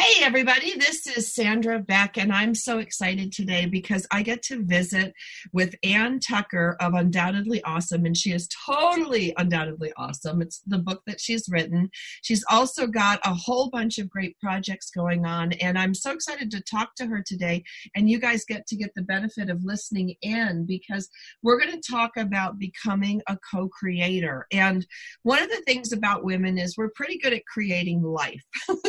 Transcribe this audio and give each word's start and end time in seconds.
Hey, 0.00 0.24
everybody, 0.24 0.78
this 0.78 1.06
is 1.06 1.34
Sandra 1.34 1.78
Beck, 1.78 2.16
and 2.16 2.32
I'm 2.32 2.54
so 2.54 2.78
excited 2.78 3.34
today 3.34 3.66
because 3.66 4.06
I 4.10 4.22
get 4.22 4.42
to 4.44 4.64
visit 4.64 5.12
with 5.52 5.74
Ann 5.84 6.20
Tucker 6.20 6.78
of 6.80 6.94
Undoubtedly 6.94 7.62
Awesome, 7.64 8.06
and 8.06 8.16
she 8.16 8.32
is 8.32 8.48
totally 8.66 9.34
undoubtedly 9.36 9.92
awesome. 9.98 10.40
It's 10.40 10.62
the 10.66 10.78
book 10.78 11.02
that 11.06 11.20
she's 11.20 11.50
written. 11.50 11.90
She's 12.22 12.42
also 12.50 12.86
got 12.86 13.20
a 13.26 13.34
whole 13.34 13.68
bunch 13.68 13.98
of 13.98 14.08
great 14.08 14.38
projects 14.38 14.90
going 14.90 15.26
on, 15.26 15.52
and 15.52 15.78
I'm 15.78 15.92
so 15.92 16.12
excited 16.12 16.50
to 16.52 16.62
talk 16.62 16.94
to 16.94 17.04
her 17.04 17.22
today. 17.22 17.62
And 17.94 18.08
you 18.08 18.18
guys 18.18 18.46
get 18.46 18.66
to 18.68 18.76
get 18.76 18.94
the 18.96 19.02
benefit 19.02 19.50
of 19.50 19.62
listening 19.62 20.14
in 20.22 20.64
because 20.64 21.10
we're 21.42 21.60
going 21.60 21.78
to 21.78 21.90
talk 21.92 22.12
about 22.16 22.58
becoming 22.58 23.20
a 23.28 23.36
co 23.36 23.68
creator. 23.68 24.46
And 24.50 24.86
one 25.24 25.42
of 25.42 25.50
the 25.50 25.60
things 25.66 25.92
about 25.92 26.24
women 26.24 26.56
is 26.56 26.78
we're 26.78 26.88
pretty 26.88 27.18
good 27.18 27.34
at 27.34 27.44
creating 27.44 28.02
life. 28.02 28.42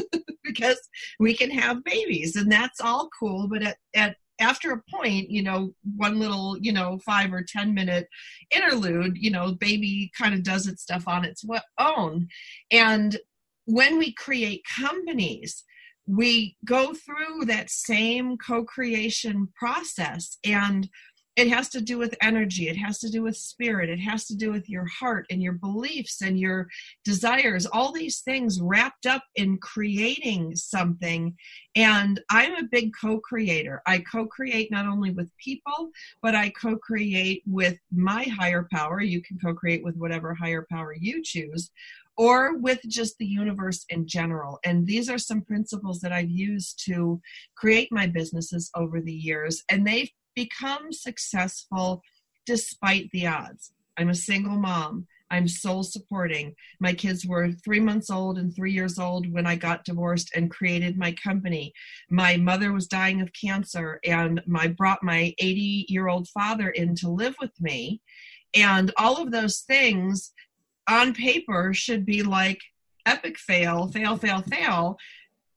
because 0.44 0.90
we 1.20 1.36
can 1.36 1.52
have 1.52 1.84
babies. 1.84 2.36
And 2.36 2.52
that's 2.52 2.82
all 2.82 3.10
cool 3.20 3.48
but 3.48 3.64
at, 3.64 3.78
at 3.96 4.16
after 4.40 4.72
a 4.72 4.82
point 4.92 5.30
you 5.30 5.44
know 5.44 5.72
one 5.96 6.20
little 6.20 6.58
you 6.60 6.74
know 6.74 6.98
five 7.06 7.32
or 7.32 7.44
ten 7.48 7.74
minute 7.74 8.08
interlude 8.56 9.16
you 9.16 9.30
know 9.30 9.54
baby 9.54 10.12
kind 10.18 10.34
of 10.34 10.42
does 10.42 10.66
its 10.68 10.82
stuff 10.84 11.08
on 11.08 11.26
its 11.26 11.44
own. 11.80 12.28
And 12.72 13.18
when 13.66 13.98
we 13.98 14.14
create 14.14 14.64
companies 14.78 15.64
we 16.08 16.58
go 16.66 16.94
through 16.94 17.46
that 17.46 17.70
same 17.70 18.36
co-creation 18.38 19.48
process 19.56 20.38
and 20.44 20.90
it 21.38 21.48
has 21.48 21.70
to 21.70 21.82
do 21.82 21.98
with 21.98 22.16
energy. 22.22 22.68
It 22.68 22.76
has 22.76 23.00
to 23.00 23.10
do 23.10 23.24
with 23.24 23.38
spirit. 23.38 23.90
It 23.90 24.00
has 24.00 24.26
to 24.28 24.36
do 24.36 24.52
with 24.52 24.70
your 24.70 24.86
heart 24.86 25.26
and 25.30 25.42
your 25.42 25.54
beliefs 25.54 26.22
and 26.22 26.38
your 26.38 26.68
desires. 27.06 27.66
All 27.66 27.94
these 27.94 28.20
things 28.20 28.60
wrapped 28.62 29.06
up 29.06 29.24
in 29.36 29.58
creating 29.58 30.56
something. 30.56 31.36
And 31.76 32.20
i'm 32.30 32.56
a 32.56 32.68
big 32.70 32.92
co-creator. 33.00 33.82
I 33.88 34.00
co-create 34.00 34.72
not 34.72 34.86
only 34.86 35.12
with 35.12 35.32
people 35.38 35.92
but 36.22 36.36
i 36.36 36.50
co-create 36.50 37.44
with 37.46 37.78
my 37.92 38.24
higher 38.24 38.68
power. 38.72 39.02
You 39.02 39.22
can 39.22 39.40
co-create 39.40 39.84
with 39.84 39.96
whatever 39.96 40.34
higher 40.34 40.66
power 40.70 40.94
you 40.94 41.22
choose 41.24 41.72
or 42.18 42.58
with 42.58 42.80
just 42.88 43.18
the 43.18 43.26
universe 43.26 43.86
in 43.90 44.06
general. 44.06 44.60
And 44.66 44.86
these 44.86 45.10
are 45.10 45.18
some 45.18 45.42
principles 45.42 46.02
that 46.02 46.12
I've 46.12 46.30
used 46.30 46.84
to 46.86 47.22
create 47.56 47.88
my 47.92 48.06
businesses 48.06 48.70
over 48.76 49.00
the 49.00 49.14
years. 49.14 49.64
And 49.70 49.88
they've 49.88 50.12
become 50.42 50.92
successful 50.92 52.02
despite 52.46 53.10
the 53.12 53.28
odds. 53.28 53.72
I'm 53.98 54.10
a 54.10 54.16
single 54.16 54.58
mom. 54.58 55.08
I'm 55.30 55.48
sole 55.48 55.84
supporting. 55.84 56.56
My 56.80 56.94
kids 56.94 57.26
were 57.26 57.52
three 57.64 57.80
months 57.80 58.10
old 58.10 58.38
and 58.38 58.54
three 58.54 58.74
years 58.74 58.98
old 59.00 59.32
when 59.32 59.46
I 59.46 59.56
got 59.56 59.86
divorced 59.86 60.32
and 60.36 60.52
created 60.52 60.98
my 60.98 61.12
company. 61.14 61.74
My 62.10 62.36
mother 62.38 62.74
was 62.74 62.88
dying 62.88 63.22
of 63.22 63.30
cancer, 63.34 64.00
and 64.04 64.42
I 64.56 64.68
brought 64.68 65.04
my 65.04 65.34
80 65.38 65.86
year 65.88 66.10
old 66.10 66.28
father 66.30 66.70
in 66.70 66.96
to 66.96 67.10
live 67.10 67.36
with 67.40 67.56
me. 67.62 68.02
And 68.54 68.92
all 68.98 69.22
of 69.22 69.32
those 69.32 69.60
things 69.60 70.32
on 70.90 71.14
paper 71.14 71.74
should 71.74 72.06
be 72.06 72.24
like 72.24 72.60
epic 73.06 73.38
fail, 73.38 73.88
fail, 73.88 74.18
fail, 74.18 74.42
fail 74.42 74.98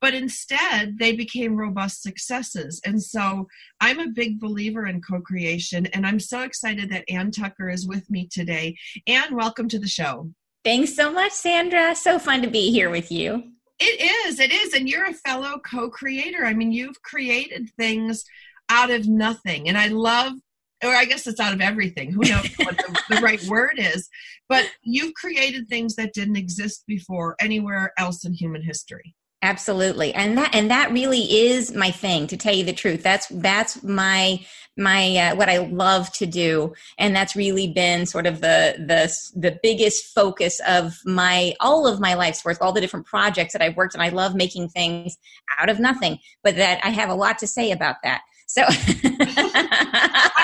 but 0.05 0.13
instead 0.13 0.99
they 0.99 1.17
became 1.17 1.57
robust 1.57 2.03
successes. 2.03 2.79
And 2.85 3.03
so 3.03 3.49
I'm 3.81 4.01
a 4.01 4.09
big 4.09 4.39
believer 4.39 4.87
in 4.87 5.01
co 5.01 5.23
creation, 5.23 5.87
and 5.95 6.07
I'm 6.07 6.21
so 6.21 6.43
excited 6.43 6.91
that 6.91 7.07
Ann 7.09 7.31
Tucker 7.31 7.71
is 7.71 7.89
with 7.89 8.11
me 8.11 8.29
today. 8.31 8.77
Ann, 9.07 9.35
welcome 9.35 9.67
to 9.71 9.79
the 9.79 9.89
show. 9.89 10.31
Thanks 10.63 10.95
so 10.95 11.11
much, 11.11 11.33
Sandra. 11.33 11.97
So 11.97 12.19
fun 12.19 12.43
to 12.43 12.51
be 12.51 12.71
here 12.71 12.91
with 12.91 13.11
you. 13.11 13.45
It 13.81 14.29
is, 14.29 14.41
it 14.41 14.53
is. 14.53 14.75
And 14.75 14.91
you're 14.91 15.07
a 15.07 15.15
fellow 15.15 15.59
co 15.61 15.89
creator. 15.89 16.45
I 16.45 16.53
mean, 16.53 16.71
you've 16.71 17.01
created 17.01 17.71
things 17.79 18.27
out 18.69 18.91
of 18.91 19.09
nothing. 19.09 19.71
And 19.71 19.79
I 19.79 19.89
love 19.89 20.35
or 20.83 20.91
I 20.91 21.07
guess 21.07 21.27
it's 21.27 21.41
out 21.41 21.55
of 21.55 21.63
everything. 21.63 22.13
Who 22.13 22.29
knows 22.29 22.47
what 22.59 22.77
the, 22.77 23.03
the, 23.09 23.23
right 23.23 23.43
word 23.45 23.77
is? 23.79 24.11
But 24.51 24.71
you've 24.83 25.15
created 25.15 25.67
things 25.67 25.97
that 25.97 26.13
didn't 26.13 26.37
exist 26.37 26.85
before 26.87 27.37
anywhere 27.41 27.95
else 27.97 28.27
in 28.27 28.35
human 28.35 28.61
history 28.61 29.15
absolutely. 29.45 30.13
And 30.15 30.39
that 30.39 30.55
and 30.55 30.71
that 30.71 30.91
really 30.91 31.47
is 31.49 31.75
my 31.75 31.91
thing 31.91 32.27
to 32.29 32.37
tell 32.37 32.55
you 32.55 32.65
the 32.65 32.73
truth. 32.73 33.03
That's 33.03 33.29
that's 33.29 33.83
my 33.83 34.41
my 34.77 35.17
uh, 35.17 35.37
what 35.37 35.49
i 35.49 35.59
love 35.59 36.11
to 36.13 36.27
do. 36.27 36.73
And 36.99 37.15
that's 37.15 37.37
really 37.37 37.69
been 37.69 38.07
sort 38.07 38.27
of 38.27 38.41
the 38.41 38.75
the 38.79 39.13
the 39.39 39.59
biggest 39.63 40.13
focus 40.15 40.61
of 40.67 40.99
my 41.05 41.55
all 41.61 41.87
of 41.87 42.01
my 42.01 42.15
life's 42.15 42.45
work 42.45 42.59
all 42.61 42.73
the 42.73 42.81
different 42.81 43.07
projects 43.07 43.53
that 43.53 43.63
i've 43.63 43.77
worked 43.77 43.95
and 43.95 44.03
i 44.03 44.09
love 44.09 44.35
making 44.35 44.69
things 44.69 45.17
out 45.59 45.69
of 45.69 45.79
nothing 45.79 46.19
but 46.43 46.57
that 46.57 46.81
i 46.83 46.91
have 46.91 47.11
a 47.11 47.15
lot 47.15 47.39
to 47.39 47.47
say 47.47 47.71
about 47.71 47.97
that 48.03 48.23
so 48.47 48.63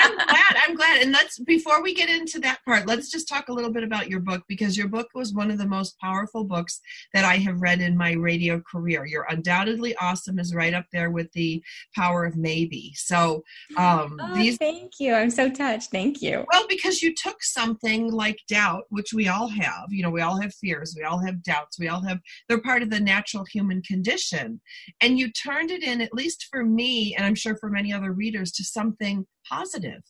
I'm 0.01 0.15
glad. 0.17 0.55
I'm 0.67 0.75
glad. 0.75 1.01
And 1.01 1.11
let's 1.11 1.39
before 1.39 1.81
we 1.81 1.93
get 1.93 2.09
into 2.09 2.39
that 2.39 2.59
part, 2.65 2.87
let's 2.87 3.09
just 3.09 3.27
talk 3.27 3.49
a 3.49 3.53
little 3.53 3.71
bit 3.71 3.83
about 3.83 4.09
your 4.09 4.19
book 4.19 4.43
because 4.47 4.77
your 4.77 4.87
book 4.87 5.07
was 5.13 5.33
one 5.33 5.51
of 5.51 5.57
the 5.57 5.67
most 5.67 5.97
powerful 5.99 6.43
books 6.43 6.81
that 7.13 7.25
I 7.25 7.35
have 7.37 7.61
read 7.61 7.81
in 7.81 7.97
my 7.97 8.13
radio 8.13 8.61
career. 8.61 9.05
You're 9.05 9.27
undoubtedly 9.29 9.95
awesome 9.97 10.39
is 10.39 10.53
right 10.53 10.73
up 10.73 10.85
there 10.91 11.11
with 11.11 11.31
the 11.33 11.63
power 11.95 12.25
of 12.25 12.37
maybe. 12.37 12.93
So 12.95 13.43
um 13.77 14.19
oh, 14.21 14.33
these 14.35 14.57
thank 14.57 14.93
you. 14.99 15.13
I'm 15.13 15.29
so 15.29 15.49
touched. 15.49 15.91
Thank 15.91 16.21
you. 16.21 16.45
Well, 16.51 16.65
because 16.67 17.01
you 17.01 17.13
took 17.15 17.43
something 17.43 18.11
like 18.11 18.37
doubt, 18.47 18.83
which 18.89 19.13
we 19.13 19.27
all 19.27 19.47
have. 19.47 19.85
You 19.89 20.03
know, 20.03 20.11
we 20.11 20.21
all 20.21 20.41
have 20.41 20.53
fears, 20.55 20.95
we 20.97 21.03
all 21.03 21.19
have 21.19 21.43
doubts, 21.43 21.79
we 21.79 21.87
all 21.87 22.01
have 22.01 22.19
they're 22.47 22.61
part 22.61 22.81
of 22.81 22.89
the 22.89 22.99
natural 22.99 23.45
human 23.45 23.81
condition. 23.81 24.59
And 25.01 25.19
you 25.19 25.31
turned 25.31 25.71
it 25.71 25.83
in, 25.83 26.01
at 26.01 26.13
least 26.13 26.47
for 26.51 26.63
me, 26.63 27.15
and 27.15 27.25
I'm 27.25 27.35
sure 27.35 27.55
for 27.57 27.69
many 27.69 27.90
other 27.93 28.11
readers 28.11 28.51
to 28.53 28.63
something 28.63 29.25
positive. 29.49 30.01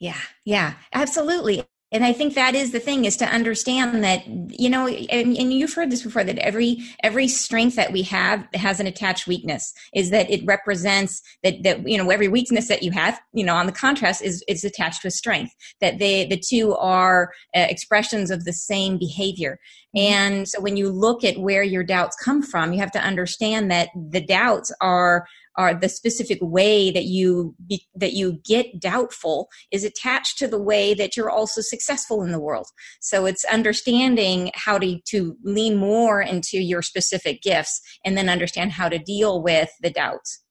Yeah, 0.00 0.20
yeah, 0.44 0.74
absolutely. 0.92 1.64
And 1.94 2.04
I 2.04 2.12
think 2.12 2.34
that 2.34 2.56
is 2.56 2.72
the 2.72 2.80
thing 2.80 3.04
is 3.04 3.16
to 3.18 3.24
understand 3.26 4.02
that 4.02 4.26
you 4.26 4.68
know, 4.68 4.88
and, 4.88 5.36
and, 5.36 5.52
you've 5.52 5.74
heard 5.74 5.90
this 5.90 6.02
before 6.02 6.24
that 6.24 6.38
every 6.38 6.78
every 7.04 7.28
strength 7.28 7.76
that 7.76 7.92
we 7.92 8.02
have 8.02 8.48
has 8.54 8.80
an 8.80 8.88
attached 8.88 9.28
weakness. 9.28 9.72
Is 9.94 10.10
that 10.10 10.28
it 10.28 10.44
represents 10.44 11.22
that 11.44 11.62
that 11.62 11.88
you 11.88 11.96
know 11.96 12.10
every 12.10 12.26
weakness 12.26 12.66
that 12.66 12.82
you 12.82 12.90
have, 12.90 13.20
you 13.32 13.44
know, 13.44 13.54
on 13.54 13.66
the 13.66 13.72
contrast 13.72 14.22
is 14.22 14.42
is 14.48 14.64
attached 14.64 15.02
to 15.02 15.08
a 15.08 15.12
strength. 15.12 15.52
That 15.80 16.00
they 16.00 16.26
the 16.26 16.42
two 16.44 16.74
are 16.74 17.30
uh, 17.56 17.66
expressions 17.70 18.32
of 18.32 18.44
the 18.44 18.52
same 18.52 18.98
behavior. 18.98 19.60
Mm-hmm. 19.96 20.12
And 20.12 20.48
so 20.48 20.60
when 20.60 20.76
you 20.76 20.90
look 20.90 21.22
at 21.22 21.38
where 21.38 21.62
your 21.62 21.84
doubts 21.84 22.16
come 22.16 22.42
from, 22.42 22.72
you 22.72 22.80
have 22.80 22.92
to 22.92 23.00
understand 23.00 23.70
that 23.70 23.90
the 23.94 24.20
doubts 24.20 24.72
are 24.80 25.26
are 25.56 25.74
the 25.74 25.88
specific 25.88 26.38
way 26.40 26.90
that 26.90 27.04
you 27.04 27.54
be, 27.66 27.86
that 27.94 28.12
you 28.12 28.40
get 28.44 28.80
doubtful 28.80 29.48
is 29.70 29.84
attached 29.84 30.38
to 30.38 30.48
the 30.48 30.60
way 30.60 30.94
that 30.94 31.16
you're 31.16 31.30
also 31.30 31.60
successful 31.60 32.22
in 32.22 32.32
the 32.32 32.40
world. 32.40 32.66
So 33.00 33.26
it's 33.26 33.44
understanding 33.46 34.50
how 34.54 34.78
to 34.78 35.00
to 35.06 35.36
lean 35.42 35.76
more 35.76 36.20
into 36.20 36.58
your 36.58 36.82
specific 36.82 37.42
gifts 37.42 37.80
and 38.04 38.16
then 38.16 38.28
understand 38.28 38.72
how 38.72 38.88
to 38.88 38.98
deal 38.98 39.42
with 39.42 39.70
the 39.80 39.90
doubts 39.90 40.43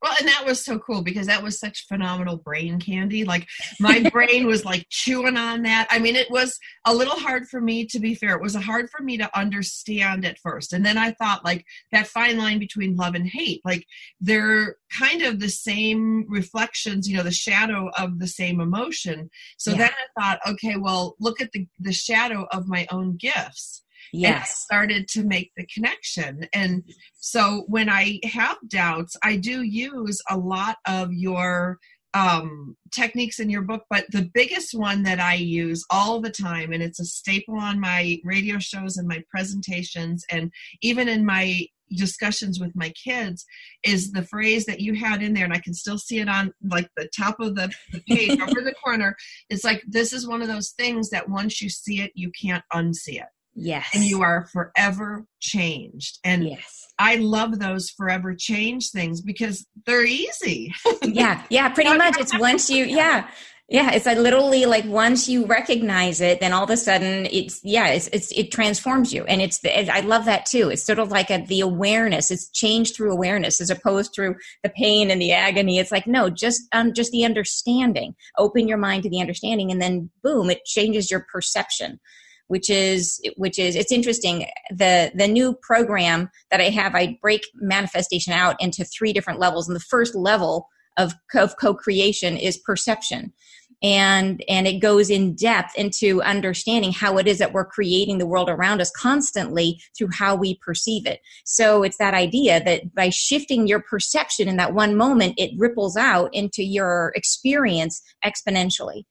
well, 0.00 0.14
and 0.18 0.28
that 0.28 0.44
was 0.46 0.64
so 0.64 0.78
cool 0.78 1.02
because 1.02 1.26
that 1.26 1.42
was 1.42 1.58
such 1.58 1.86
phenomenal 1.88 2.36
brain 2.36 2.78
candy. 2.78 3.24
Like 3.24 3.46
my 3.80 4.08
brain 4.12 4.46
was 4.46 4.64
like 4.64 4.86
chewing 4.90 5.36
on 5.36 5.62
that. 5.62 5.88
I 5.90 5.98
mean, 5.98 6.14
it 6.14 6.30
was 6.30 6.58
a 6.84 6.94
little 6.94 7.18
hard 7.18 7.48
for 7.48 7.60
me 7.60 7.84
to 7.86 7.98
be 7.98 8.14
fair. 8.14 8.36
It 8.36 8.42
was 8.42 8.54
hard 8.54 8.90
for 8.90 9.02
me 9.02 9.18
to 9.18 9.38
understand 9.38 10.24
at 10.24 10.38
first. 10.38 10.72
And 10.72 10.86
then 10.86 10.98
I 10.98 11.12
thought 11.12 11.44
like 11.44 11.64
that 11.90 12.06
fine 12.06 12.38
line 12.38 12.58
between 12.58 12.96
love 12.96 13.14
and 13.14 13.26
hate, 13.26 13.60
like 13.64 13.84
they're 14.20 14.76
kind 14.96 15.22
of 15.22 15.40
the 15.40 15.48
same 15.48 16.26
reflections, 16.28 17.08
you 17.08 17.16
know, 17.16 17.22
the 17.24 17.30
shadow 17.32 17.90
of 17.98 18.20
the 18.20 18.28
same 18.28 18.60
emotion. 18.60 19.30
So 19.56 19.72
yeah. 19.72 19.78
then 19.78 19.90
I 19.90 20.20
thought, 20.20 20.40
okay, 20.46 20.76
well, 20.76 21.16
look 21.18 21.40
at 21.40 21.50
the 21.52 21.66
the 21.80 21.92
shadow 21.92 22.46
of 22.52 22.68
my 22.68 22.86
own 22.90 23.16
gifts 23.16 23.82
yes. 24.12 24.60
started 24.60 25.08
to 25.08 25.24
make 25.24 25.52
the 25.56 25.66
connection. 25.72 26.46
And 26.52 26.84
so 27.14 27.64
when 27.68 27.88
I 27.88 28.20
have 28.24 28.56
doubts, 28.68 29.16
I 29.22 29.36
do 29.36 29.62
use 29.62 30.20
a 30.30 30.36
lot 30.36 30.76
of 30.86 31.12
your 31.12 31.78
um, 32.14 32.76
techniques 32.90 33.38
in 33.38 33.50
your 33.50 33.62
book, 33.62 33.84
but 33.90 34.06
the 34.10 34.30
biggest 34.32 34.74
one 34.74 35.02
that 35.02 35.20
I 35.20 35.34
use 35.34 35.84
all 35.90 36.20
the 36.20 36.30
time, 36.30 36.72
and 36.72 36.82
it's 36.82 37.00
a 37.00 37.04
staple 37.04 37.58
on 37.58 37.78
my 37.78 38.18
radio 38.24 38.58
shows 38.58 38.96
and 38.96 39.06
my 39.06 39.22
presentations, 39.30 40.24
and 40.30 40.50
even 40.82 41.06
in 41.06 41.24
my 41.24 41.66
discussions 41.96 42.60
with 42.60 42.72
my 42.74 42.90
kids 42.90 43.44
is 43.82 44.12
the 44.12 44.24
phrase 44.24 44.66
that 44.66 44.80
you 44.80 44.94
had 44.94 45.22
in 45.22 45.32
there 45.32 45.44
and 45.44 45.54
i 45.54 45.58
can 45.58 45.72
still 45.72 45.96
see 45.96 46.18
it 46.18 46.28
on 46.28 46.52
like 46.70 46.88
the 46.96 47.08
top 47.16 47.40
of 47.40 47.54
the, 47.54 47.72
the 47.92 48.00
page 48.08 48.38
over 48.40 48.60
the 48.60 48.74
corner 48.84 49.16
it's 49.48 49.64
like 49.64 49.82
this 49.86 50.12
is 50.12 50.28
one 50.28 50.42
of 50.42 50.48
those 50.48 50.70
things 50.72 51.08
that 51.10 51.28
once 51.28 51.62
you 51.62 51.68
see 51.70 52.02
it 52.02 52.12
you 52.14 52.30
can't 52.38 52.64
unsee 52.74 53.20
it 53.20 53.28
Yes. 53.60 53.88
and 53.94 54.04
you 54.04 54.22
are 54.22 54.46
forever 54.52 55.24
changed. 55.40 56.18
And 56.24 56.44
Yes. 56.48 56.86
i 56.98 57.16
love 57.16 57.58
those 57.58 57.90
forever 57.90 58.34
change 58.34 58.90
things 58.90 59.20
because 59.20 59.66
they're 59.86 60.04
easy. 60.06 60.74
Yeah 61.02 61.42
yeah 61.50 61.68
pretty 61.70 61.96
much. 61.96 62.16
It's 62.18 62.36
once 62.38 62.70
you 62.70 62.84
yeah 63.02 63.28
yeah 63.70 63.90
it's 63.92 64.06
like 64.06 64.16
literally 64.18 64.64
like 64.64 64.84
once 64.86 65.28
you 65.28 65.44
recognize 65.44 66.22
it 66.22 66.40
then 66.40 66.52
all 66.54 66.64
of 66.64 66.70
a 66.70 66.76
sudden 66.76 67.26
it's 67.30 67.60
yeah 67.62 67.88
it's, 67.88 68.08
it's 68.08 68.30
it 68.32 68.50
transforms 68.50 69.12
you. 69.12 69.24
And 69.24 69.42
it's 69.42 69.58
the, 69.60 69.70
i 69.92 70.00
love 70.00 70.24
that 70.26 70.46
too. 70.46 70.70
It's 70.70 70.84
sort 70.84 70.98
of 70.98 71.10
like 71.10 71.30
a, 71.30 71.38
the 71.46 71.60
awareness. 71.60 72.30
It's 72.30 72.48
changed 72.50 72.94
through 72.96 73.12
awareness 73.12 73.60
as 73.60 73.70
opposed 73.70 74.12
through 74.14 74.36
the 74.62 74.70
pain 74.70 75.10
and 75.10 75.20
the 75.20 75.32
agony. 75.32 75.78
It's 75.78 75.92
like 75.92 76.06
no 76.06 76.30
just 76.30 76.62
um 76.72 76.92
just 76.94 77.12
the 77.12 77.24
understanding. 77.24 78.14
Open 78.38 78.68
your 78.68 78.78
mind 78.78 79.02
to 79.02 79.10
the 79.10 79.20
understanding 79.20 79.70
and 79.70 79.80
then 79.82 80.10
boom 80.22 80.48
it 80.50 80.64
changes 80.64 81.10
your 81.10 81.26
perception 81.32 82.00
which 82.48 82.68
is 82.68 83.20
which 83.36 83.58
is 83.58 83.76
it's 83.76 83.92
interesting. 83.92 84.46
The 84.70 85.12
the 85.14 85.28
new 85.28 85.54
program 85.62 86.30
that 86.50 86.60
i 86.60 86.70
have 86.70 86.94
i 86.94 87.18
break 87.22 87.42
manifestation 87.54 88.32
out 88.32 88.56
into 88.60 88.84
three 88.84 89.12
different 89.12 89.38
levels 89.38 89.68
and 89.68 89.76
the 89.76 89.80
first 89.80 90.14
level 90.14 90.68
of, 90.98 91.14
of 91.34 91.56
co-creation 91.56 92.36
is 92.36 92.58
perception. 92.58 93.32
And 93.80 94.42
and 94.48 94.66
it 94.66 94.80
goes 94.80 95.08
in 95.08 95.36
depth 95.36 95.76
into 95.76 96.20
understanding 96.22 96.90
how 96.90 97.16
it 97.16 97.28
is 97.28 97.38
that 97.38 97.52
we're 97.52 97.64
creating 97.64 98.18
the 98.18 98.26
world 98.26 98.48
around 98.48 98.80
us 98.80 98.90
constantly 98.90 99.80
through 99.96 100.08
how 100.12 100.34
we 100.34 100.56
perceive 100.56 101.06
it. 101.06 101.20
So 101.44 101.84
it's 101.84 101.98
that 101.98 102.12
idea 102.12 102.60
that 102.64 102.92
by 102.92 103.10
shifting 103.10 103.68
your 103.68 103.80
perception 103.80 104.48
in 104.48 104.56
that 104.56 104.74
one 104.74 104.96
moment 104.96 105.34
it 105.38 105.52
ripples 105.56 105.96
out 105.96 106.34
into 106.34 106.64
your 106.64 107.12
experience 107.14 108.02
exponentially 108.24 109.04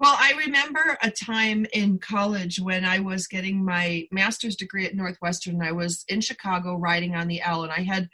Well, 0.00 0.16
I 0.18 0.32
remember 0.32 0.96
a 1.02 1.10
time 1.10 1.66
in 1.74 1.98
college 1.98 2.58
when 2.58 2.86
I 2.86 3.00
was 3.00 3.26
getting 3.26 3.62
my 3.62 4.08
master's 4.10 4.56
degree 4.56 4.86
at 4.86 4.94
Northwestern. 4.94 5.60
I 5.60 5.72
was 5.72 6.06
in 6.08 6.22
Chicago 6.22 6.76
riding 6.76 7.14
on 7.14 7.28
the 7.28 7.42
L, 7.42 7.64
and 7.64 7.72
I 7.72 7.82
had 7.82 8.08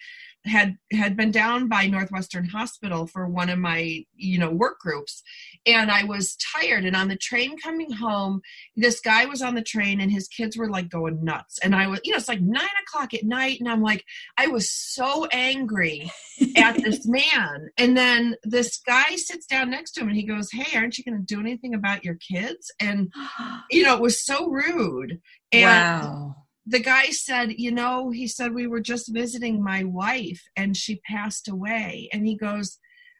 had 0.44 0.78
had 0.90 1.16
been 1.16 1.30
down 1.30 1.68
by 1.68 1.86
Northwestern 1.86 2.48
Hospital 2.48 3.06
for 3.06 3.28
one 3.28 3.48
of 3.48 3.60
my 3.60 4.04
you 4.16 4.36
know 4.36 4.50
work 4.50 4.80
groups, 4.80 5.22
and 5.66 5.90
I 5.90 6.04
was 6.04 6.36
tired. 6.36 6.84
And 6.84 6.96
on 6.96 7.08
the 7.08 7.16
train 7.16 7.58
coming 7.58 7.92
home, 7.92 8.40
this 8.76 9.00
guy 9.00 9.26
was 9.26 9.42
on 9.42 9.54
the 9.54 9.62
train, 9.62 10.00
and 10.00 10.10
his 10.10 10.28
kids 10.28 10.56
were 10.56 10.70
like 10.70 10.88
going 10.88 11.24
nuts. 11.24 11.58
And 11.62 11.74
I 11.74 11.86
was, 11.88 12.00
you 12.04 12.12
know, 12.12 12.18
it's 12.18 12.28
like 12.28 12.40
nine 12.40 12.64
o'clock 12.86 13.14
at 13.14 13.24
night, 13.24 13.60
and 13.60 13.68
I'm 13.68 13.82
like, 13.82 14.04
I 14.36 14.46
was 14.46 14.70
so 14.70 15.26
angry 15.26 16.10
at 16.56 16.76
this 16.82 17.06
man. 17.06 17.70
And 17.76 17.96
then 17.96 18.36
this 18.44 18.78
guy 18.86 19.16
sits 19.16 19.46
down 19.46 19.70
next 19.70 19.92
to 19.92 20.00
him 20.02 20.08
and 20.08 20.16
he 20.16 20.24
goes, 20.24 20.50
Hey, 20.52 20.76
aren't 20.76 20.98
you 20.98 21.04
going 21.04 21.18
to 21.18 21.34
do 21.34 21.40
anything 21.40 21.74
about 21.74 22.04
your 22.04 22.16
kids? 22.16 22.72
And, 22.80 23.12
you 23.70 23.82
know, 23.82 23.96
it 23.96 24.02
was 24.02 24.24
so 24.24 24.48
rude. 24.48 25.20
And 25.52 25.64
wow 25.64 26.36
the 26.66 26.80
guy 26.80 27.10
said, 27.10 27.52
You 27.56 27.70
know, 27.70 28.10
he 28.10 28.26
said, 28.26 28.52
We 28.52 28.66
were 28.66 28.80
just 28.80 29.12
visiting 29.12 29.62
my 29.62 29.84
wife 29.84 30.42
and 30.56 30.76
she 30.76 31.00
passed 31.08 31.48
away. 31.48 32.08
And 32.12 32.26
he 32.26 32.36
goes, 32.36 32.78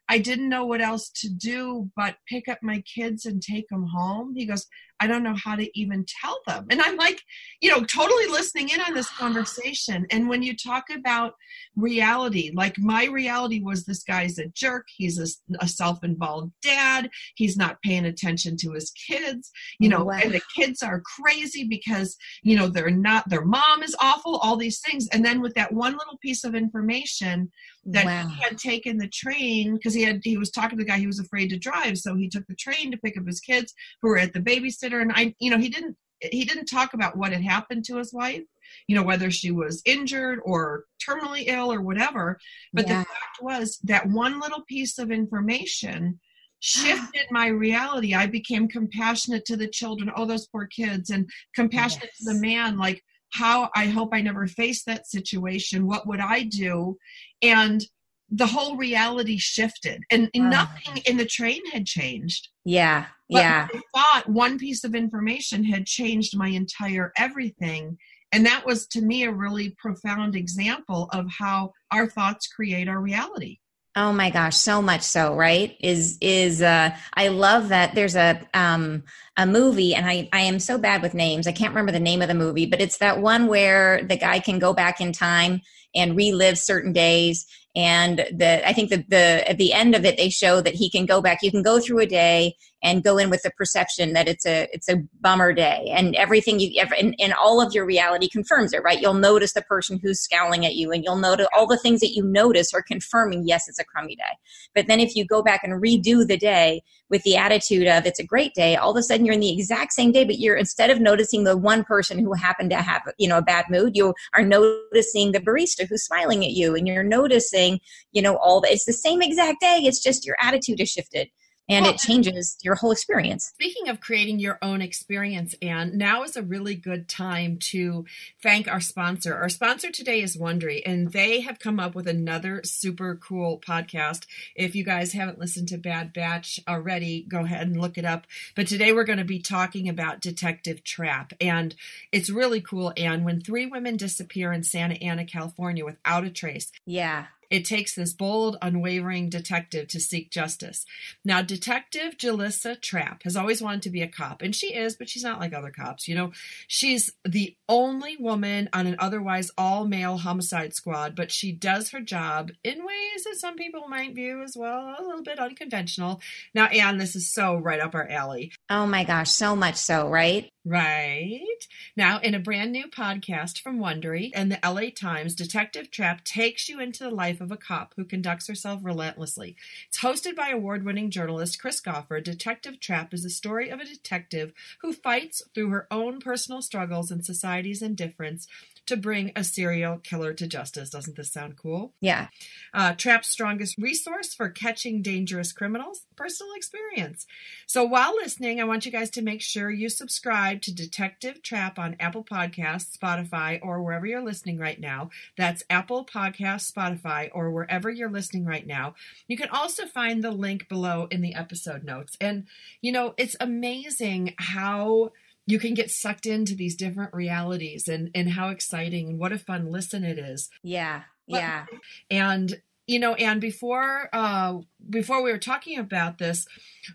I 0.09 0.19
didn't 0.19 0.49
know 0.49 0.65
what 0.65 0.81
else 0.81 1.09
to 1.21 1.29
do 1.29 1.89
but 1.95 2.15
pick 2.27 2.47
up 2.47 2.59
my 2.61 2.81
kids 2.81 3.25
and 3.25 3.41
take 3.41 3.67
them 3.69 3.85
home. 3.85 4.33
He 4.35 4.45
goes, 4.45 4.65
I 4.99 5.07
don't 5.07 5.23
know 5.23 5.35
how 5.35 5.55
to 5.55 5.79
even 5.79 6.05
tell 6.21 6.39
them. 6.47 6.65
And 6.69 6.81
I'm 6.81 6.95
like, 6.97 7.21
you 7.61 7.69
know, 7.69 7.83
totally 7.83 8.27
listening 8.27 8.69
in 8.69 8.81
on 8.81 8.93
this 8.93 9.09
conversation. 9.09 10.05
And 10.11 10.27
when 10.27 10.43
you 10.43 10.55
talk 10.55 10.85
about 10.93 11.33
reality, 11.75 12.51
like 12.53 12.77
my 12.79 13.05
reality 13.05 13.61
was 13.61 13.85
this 13.85 14.03
guy's 14.03 14.39
a 14.39 14.47
jerk. 14.49 14.85
He's 14.95 15.19
a, 15.19 15.27
a 15.63 15.67
self 15.67 16.03
involved 16.03 16.51
dad. 16.61 17.09
He's 17.35 17.57
not 17.57 17.81
paying 17.83 18.05
attention 18.05 18.57
to 18.57 18.71
his 18.71 18.91
kids, 18.91 19.51
you 19.79 19.89
know, 19.89 20.05
Wow. 20.05 20.19
and 20.23 20.33
the 20.33 20.41
kids 20.55 20.81
are 20.81 21.01
crazy 21.01 21.65
because, 21.65 22.15
you 22.43 22.55
know, 22.55 22.67
they're 22.67 22.89
not, 22.89 23.27
their 23.29 23.45
mom 23.45 23.83
is 23.83 23.95
awful, 23.99 24.37
all 24.37 24.55
these 24.55 24.79
things. 24.79 25.07
And 25.11 25.25
then 25.25 25.41
with 25.41 25.53
that 25.55 25.73
one 25.73 25.93
little 25.93 26.17
piece 26.21 26.43
of 26.43 26.55
information, 26.55 27.51
that 27.87 28.05
wow 28.05 28.27
he 28.27 28.41
had 28.43 28.57
taken 28.57 28.97
the 28.97 29.07
train 29.07 29.75
because 29.75 29.93
he 29.93 30.03
had 30.03 30.19
he 30.23 30.37
was 30.37 30.51
talking 30.51 30.77
to 30.77 30.83
the 30.83 30.89
guy 30.89 30.97
he 30.97 31.07
was 31.07 31.19
afraid 31.19 31.49
to 31.49 31.57
drive 31.57 31.97
so 31.97 32.15
he 32.15 32.27
took 32.27 32.45
the 32.47 32.55
train 32.55 32.91
to 32.91 32.97
pick 32.97 33.17
up 33.17 33.25
his 33.25 33.39
kids 33.39 33.73
who 34.01 34.09
were 34.09 34.17
at 34.17 34.33
the 34.33 34.39
babysitter 34.39 34.86
and 34.93 35.11
i 35.15 35.33
you 35.39 35.49
know 35.51 35.57
he 35.57 35.69
didn't 35.69 35.95
he 36.19 36.43
didn't 36.45 36.65
talk 36.65 36.93
about 36.93 37.15
what 37.15 37.31
had 37.31 37.43
happened 37.43 37.85
to 37.85 37.97
his 37.97 38.11
wife 38.13 38.43
you 38.87 38.95
know 38.95 39.03
whether 39.03 39.29
she 39.31 39.51
was 39.51 39.81
injured 39.85 40.39
or 40.43 40.85
terminally 41.07 41.43
ill 41.47 41.71
or 41.71 41.81
whatever. 41.81 42.37
But 42.73 42.87
Yeah. 42.87 42.99
the 42.99 43.05
fact 43.05 43.37
was 43.41 43.79
that 43.83 44.07
one 44.09 44.39
little 44.39 44.63
piece 44.67 44.97
of 44.97 45.11
information 45.11 46.19
shifted 46.59 47.27
my 47.31 47.47
reality. 47.47 48.13
I 48.15 48.25
became 48.25 48.67
compassionate 48.67 49.45
to 49.45 49.55
the 49.57 49.67
children. 49.67 50.11
Oh 50.15 50.25
those 50.25 50.47
poor 50.47 50.65
kids. 50.67 51.09
And 51.11 51.29
compassionate 51.55 52.09
to 52.17 52.33
the 52.33 52.39
man. 52.39 52.77
Like 52.77 53.03
how 53.33 53.69
i 53.75 53.85
hope 53.87 54.09
i 54.13 54.21
never 54.21 54.47
face 54.47 54.83
that 54.83 55.07
situation. 55.07 55.87
What 55.87 56.07
would 56.07 56.19
i 56.19 56.43
do? 56.43 56.97
And 57.41 57.83
the 58.29 58.47
whole 58.47 58.75
reality 58.75 59.37
shifted 59.37 60.03
and 60.11 60.29
nothing 60.35 60.97
in 61.05 61.17
the 61.17 61.25
train 61.25 61.61
had 61.71 61.85
changed 61.85 62.49
yeah 62.65 63.05
but 63.29 63.39
yeah 63.39 63.67
I 63.73 63.81
thought 63.95 64.29
one 64.29 64.57
piece 64.57 64.83
of 64.83 64.95
information 64.95 65.63
had 65.63 65.85
changed 65.85 66.35
my 66.35 66.49
entire 66.49 67.13
everything 67.17 67.97
and 68.33 68.45
that 68.45 68.65
was 68.65 68.87
to 68.87 69.01
me 69.01 69.23
a 69.23 69.31
really 69.31 69.75
profound 69.77 70.35
example 70.35 71.09
of 71.13 71.25
how 71.29 71.71
our 71.91 72.07
thoughts 72.07 72.47
create 72.47 72.89
our 72.89 72.99
reality 72.99 73.59
Oh 73.99 74.13
my 74.13 74.29
gosh, 74.29 74.55
so 74.55 74.79
much 74.79 75.01
so, 75.01 75.33
right? 75.35 75.75
Is 75.79 76.19
is 76.21 76.61
uh 76.61 76.95
I 77.15 77.29
love 77.29 77.69
that 77.69 77.95
there's 77.95 78.15
a 78.15 78.47
um 78.53 79.01
a 79.37 79.47
movie 79.47 79.95
and 79.95 80.05
I 80.07 80.29
I 80.31 80.41
am 80.41 80.59
so 80.59 80.77
bad 80.77 81.01
with 81.01 81.15
names. 81.15 81.47
I 81.47 81.51
can't 81.51 81.71
remember 81.71 81.91
the 81.91 81.99
name 81.99 82.21
of 82.21 82.27
the 82.27 82.35
movie, 82.35 82.67
but 82.67 82.79
it's 82.79 82.99
that 82.99 83.19
one 83.19 83.47
where 83.47 84.03
the 84.03 84.15
guy 84.15 84.37
can 84.37 84.59
go 84.59 84.71
back 84.71 85.01
in 85.01 85.13
time 85.13 85.61
and 85.95 86.15
relive 86.15 86.59
certain 86.59 86.93
days 86.93 87.47
and 87.77 88.25
the 88.31 88.67
I 88.67 88.73
think 88.73 88.89
that 88.89 89.07
the 89.11 89.47
at 89.47 89.59
the 89.59 89.71
end 89.71 89.93
of 89.93 90.03
it 90.03 90.17
they 90.17 90.29
show 90.29 90.61
that 90.61 90.73
he 90.73 90.89
can 90.89 91.05
go 91.05 91.21
back. 91.21 91.43
You 91.43 91.51
can 91.51 91.61
go 91.61 91.79
through 91.79 91.99
a 91.99 92.07
day 92.07 92.55
and 92.83 93.03
go 93.03 93.17
in 93.17 93.29
with 93.29 93.41
the 93.41 93.51
perception 93.51 94.13
that 94.13 94.27
it's 94.27 94.45
a 94.45 94.67
it's 94.71 94.89
a 94.89 95.03
bummer 95.19 95.53
day. 95.53 95.91
And 95.95 96.15
everything 96.15 96.59
you 96.59 96.79
ever 96.79 96.93
and, 96.95 97.15
and 97.19 97.33
all 97.33 97.61
of 97.61 97.73
your 97.73 97.85
reality 97.85 98.29
confirms 98.29 98.73
it 98.73 98.83
right? 98.83 99.01
You'll 99.01 99.13
notice 99.13 99.53
the 99.53 99.61
person 99.63 99.99
who's 100.01 100.19
scowling 100.19 100.65
at 100.65 100.75
you 100.75 100.91
and 100.91 101.03
you'll 101.03 101.17
notice 101.17 101.47
all 101.55 101.67
the 101.67 101.77
things 101.77 101.99
that 102.01 102.13
you 102.13 102.23
notice 102.23 102.73
are 102.73 102.83
confirming 102.83 103.47
yes 103.47 103.67
it's 103.67 103.79
a 103.79 103.83
crummy 103.83 104.15
day. 104.15 104.37
But 104.75 104.87
then 104.87 104.99
if 104.99 105.15
you 105.15 105.25
go 105.25 105.41
back 105.41 105.61
and 105.63 105.81
redo 105.81 106.27
the 106.27 106.37
day 106.37 106.83
with 107.09 107.23
the 107.23 107.37
attitude 107.37 107.87
of 107.87 108.05
it's 108.05 108.19
a 108.19 108.25
great 108.25 108.53
day 108.53 108.75
all 108.75 108.91
of 108.91 108.97
a 108.97 109.03
sudden 109.03 109.25
you're 109.25 109.33
in 109.33 109.39
the 109.39 109.53
exact 109.53 109.93
same 109.93 110.11
day 110.11 110.23
but 110.23 110.39
you're 110.39 110.55
instead 110.55 110.89
of 110.89 110.99
noticing 110.99 111.43
the 111.43 111.57
one 111.57 111.83
person 111.83 112.19
who 112.19 112.33
happened 112.33 112.69
to 112.69 112.77
have 112.77 113.01
you 113.17 113.27
know 113.27 113.37
a 113.37 113.41
bad 113.41 113.65
mood 113.69 113.95
you 113.95 114.13
are 114.33 114.43
noticing 114.43 115.31
the 115.31 115.39
barista 115.39 115.87
who's 115.87 116.03
smiling 116.03 116.43
at 116.43 116.51
you 116.51 116.75
and 116.75 116.87
you're 116.87 117.03
noticing 117.03 117.79
you 118.11 118.21
know 118.21 118.37
all 118.37 118.61
the 118.61 118.71
it's 118.71 118.85
the 118.85 118.93
same 118.93 119.21
exact 119.21 119.59
day 119.61 119.79
it's 119.83 120.01
just 120.01 120.25
your 120.25 120.35
attitude 120.41 120.79
has 120.79 120.89
shifted 120.89 121.29
and 121.69 121.83
Well, 121.83 121.93
it 121.93 121.99
changes 121.99 122.57
your 122.63 122.75
whole 122.75 122.91
experience 122.91 123.53
Speaking 123.59 123.89
of 123.89 123.99
creating 123.99 124.39
your 124.39 124.57
own 124.61 124.81
experience, 124.81 125.55
Anne, 125.61 125.97
now 125.97 126.23
is 126.23 126.35
a 126.35 126.43
really 126.43 126.75
good 126.75 127.07
time 127.07 127.57
to 127.57 128.05
thank 128.41 128.67
our 128.67 128.79
sponsor. 128.79 129.35
Our 129.35 129.49
sponsor 129.49 129.91
today 129.91 130.21
is 130.21 130.37
Wondery, 130.37 130.81
and 130.85 131.11
they 131.11 131.41
have 131.41 131.59
come 131.59 131.79
up 131.79 131.95
with 131.95 132.07
another 132.07 132.61
super 132.63 133.15
cool 133.15 133.59
podcast. 133.59 134.25
If 134.55 134.75
you 134.75 134.83
guys 134.83 135.13
haven't 135.13 135.39
listened 135.39 135.69
to 135.69 135.77
Bad 135.77 136.13
Batch 136.13 136.59
already, 136.67 137.25
go 137.27 137.39
ahead 137.39 137.67
and 137.67 137.79
look 137.79 137.97
it 137.97 138.05
up. 138.05 138.27
But 138.55 138.67
today 138.67 138.93
we're 138.93 139.03
going 139.03 139.17
to 139.17 139.25
be 139.25 139.39
talking 139.39 139.89
about 139.89 140.21
Detective 140.21 140.83
Trapp, 140.83 141.33
and 141.41 141.75
it's 142.11 142.29
really 142.29 142.61
cool. 142.61 142.93
Anne, 142.95 143.23
when 143.23 143.41
three 143.41 143.65
women 143.65 143.97
disappear 143.97 144.53
in 144.53 144.63
Santa 144.63 144.95
Ana, 144.95 145.25
California, 145.25 145.83
without 145.83 146.23
a 146.23 146.29
trace, 146.29 146.71
yeah 146.85 147.25
it 147.49 147.65
takes 147.65 147.95
this 147.95 148.13
bold, 148.13 148.57
unwavering 148.61 149.29
detective 149.29 149.87
to 149.89 149.99
seek 149.99 150.31
justice. 150.31 150.85
Now, 151.23 151.41
Detective 151.41 152.17
Jalissa 152.17 152.81
Trapp 152.81 153.23
has 153.23 153.35
always 153.35 153.61
wanted 153.61 153.83
to 153.83 153.89
be 153.89 154.01
a 154.01 154.07
cop, 154.07 154.41
and 154.41 154.55
she 154.55 154.73
is, 154.75 154.95
but 154.95 155.09
she's 155.09 155.23
not 155.23 155.39
like 155.39 155.53
other 155.53 155.71
cops. 155.71 156.07
You 156.07 156.15
know, 156.15 156.31
she's 156.67 157.11
the 157.23 157.55
only 157.69 158.17
woman 158.17 158.69
on 158.73 158.87
an 158.87 158.95
otherwise 158.99 159.51
all 159.57 159.87
male 159.87 160.17
homicide 160.17 160.73
squad, 160.73 161.15
but 161.15 161.31
she 161.31 161.51
does 161.51 161.91
her 161.91 162.01
job 162.01 162.51
in 162.63 162.85
ways 162.85 163.23
that 163.25 163.37
some 163.37 163.55
people 163.55 163.87
might 163.87 164.15
view 164.15 164.41
as 164.43 164.55
well 164.57 164.95
a 164.97 165.03
little 165.03 165.23
bit 165.23 165.39
unconventional. 165.39 166.21
Now, 166.53 166.65
Anne, 166.65 166.97
this 166.97 167.15
is 167.15 167.31
so 167.33 167.55
right 167.55 167.79
up 167.79 167.95
our 167.95 168.07
alley. 168.07 168.51
oh 168.69 168.85
my 168.85 169.03
gosh 169.03 169.31
so 169.31 169.55
much 169.55 169.75
so 169.75 170.09
right 170.09 170.49
Right. 170.67 171.65
Now, 171.95 172.19
in 172.19 172.35
a 172.35 172.39
brand 172.39 172.73
new 172.73 172.87
podcast 172.89 173.61
from 173.61 173.79
Wondery 173.79 174.31
and 174.33 174.51
the 174.51 174.59
LA 174.61 174.89
Times, 174.93 175.33
Detective 175.33 175.89
Trapp 175.89 176.25
takes 176.25 176.67
you 176.67 176.81
into 176.81 177.05
the 177.05 177.09
life 177.09 177.36
of 177.41 177.51
a 177.51 177.57
cop 177.57 177.93
who 177.95 178.05
conducts 178.05 178.47
herself 178.47 178.81
relentlessly. 178.83 179.55
It's 179.87 179.99
hosted 179.99 180.35
by 180.35 180.49
award 180.49 180.85
winning 180.85 181.09
journalist 181.09 181.59
Chris 181.59 181.81
Goffard. 181.81 182.23
Detective 182.23 182.79
Trapp 182.79 183.13
is 183.13 183.23
the 183.23 183.29
story 183.29 183.69
of 183.69 183.79
a 183.79 183.85
detective 183.85 184.53
who 184.81 184.93
fights 184.93 185.41
through 185.53 185.69
her 185.69 185.87
own 185.91 186.19
personal 186.19 186.61
struggles 186.61 187.11
and 187.11 187.25
society's 187.25 187.81
indifference 187.81 188.47
to 188.87 188.97
bring 188.97 189.31
a 189.35 189.43
serial 189.43 189.97
killer 189.97 190.33
to 190.33 190.47
justice. 190.47 190.89
Doesn't 190.89 191.15
this 191.15 191.31
sound 191.31 191.57
cool? 191.57 191.93
Yeah. 192.01 192.27
Uh, 192.73 192.93
Trapp's 192.93 193.29
strongest 193.29 193.75
resource 193.77 194.33
for 194.33 194.49
catching 194.49 195.01
dangerous 195.01 195.51
criminals 195.51 196.05
personal 196.17 196.53
experience. 196.55 197.25
So 197.67 197.85
while 197.85 198.13
listening, 198.15 198.59
I 198.59 198.65
want 198.65 198.85
you 198.85 198.91
guys 198.91 199.09
to 199.11 199.21
make 199.21 199.41
sure 199.41 199.69
you 199.69 199.87
subscribe 199.87 200.61
to 200.63 200.73
Detective 200.73 201.41
Trapp 201.41 201.79
on 201.79 201.95
Apple 201.99 202.23
Podcasts, 202.23 202.97
Spotify, 202.97 203.59
or 203.61 203.81
wherever 203.81 204.05
you're 204.05 204.23
listening 204.23 204.57
right 204.57 204.79
now. 204.79 205.11
That's 205.37 205.63
Apple 205.69 206.05
Podcasts, 206.05 206.71
Spotify, 206.71 207.29
or 207.33 207.51
wherever 207.51 207.89
you're 207.89 208.09
listening 208.09 208.45
right 208.45 208.65
now. 208.65 208.95
You 209.27 209.37
can 209.37 209.49
also 209.49 209.85
find 209.85 210.23
the 210.23 210.31
link 210.31 210.67
below 210.67 211.07
in 211.11 211.21
the 211.21 211.35
episode 211.35 211.83
notes. 211.83 212.17
And, 212.19 212.47
you 212.81 212.91
know, 212.91 213.13
it's 213.17 213.35
amazing 213.39 214.33
how 214.37 215.11
you 215.47 215.57
can 215.57 215.73
get 215.73 215.89
sucked 215.89 216.25
into 216.27 216.53
these 216.53 216.75
different 216.75 217.13
realities 217.13 217.87
and 217.87 218.11
and 218.13 218.29
how 218.29 218.49
exciting 218.49 219.09
and 219.09 219.17
what 219.19 219.31
a 219.31 219.39
fun 219.39 219.71
listen 219.71 220.03
it 220.03 220.19
is 220.19 220.49
Yeah. 220.61 221.03
Yeah. 221.25 221.65
and 222.11 222.61
you 222.85 222.99
know 222.99 223.15
and 223.15 223.41
before 223.41 224.07
uh 224.13 224.59
before 224.89 225.21
we 225.21 225.31
were 225.31 225.37
talking 225.37 225.77
about 225.77 226.19
this 226.19 226.45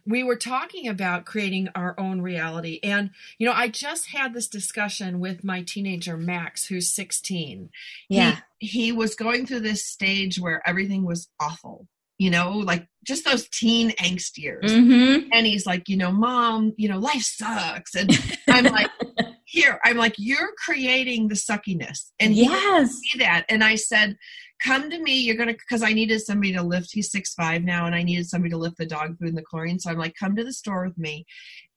we 0.07 0.23
were 0.23 0.37
talking 0.37 0.89
about 0.89 1.27
creating 1.27 1.69
our 1.75 1.95
own 2.01 2.23
reality 2.23 2.81
and 2.83 3.11
you 3.39 3.47
know 3.47 3.53
i 3.53 3.69
just 3.69 4.09
had 4.09 4.33
this 4.33 4.49
discussion 4.49 5.21
with 5.21 5.45
my 5.45 5.61
teenager 5.63 6.17
max 6.17 6.65
who's 6.67 6.89
16 6.95 7.69
Yeah. 8.09 8.39
he, 8.59 8.67
he 8.69 8.93
was 8.93 9.15
going 9.15 9.45
through 9.47 9.61
this 9.61 9.85
stage 9.87 10.41
where 10.41 10.63
everything 10.67 11.05
was 11.05 11.29
awful 11.39 11.87
you 12.23 12.31
know 12.31 12.49
like 12.73 12.85
just 13.11 13.25
those 13.25 13.45
teen 13.49 13.91
angst 14.07 14.39
years 14.39 14.71
Mm-hmm. 14.73 15.29
and 15.33 15.43
he's 15.51 15.67
like 15.67 15.89
you 15.89 15.97
know 16.03 16.13
mom 16.13 16.73
you 16.77 16.89
know 16.91 16.99
life 16.99 17.23
sucks 17.41 17.95
and 17.95 18.09
i'm 18.49 18.65
like 18.79 18.91
here 19.45 19.75
i'm 19.85 19.97
like 19.97 20.15
you're 20.19 20.53
creating 20.65 21.29
the 21.29 21.35
suckiness 21.35 22.01
and 22.21 22.33
he 22.33 22.43
Yes. 22.43 22.93
see 23.01 23.19
that 23.19 23.45
and 23.49 23.63
i 23.65 23.75
said 23.75 24.17
come 24.63 24.91
to 24.91 24.99
me 24.99 25.19
you're 25.19 25.37
gonna 25.37 25.53
because 25.53 25.83
i 25.83 25.93
needed 25.93 26.21
somebody 26.21 26.53
to 26.53 26.63
lift 26.63 26.91
he's 26.93 27.11
six 27.11 27.35
five 27.35 27.63
now 27.63 27.87
and 27.87 27.95
i 27.95 28.03
needed 28.03 28.27
somebody 28.27 28.51
to 28.51 28.57
lift 28.57 28.77
the 28.77 28.87
dog 28.87 29.19
food 29.19 29.29
and 29.29 29.37
the 29.39 29.43
chlorine 29.43 29.79
so 29.79 29.91
i'm 29.91 29.99
like 29.99 30.15
come 30.19 30.37
to 30.37 30.45
the 30.45 30.53
store 30.53 30.85
with 30.85 30.97
me 30.99 31.25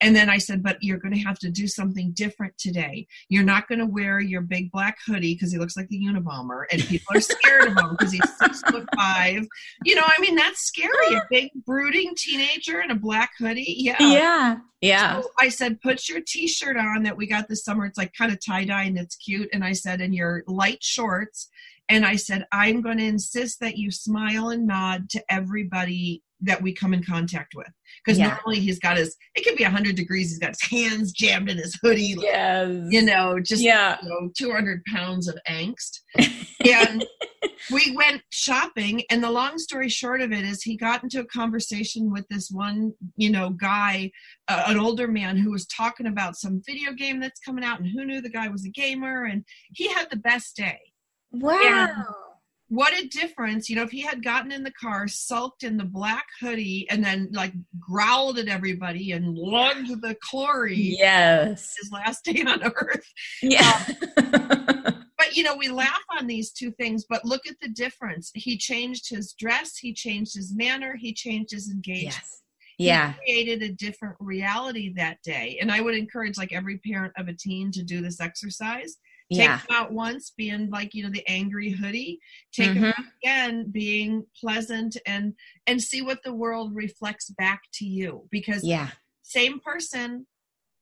and 0.02 0.16
then 0.16 0.30
i 0.30 0.38
said 0.38 0.62
but 0.62 0.78
you're 0.82 0.98
gonna 0.98 1.18
have 1.18 1.40
to 1.40 1.50
do 1.50 1.68
something 1.68 2.12
different 2.14 2.56
today 2.58 3.06
you're 3.30 3.44
not 3.44 3.68
gonna 3.68 3.86
wear 3.86 4.20
your 4.20 4.42
big 4.42 4.72
black 4.72 4.98
hoodie 5.06 5.34
because 5.34 5.52
he 5.52 5.58
looks 5.58 5.78
like 5.78 5.88
the 5.90 6.02
unabomber 6.02 6.66
and 6.72 6.82
people 6.84 7.16
are 7.16 7.22
scared 7.22 7.68
of 7.68 7.78
him 7.78 7.96
because 7.98 8.12
he's 8.12 8.38
six 8.38 8.62
foot 8.64 8.86
five 8.96 9.46
you 9.84 9.96
know 9.96 10.04
i 10.06 10.20
mean 10.22 10.36
that's 10.36 10.62
scary 10.62 11.16
a 11.16 11.22
big 11.30 11.52
brooding 11.66 12.14
teenager 12.18 12.82
in 12.82 12.92
a 12.92 12.96
black 12.96 13.32
hoodie 13.40 13.76
yeah 13.78 13.96
Yeah. 14.00 14.58
Yeah. 14.82 15.22
so 15.22 15.30
I 15.40 15.50
said, 15.50 15.82
put 15.82 16.08
your 16.08 16.22
t-shirt 16.22 16.78
on 16.78 17.04
that 17.04 17.18
we 17.18 17.26
got 17.26 17.48
this 17.48 17.64
summer. 17.64 17.86
It's 17.88 17.98
like 17.98 18.14
kind 18.14 18.32
of 18.32 18.44
tie-dye 18.46 18.84
and 18.84 19.00
it's 19.00 19.16
cute. 19.16 19.50
And 19.52 19.64
I 19.64 19.72
said, 19.72 20.00
and 20.00 20.14
your 20.14 20.44
light 20.48 20.84
shorts. 20.84 21.50
And 21.90 22.06
I 22.06 22.16
said, 22.16 22.46
I'm 22.52 22.82
going 22.82 22.98
to 22.98 23.06
insist 23.06 23.60
that 23.60 23.78
you 23.78 23.92
smile 23.92 24.50
and 24.50 24.66
nod 24.66 25.10
to 25.12 25.24
everybody 25.30 26.24
that 26.42 26.62
we 26.62 26.74
come 26.74 26.94
in 26.94 27.04
contact 27.04 27.54
with. 27.56 27.70
Because 28.04 28.20
Yeah. 28.20 28.28
normally 28.28 28.60
he's 28.60 28.80
got 28.80 28.98
his, 28.98 29.16
it 29.36 29.44
could 29.46 29.56
be 29.56 29.64
100 29.64 29.96
degrees. 29.96 30.30
He's 30.30 30.40
got 30.40 30.50
his 30.50 30.62
hands 30.64 31.12
jammed 31.12 31.50
in 31.50 31.58
his 31.58 31.78
hoodie. 31.82 32.16
like, 32.16 32.26
Yes. 32.26 32.88
You 32.90 33.02
know, 33.04 33.40
just, 33.40 33.62
Yeah. 33.62 33.98
you 34.04 34.10
know, 34.10 34.30
200 34.38 34.84
pounds 34.86 35.28
of 35.28 35.38
angst. 35.50 36.00
And 36.68 37.06
we 37.72 37.94
went 37.96 38.24
shopping. 38.32 39.04
And 39.12 39.24
the 39.24 39.30
long 39.30 39.60
story 39.60 39.88
short 39.88 40.20
of 40.22 40.32
it 40.32 40.44
is 40.44 40.64
he 40.64 40.76
got 40.76 41.04
into 41.04 41.20
a 41.20 41.26
conversation 41.26 42.12
with 42.12 42.26
this 42.28 42.50
one, 42.50 42.94
you 43.18 43.30
know, 43.30 43.52
guy, 43.52 44.10
uh, 44.48 44.64
an 44.68 44.80
older 44.80 45.08
man 45.08 45.38
who 45.38 45.52
was 45.52 45.68
talking 45.68 46.08
about 46.08 46.36
some 46.38 46.64
video 46.66 46.92
game 46.94 47.20
that's 47.20 47.40
coming 47.40 47.64
out 47.64 47.80
and 47.80 47.88
who 47.88 48.04
knew 48.04 48.20
the 48.20 48.30
guy 48.32 48.48
was 48.48 48.66
a 48.66 48.70
gamer. 48.70 49.26
And 49.26 49.46
he 49.74 49.94
had 49.94 50.10
the 50.10 50.18
best 50.18 50.56
day 50.56 50.80
Wow. 51.42 52.16
what 52.70 52.94
a 52.94 53.08
difference 53.08 53.70
you 53.70 53.76
know 53.76 53.84
if 53.84 53.92
he 53.92 54.02
had 54.02 54.24
gotten 54.24 54.52
in 54.52 54.64
the 54.64 54.72
car 54.72 55.08
sulked 55.08 55.64
in 55.64 55.78
the 55.78 55.84
black 55.86 56.26
hoodie 56.42 56.88
and 56.90 57.04
then 57.04 57.30
like 57.32 57.54
growled 57.80 58.40
at 58.40 58.48
everybody 58.48 59.12
and 59.12 59.38
lugged 59.38 60.02
the 60.02 60.16
chlorine 60.22 60.96
Yes. 60.98 61.76
his 61.82 61.92
last 61.92 62.24
day 62.26 62.44
on 62.48 62.64
earth 62.64 63.06
Yeah. 63.42 63.86
Um, 64.18 65.04
but 65.18 65.36
you 65.38 65.44
know 65.44 65.56
we 65.56 65.70
laugh 65.70 66.04
on 66.20 66.28
these 66.28 66.52
two 66.52 66.72
things 66.72 67.06
but 67.08 67.24
look 67.24 67.46
at 67.48 67.56
the 67.62 67.70
difference 67.70 68.32
he 68.34 68.58
changed 68.58 69.10
his 69.10 69.34
dress 69.38 69.78
he 69.78 69.94
changed 69.94 70.36
his 70.36 70.54
manner 70.56 70.96
he 71.00 71.14
changed 71.14 71.52
his 71.52 71.70
engagement 71.72 72.16
yes. 72.16 72.42
Yeah. 72.78 73.14
he 73.26 73.34
created 73.34 73.62
a 73.64 73.74
different 73.74 74.16
reality 74.20 74.94
that 74.98 75.18
day 75.24 75.58
and 75.62 75.72
i 75.72 75.80
would 75.82 75.96
encourage 75.96 76.38
like 76.38 76.52
every 76.52 76.80
parent 76.80 77.14
of 77.18 77.28
a 77.28 77.34
teen 77.34 77.72
to 77.72 77.84
do 77.84 78.02
this 78.02 78.20
exercise 78.20 78.98
take 79.34 79.40
Yeah. 79.40 79.58
them 79.68 79.76
out 79.76 79.92
once 79.92 80.32
being 80.38 80.70
like 80.70 80.94
you 80.94 81.04
know 81.04 81.10
the 81.10 81.28
angry 81.28 81.72
hoodie 81.72 82.20
take 82.54 82.74
them 82.74 82.84
Mhm. 82.84 83.00
out 83.00 83.06
again 83.24 83.72
being 83.72 84.26
pleasant 84.40 84.98
and 85.08 85.34
and 85.66 85.82
see 85.82 86.02
what 86.02 86.22
the 86.24 86.34
world 86.34 86.76
reflects 86.76 87.30
back 87.32 87.62
to 87.74 87.86
you 87.86 88.28
because 88.32 88.64
Yeah. 88.64 88.92
same 89.24 89.60
person 89.60 90.28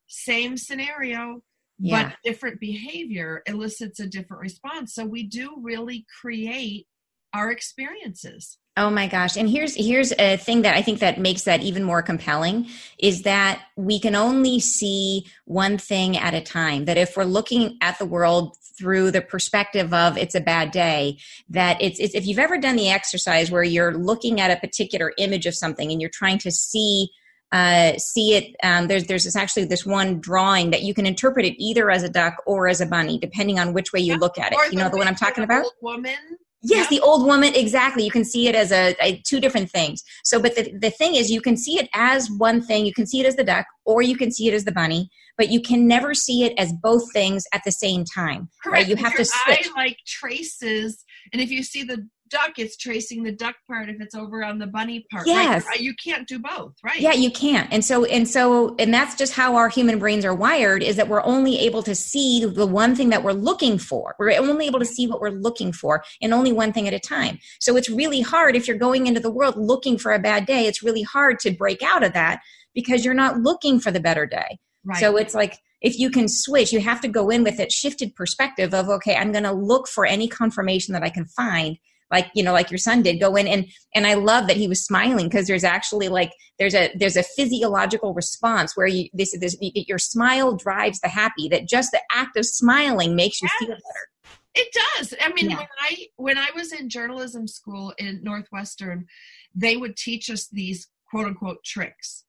same 0.07 0.57
scenario 0.57 1.41
Yeah. 1.79 2.09
but 2.09 2.17
different 2.23 2.59
behavior 2.59 3.41
elicits 3.47 3.99
a 4.01 4.07
different 4.07 4.41
response 4.41 4.93
so 4.93 5.05
we 5.05 5.23
do 5.23 5.55
really 5.61 6.05
create 6.21 6.87
our 7.33 7.51
experiences 7.51 8.57
Oh 8.75 8.89
my 8.89 9.05
gosh. 9.07 9.37
And 9.37 9.47
here's 9.47 9.75
here's 9.75 10.11
a 10.13 10.35
thing 10.35 10.63
that 10.63 10.75
I 10.75 10.81
think 10.81 10.99
that 10.99 11.19
makes 11.19 11.43
that 11.43 11.61
even 11.61 11.83
more 11.83 12.01
compelling 12.01 12.67
is 12.97 13.21
that 13.21 13.61
we 13.77 13.99
can 13.99 14.15
only 14.15 14.59
see 14.59 15.27
one 15.45 15.77
thing 15.77 16.17
at 16.17 16.33
a 16.33 16.41
time. 16.41 16.85
That 16.85 16.97
if 16.97 17.15
we're 17.15 17.23
looking 17.25 17.77
at 17.81 17.99
the 17.99 18.05
world 18.07 18.57
through 18.75 19.11
the 19.11 19.21
perspective 19.21 19.93
of 19.93 20.17
it's 20.17 20.33
a 20.33 20.41
bad 20.41 20.71
day, 20.71 21.19
that 21.49 21.79
it's, 21.81 21.99
it's 21.99 22.15
if 22.15 22.25
you've 22.25 22.39
ever 22.39 22.57
done 22.57 22.75
the 22.75 22.89
exercise 22.89 23.51
where 23.51 23.61
you're 23.63 23.93
looking 23.95 24.41
at 24.41 24.49
a 24.49 24.59
particular 24.59 25.13
image 25.19 25.45
of 25.45 25.53
something 25.53 25.91
and 25.91 26.01
you're 26.01 26.09
trying 26.09 26.39
to 26.39 26.49
see 26.49 27.09
uh, 27.51 27.95
see 27.99 28.33
it. 28.33 28.55
Um, 28.63 28.87
there's 28.87 29.05
there's 29.05 29.25
this 29.25 29.35
actually 29.35 29.65
this 29.65 29.85
one 29.85 30.19
drawing 30.19 30.71
that 30.71 30.81
you 30.81 30.95
can 30.95 31.05
interpret 31.05 31.45
it 31.45 31.63
either 31.63 31.91
as 31.91 32.01
a 32.01 32.09
duck 32.09 32.37
or 32.47 32.67
as 32.67 32.81
a 32.81 32.87
bunny, 32.87 33.19
depending 33.19 33.59
on 33.59 33.73
which 33.73 33.93
way 33.93 33.99
you 33.99 34.13
Yeah. 34.13 34.17
look 34.19 34.39
at 34.39 34.51
it. 34.51 34.57
You 34.71 34.79
know 34.79 34.89
the 34.89 34.97
one 34.97 35.07
I'm 35.07 35.13
talking 35.13 35.43
about? 35.43 35.67
woman 35.79 36.17
Yes, 36.63 36.87
Yeah. 36.89 36.97
the 36.97 37.03
old 37.03 37.25
woman, 37.25 37.53
exactly. 37.55 38.03
You 38.05 38.11
can 38.11 38.23
see 38.23 38.47
it 38.47 38.55
as 38.55 38.71
a, 38.71 38.95
a 39.01 39.21
two 39.27 39.39
different 39.39 39.69
things. 39.69 40.01
So, 40.23 40.39
but 40.39 40.55
the, 40.55 40.73
the 40.79 40.89
thing 40.89 41.15
is, 41.15 41.29
you 41.29 41.41
can 41.41 41.57
see 41.57 41.77
it 41.77 41.89
as 41.93 42.29
one 42.31 42.61
thing. 42.61 42.85
You 42.85 42.93
can 42.93 43.05
see 43.05 43.19
it 43.19 43.25
as 43.25 43.35
the 43.35 43.43
duck, 43.43 43.65
or 43.85 44.01
you 44.01 44.15
can 44.15 44.31
see 44.31 44.47
it 44.47 44.53
as 44.53 44.63
the 44.63 44.71
bunny, 44.71 45.09
but 45.37 45.49
you 45.49 45.61
can 45.61 45.87
never 45.87 46.13
see 46.13 46.43
it 46.45 46.53
as 46.57 46.71
both 46.81 47.11
things 47.11 47.43
at 47.53 47.61
the 47.65 47.71
same 47.71 48.05
time. 48.05 48.49
Right? 48.65 48.87
You 48.87 48.95
have 48.95 49.11
Your 49.13 49.19
to 49.19 49.25
switch. 49.25 49.67
eye 49.67 49.71
like 49.75 49.97
traces, 50.07 51.03
and 51.33 51.41
if 51.41 51.49
you 51.51 51.63
see 51.63 51.83
the 51.83 52.07
duck, 52.33 52.57
it's 52.57 52.75
tracing 52.75 53.23
the 53.23 53.31
duck 53.31 53.55
part. 53.67 53.89
If 53.89 54.01
it's 54.01 54.15
over 54.15 54.43
on 54.43 54.57
the 54.57 54.67
bunny 54.67 55.05
part. 55.11 55.27
Yes. 55.27 55.65
Eye- 55.69 55.77
you 55.79 55.93
can't 56.03 56.27
do 56.27 56.39
both, 56.39 56.73
right? 56.83 56.99
Yeah, 56.99 57.13
you 57.13 57.31
can't. 57.31 57.71
And 57.71 57.85
so, 57.85 58.05
and 58.05 58.27
so, 58.27 58.75
and 58.79 58.93
that's 58.93 59.15
just 59.15 59.33
how 59.33 59.55
our 59.55 59.69
human 59.69 59.99
brains 59.99 60.25
are 60.25 60.33
wired 60.33 60.81
is 60.81 60.95
that 60.95 61.07
we're 61.07 61.23
only 61.23 61.59
able 61.59 61.83
to 61.83 61.93
see 61.93 62.43
the 62.45 62.65
one 62.65 62.95
thing 62.95 63.09
that 63.09 63.23
we're 63.23 63.33
looking 63.33 63.77
for. 63.77 64.15
We're 64.17 64.37
only 64.39 64.65
able 64.65 64.79
to 64.79 64.85
see 64.85 65.07
what 65.07 65.21
we're 65.21 65.29
looking 65.29 65.71
for 65.71 66.03
and 66.21 66.33
only 66.33 66.51
one 66.51 66.73
thing 66.73 66.87
at 66.87 66.93
a 66.93 66.99
time. 66.99 67.37
So 67.59 67.77
it's 67.77 67.89
really 67.89 68.21
hard 68.21 68.55
if 68.55 68.67
you're 68.67 68.77
going 68.77 69.07
into 69.07 69.19
the 69.19 69.31
world 69.31 69.55
looking 69.57 69.97
for 69.97 70.11
a 70.11 70.19
bad 70.19 70.45
day, 70.45 70.65
it's 70.65 70.83
really 70.83 71.03
hard 71.03 71.39
to 71.39 71.51
break 71.51 71.83
out 71.83 72.03
of 72.03 72.13
that 72.13 72.41
because 72.73 73.05
you're 73.05 73.13
not 73.13 73.39
looking 73.39 73.79
for 73.79 73.91
the 73.91 73.99
better 73.99 74.25
day. 74.25 74.57
right. 74.83 74.99
So 74.99 75.15
it's 75.17 75.35
like 75.35 75.59
if 75.81 75.99
you 75.99 76.09
can 76.09 76.27
switch, 76.27 76.71
you 76.71 76.79
have 76.79 77.01
to 77.01 77.07
go 77.07 77.29
in 77.29 77.43
with 77.43 77.57
that 77.57 77.71
shifted 77.71 78.15
perspective 78.15 78.73
of 78.73 78.89
okay, 78.89 79.15
I'm 79.15 79.31
going 79.31 79.43
to 79.43 79.51
look 79.51 79.87
for 79.87 80.05
any 80.05 80.27
confirmation 80.27 80.93
that 80.93 81.03
I 81.03 81.09
can 81.09 81.25
find. 81.25 81.77
Like 82.11 82.27
you 82.35 82.43
know, 82.43 82.53
like 82.53 82.71
your 82.71 82.77
son 82.77 83.01
did, 83.01 83.19
go 83.19 83.35
in 83.35 83.47
and 83.47 83.65
and 83.95 84.05
I 84.05 84.13
love 84.15 84.47
that 84.47 84.57
he 84.57 84.67
was 84.67 84.85
smiling 84.85 85.27
because 85.27 85.47
there's 85.47 85.63
actually 85.63 86.09
like 86.09 86.31
there's 86.59 86.75
a 86.75 86.91
there's 86.95 87.17
a 87.17 87.23
physiological 87.23 88.13
response 88.13 88.77
where 88.77 88.87
you 88.87 89.09
this 89.13 89.37
this 89.39 89.57
your 89.61 89.99
smile 89.99 90.55
drives 90.55 90.99
the 90.99 91.09
happy. 91.09 91.47
That 91.49 91.67
just 91.67 91.91
the 91.91 92.01
act 92.11 92.37
of 92.37 92.45
smiling 92.45 93.15
makes 93.15 93.41
you 93.41 93.49
feel 93.59 93.69
better. 93.69 94.09
It 94.55 94.75
does. 94.97 95.13
I 95.19 95.33
mean, 95.33 95.49
Yeah. 95.49 95.57
when 95.57 95.67
I 95.79 96.07
when 96.17 96.37
I 96.37 96.49
was 96.55 96.73
in 96.73 96.89
journalism 96.89 97.47
school 97.47 97.93
in 97.97 98.21
Northwestern, 98.23 99.07
they 99.55 99.77
would 99.77 99.97
teach 99.97 100.29
us 100.29 100.47
these 100.47 100.87
quote 101.09 101.25
unquote 101.25 101.63
tricks. 101.63 102.25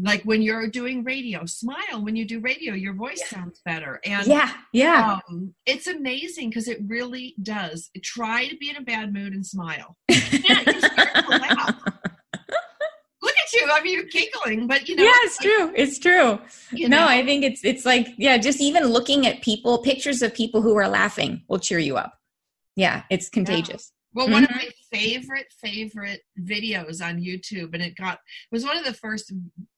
Like 0.00 0.22
when 0.22 0.42
you're 0.42 0.68
doing 0.68 1.02
radio, 1.02 1.44
smile 1.46 2.02
when 2.02 2.14
you 2.14 2.24
do 2.24 2.40
radio, 2.40 2.74
your 2.74 2.94
voice 2.94 3.20
sounds 3.28 3.60
better. 3.64 4.00
And 4.04 4.26
Yeah, 4.26 4.52
yeah. 4.72 5.18
um, 5.28 5.54
it's 5.66 5.88
amazing 5.88 6.50
because 6.50 6.68
it 6.68 6.78
really 6.86 7.34
does. 7.42 7.90
Try 8.02 8.46
to 8.46 8.56
be 8.56 8.70
in 8.70 8.76
a 8.76 8.80
bad 8.82 9.12
mood 9.12 9.32
and 9.32 9.44
smile. 9.44 9.96
Yeah. 10.10 11.70
Look 13.20 13.34
at 13.36 13.52
you. 13.52 13.68
I 13.70 13.82
mean, 13.82 13.94
you're 13.94 14.04
giggling, 14.04 14.66
but 14.66 14.88
you 14.88 14.94
know, 14.94 15.02
yeah, 15.02 15.10
it's 15.14 15.38
true. 15.38 15.72
It's 15.74 15.98
true. 15.98 16.38
you 16.72 16.88
no, 16.88 16.98
know, 16.98 17.08
I 17.08 17.24
think 17.24 17.44
it's 17.44 17.64
it's 17.64 17.84
like 17.84 18.08
yeah, 18.16 18.38
just 18.38 18.60
even 18.60 18.84
looking 18.84 19.26
at 19.26 19.42
people, 19.42 19.78
pictures 19.78 20.22
of 20.22 20.34
people 20.34 20.62
who 20.62 20.76
are 20.76 20.88
laughing 20.88 21.42
will 21.48 21.58
cheer 21.58 21.78
you 21.78 21.96
up. 21.96 22.14
Yeah, 22.76 23.02
it's 23.10 23.28
contagious. 23.28 23.92
Well, 24.14 24.26
mm-hmm. 24.26 24.32
one 24.32 24.44
of 24.44 24.50
mm-hmm. 24.50 24.58
my 24.58 24.98
favorite 24.98 25.52
favorite 25.60 26.22
videos 26.40 27.04
on 27.04 27.20
YouTube, 27.20 27.74
and 27.74 27.82
it 27.82 27.96
got 27.96 28.20
was 28.50 28.64
one 28.64 28.76
of 28.76 28.84
the 28.84 28.94
first 28.94 29.32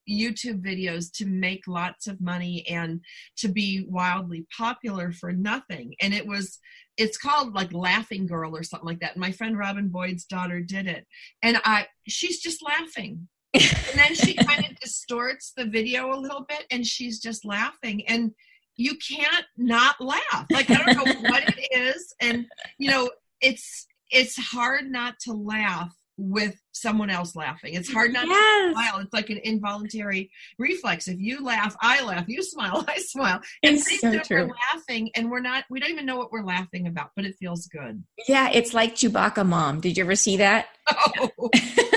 YouTube 0.09 0.63
videos 0.63 1.13
to 1.15 1.27
make 1.27 1.67
lots 1.67 2.07
of 2.07 2.21
money 2.21 2.67
and 2.69 3.01
to 3.39 3.49
be 3.49 3.85
wildly 3.89 4.47
popular 4.57 5.13
for 5.13 5.33
nothing. 5.33 5.95
And 6.01 6.15
it 6.15 6.27
was 6.27 6.59
it's 6.97 7.19
called 7.19 7.55
like 7.55 7.73
Laughing 7.73 8.27
Girl 8.27 8.57
or 8.57 8.63
something 8.63 8.87
like 8.87 9.01
that. 9.01 9.13
And 9.13 9.21
my 9.21 9.33
friend 9.33 9.59
Robin 9.59 9.89
Boyd's 9.89 10.25
daughter 10.25 10.61
did 10.61 10.87
it, 10.87 11.07
and 11.43 11.61
I 11.65 11.87
she's 12.07 12.41
just 12.41 12.63
laughing. 12.63 13.29
and 13.53 13.99
then 13.99 14.15
she 14.15 14.35
kind 14.47 14.65
of 14.65 14.79
distorts 14.79 15.53
the 15.57 15.65
video 15.65 16.15
a 16.15 16.21
little 16.21 16.45
bit, 16.49 16.67
and 16.71 16.87
she's 16.87 17.21
just 17.21 17.45
laughing 17.45 18.07
and 18.07 18.33
you 18.77 18.97
can't 18.97 19.45
not 19.59 20.01
laugh. 20.01 20.47
Like 20.51 20.71
I 20.71 20.77
don't 20.77 20.97
know 20.97 21.29
what 21.29 21.43
it 21.47 21.69
is, 21.73 22.15
and 22.21 22.47
you 22.79 22.91
know 22.91 23.11
it's 23.41 23.87
it's 24.11 24.37
hard 24.37 24.90
not 24.90 25.19
to 25.21 25.33
laugh 25.33 25.95
with 26.21 26.55
someone 26.73 27.09
else 27.09 27.35
laughing. 27.35 27.75
It's 27.75 27.90
hard 27.90 28.12
not 28.12 28.26
yes. 28.26 28.69
to 28.69 28.73
smile. 28.73 29.00
It's 29.00 29.12
like 29.12 29.31
an 29.31 29.40
involuntary 29.43 30.31
reflex. 30.59 31.09
If 31.09 31.19
you 31.19 31.43
laugh, 31.43 31.75
I 31.81 32.05
laugh. 32.05 32.26
You 32.29 32.43
smile, 32.43 32.85
I 32.88 32.99
smile. 32.99 33.40
And 33.62 33.76
it's 33.76 34.00
so 34.00 34.19
true. 34.21 34.47
We're 34.47 34.55
laughing, 34.75 35.11
and 35.14 35.31
we're 35.31 35.40
not. 35.40 35.64
We 35.71 35.81
don't 35.81 35.90
even 35.90 36.07
know 36.07 36.17
what 36.17 36.31
we're 36.31 36.45
laughing 36.45 36.87
about, 36.87 37.11
but 37.17 37.25
it 37.25 37.37
feels 37.40 37.67
good. 37.67 38.05
Yeah, 38.29 38.50
it's 38.52 38.75
like 38.75 38.97
Chewbacca 38.97 39.47
Mom. 39.47 39.81
Did 39.81 39.97
you 39.97 40.05
ever 40.05 40.14
see 40.17 40.37
that? 40.37 40.69
Oh. 41.19 41.50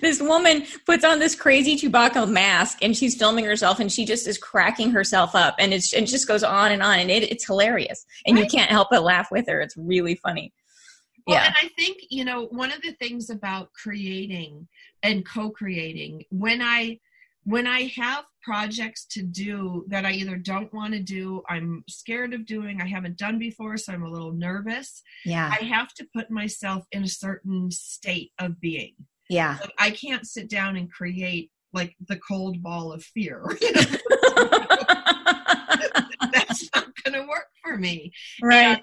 this 0.00 0.20
woman 0.20 0.64
puts 0.84 1.04
on 1.04 1.18
this 1.18 1.34
crazy 1.34 1.76
Chewbacca 1.76 2.28
mask 2.28 2.78
and 2.82 2.96
she's 2.96 3.16
filming 3.16 3.44
herself 3.44 3.80
and 3.80 3.90
she 3.90 4.04
just 4.04 4.26
is 4.26 4.38
cracking 4.38 4.90
herself 4.90 5.34
up 5.34 5.56
and 5.58 5.72
it's 5.72 5.92
it 5.92 6.06
just 6.06 6.28
goes 6.28 6.42
on 6.42 6.72
and 6.72 6.82
on 6.82 6.98
and 6.98 7.10
it, 7.10 7.30
it's 7.30 7.46
hilarious 7.46 8.06
and 8.26 8.36
right. 8.36 8.44
you 8.44 8.50
can't 8.50 8.70
help 8.70 8.88
but 8.90 9.02
laugh 9.02 9.28
with 9.30 9.46
her. 9.48 9.60
It's 9.60 9.76
really 9.76 10.14
funny. 10.16 10.52
Well, 11.26 11.36
yeah. 11.36 11.46
and 11.46 11.54
I 11.60 11.68
think, 11.76 11.98
you 12.08 12.24
know, 12.24 12.46
one 12.46 12.70
of 12.70 12.80
the 12.82 12.92
things 12.92 13.30
about 13.30 13.72
creating 13.72 14.68
and 15.02 15.26
co-creating, 15.26 16.24
when 16.30 16.62
I 16.62 17.00
when 17.46 17.68
I 17.68 17.92
have 17.96 18.24
projects 18.42 19.04
to 19.06 19.22
do 19.22 19.84
that 19.86 20.04
I 20.04 20.10
either 20.12 20.36
don't 20.36 20.72
want 20.74 20.94
to 20.94 21.00
do, 21.00 21.42
I'm 21.48 21.84
scared 21.88 22.34
of 22.34 22.44
doing, 22.44 22.82
I 22.82 22.86
haven't 22.86 23.18
done 23.18 23.38
before, 23.38 23.76
so 23.76 23.92
I'm 23.92 24.02
a 24.02 24.10
little 24.10 24.32
nervous. 24.32 25.00
Yeah. 25.24 25.52
I 25.52 25.64
have 25.64 25.94
to 25.94 26.06
put 26.12 26.28
myself 26.28 26.84
in 26.90 27.04
a 27.04 27.08
certain 27.08 27.70
state 27.70 28.32
of 28.40 28.60
being. 28.60 28.94
Yeah. 29.28 29.58
Like, 29.60 29.72
I 29.78 29.90
can't 29.90 30.26
sit 30.26 30.48
down 30.48 30.76
and 30.76 30.90
create 30.90 31.50
like 31.72 31.94
the 32.08 32.18
cold 32.18 32.62
ball 32.62 32.92
of 32.92 33.04
fear. 33.04 33.44
That's 36.32 36.68
not 36.74 36.86
going 37.04 37.14
to 37.14 37.26
work 37.28 37.48
for 37.62 37.76
me. 37.76 38.12
Right. 38.42 38.64
And 38.64 38.82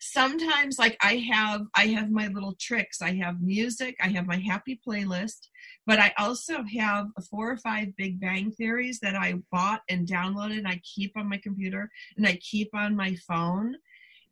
sometimes 0.00 0.78
like 0.78 0.96
I 1.02 1.16
have 1.32 1.62
I 1.74 1.86
have 1.88 2.10
my 2.10 2.28
little 2.28 2.54
tricks. 2.60 3.00
I 3.00 3.14
have 3.14 3.40
music, 3.40 3.96
I 4.02 4.08
have 4.08 4.26
my 4.26 4.36
happy 4.36 4.80
playlist, 4.86 5.48
but 5.86 5.98
I 5.98 6.12
also 6.18 6.62
have 6.62 7.06
four 7.30 7.50
or 7.50 7.56
five 7.56 7.96
Big 7.96 8.20
Bang 8.20 8.50
theories 8.50 9.00
that 9.00 9.16
I 9.16 9.34
bought 9.50 9.80
and 9.88 10.06
downloaded 10.06 10.58
and 10.58 10.68
I 10.68 10.80
keep 10.94 11.12
on 11.16 11.28
my 11.28 11.38
computer 11.38 11.90
and 12.16 12.26
I 12.26 12.38
keep 12.42 12.74
on 12.74 12.94
my 12.94 13.16
phone 13.26 13.76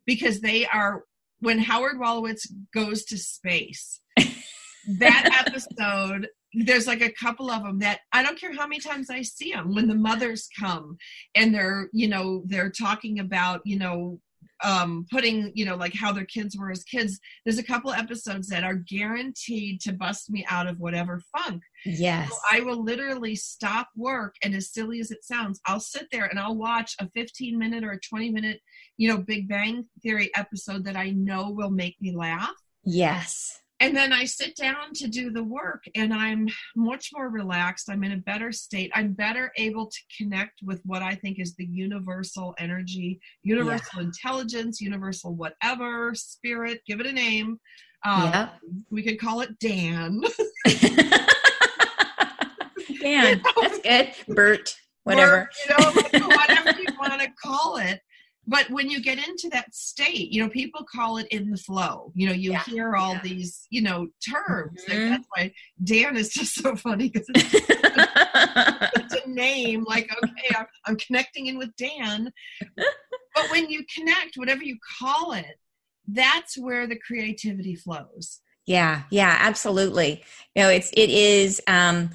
because 0.04 0.40
they 0.40 0.66
are 0.66 1.04
when 1.40 1.58
Howard 1.58 1.96
Wolowitz 1.96 2.46
goes 2.72 3.04
to 3.06 3.18
space. 3.18 4.00
That 4.98 5.46
episode 5.46 6.28
there's 6.54 6.86
like 6.86 7.00
a 7.00 7.12
couple 7.12 7.50
of 7.50 7.62
them 7.62 7.78
that 7.78 8.00
I 8.12 8.22
don't 8.22 8.38
care 8.38 8.54
how 8.54 8.66
many 8.66 8.80
times 8.80 9.08
I 9.08 9.22
see 9.22 9.52
them 9.52 9.74
when 9.74 9.88
the 9.88 9.94
mothers 9.94 10.48
come 10.58 10.96
and 11.34 11.54
they're 11.54 11.88
you 11.92 12.08
know 12.08 12.42
they're 12.46 12.70
talking 12.70 13.20
about 13.20 13.62
you 13.64 13.78
know 13.78 14.20
um, 14.64 15.06
putting, 15.10 15.50
you 15.54 15.64
know, 15.64 15.76
like 15.76 15.94
how 15.94 16.12
their 16.12 16.24
kids 16.24 16.56
were 16.56 16.70
as 16.70 16.84
kids. 16.84 17.18
There's 17.44 17.58
a 17.58 17.64
couple 17.64 17.92
episodes 17.92 18.48
that 18.48 18.64
are 18.64 18.74
guaranteed 18.74 19.80
to 19.82 19.92
bust 19.92 20.30
me 20.30 20.46
out 20.48 20.66
of 20.66 20.78
whatever 20.78 21.20
funk. 21.36 21.62
Yes. 21.84 22.30
So 22.30 22.36
I 22.50 22.60
will 22.60 22.82
literally 22.82 23.34
stop 23.34 23.88
work, 23.96 24.36
and 24.44 24.54
as 24.54 24.72
silly 24.72 25.00
as 25.00 25.10
it 25.10 25.24
sounds, 25.24 25.60
I'll 25.66 25.80
sit 25.80 26.06
there 26.12 26.26
and 26.26 26.38
I'll 26.38 26.56
watch 26.56 26.94
a 27.00 27.08
15 27.10 27.58
minute 27.58 27.84
or 27.84 27.92
a 27.92 28.00
20 28.00 28.30
minute, 28.30 28.60
you 28.96 29.08
know, 29.08 29.18
Big 29.18 29.48
Bang 29.48 29.86
Theory 30.02 30.30
episode 30.36 30.84
that 30.84 30.96
I 30.96 31.10
know 31.10 31.50
will 31.50 31.70
make 31.70 31.96
me 32.00 32.14
laugh. 32.14 32.54
Yes 32.84 33.61
and 33.82 33.96
then 33.96 34.12
I 34.12 34.24
sit 34.26 34.54
down 34.54 34.92
to 34.94 35.08
do 35.08 35.30
the 35.32 35.42
work 35.42 35.82
and 35.96 36.14
I'm 36.14 36.48
much 36.76 37.10
more 37.12 37.28
relaxed. 37.28 37.90
I'm 37.90 38.04
in 38.04 38.12
a 38.12 38.16
better 38.16 38.52
state. 38.52 38.92
I'm 38.94 39.12
better 39.12 39.50
able 39.56 39.86
to 39.86 39.98
connect 40.16 40.60
with 40.62 40.80
what 40.84 41.02
I 41.02 41.16
think 41.16 41.40
is 41.40 41.56
the 41.56 41.66
universal 41.66 42.54
energy, 42.58 43.20
universal 43.42 44.00
yeah. 44.00 44.06
intelligence, 44.06 44.80
universal 44.80 45.34
whatever, 45.34 46.14
spirit, 46.14 46.82
give 46.86 47.00
it 47.00 47.06
a 47.06 47.12
name. 47.12 47.58
Um, 48.04 48.22
yeah. 48.22 48.50
We 48.90 49.02
could 49.02 49.18
call 49.18 49.40
it 49.40 49.58
Dan. 49.58 50.20
Dan, 53.00 53.42
that's 53.60 53.78
good. 53.84 54.12
Bert, 54.28 54.76
whatever. 55.02 55.50
You 55.68 55.76
know, 55.76 55.90
whatever 56.28 56.70
you 56.80 56.86
want 57.00 57.20
to 57.20 57.28
call 57.42 57.78
it 57.78 58.00
but 58.46 58.68
when 58.70 58.90
you 58.90 59.00
get 59.00 59.18
into 59.26 59.48
that 59.50 59.72
state 59.74 60.32
you 60.32 60.42
know 60.42 60.48
people 60.48 60.84
call 60.84 61.16
it 61.16 61.26
in 61.28 61.50
the 61.50 61.56
flow 61.56 62.12
you 62.14 62.26
know 62.26 62.32
you 62.32 62.52
yeah. 62.52 62.62
hear 62.64 62.96
all 62.96 63.14
yeah. 63.14 63.20
these 63.22 63.66
you 63.70 63.82
know 63.82 64.06
terms 64.28 64.80
mm-hmm. 64.88 65.10
that's 65.10 65.26
why 65.34 65.52
dan 65.84 66.16
is 66.16 66.30
just 66.30 66.54
so 66.54 66.74
funny 66.74 67.08
because 67.08 67.26
it's, 67.30 67.54
it's, 69.14 69.24
a 69.24 69.28
name 69.28 69.84
like 69.86 70.10
okay 70.22 70.56
I'm, 70.56 70.66
I'm 70.86 70.96
connecting 70.96 71.46
in 71.46 71.58
with 71.58 71.74
dan 71.76 72.32
but 72.76 73.50
when 73.50 73.70
you 73.70 73.84
connect 73.94 74.36
whatever 74.36 74.62
you 74.62 74.76
call 74.98 75.32
it 75.32 75.58
that's 76.08 76.58
where 76.58 76.86
the 76.86 76.98
creativity 76.98 77.76
flows 77.76 78.40
yeah 78.66 79.02
yeah 79.10 79.36
absolutely 79.40 80.22
you 80.54 80.62
know 80.62 80.68
it's 80.68 80.90
it 80.92 81.10
is 81.10 81.60
um 81.66 82.10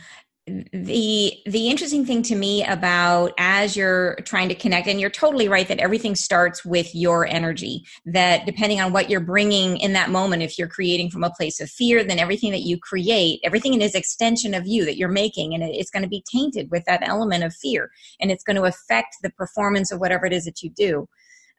the 0.71 1.33
the 1.45 1.69
interesting 1.69 2.05
thing 2.05 2.23
to 2.23 2.35
me 2.35 2.63
about 2.63 3.33
as 3.37 3.75
you're 3.75 4.15
trying 4.23 4.47
to 4.47 4.55
connect 4.55 4.87
and 4.87 4.99
you're 4.99 5.09
totally 5.09 5.49
right 5.49 5.67
that 5.67 5.79
everything 5.79 6.15
starts 6.15 6.63
with 6.63 6.95
your 6.95 7.25
energy 7.25 7.83
that 8.05 8.45
depending 8.45 8.79
on 8.79 8.93
what 8.93 9.09
you're 9.09 9.19
bringing 9.19 9.77
in 9.77 9.93
that 9.93 10.09
moment 10.09 10.41
if 10.41 10.57
you're 10.57 10.67
creating 10.67 11.09
from 11.09 11.23
a 11.23 11.29
place 11.31 11.59
of 11.59 11.69
fear 11.69 12.03
then 12.03 12.17
everything 12.17 12.51
that 12.51 12.61
you 12.61 12.79
create 12.79 13.41
everything 13.43 13.81
is 13.81 13.93
extension 13.93 14.53
of 14.53 14.65
you 14.65 14.85
that 14.85 14.97
you're 14.97 15.09
making 15.09 15.53
and 15.53 15.63
it's 15.63 15.91
going 15.91 16.03
to 16.03 16.09
be 16.09 16.23
tainted 16.31 16.71
with 16.71 16.85
that 16.85 17.05
element 17.05 17.43
of 17.43 17.53
fear 17.53 17.91
and 18.19 18.31
it's 18.31 18.43
going 18.43 18.55
to 18.55 18.63
affect 18.63 19.17
the 19.21 19.29
performance 19.31 19.91
of 19.91 19.99
whatever 19.99 20.25
it 20.25 20.33
is 20.33 20.45
that 20.45 20.61
you 20.61 20.69
do. 20.69 21.07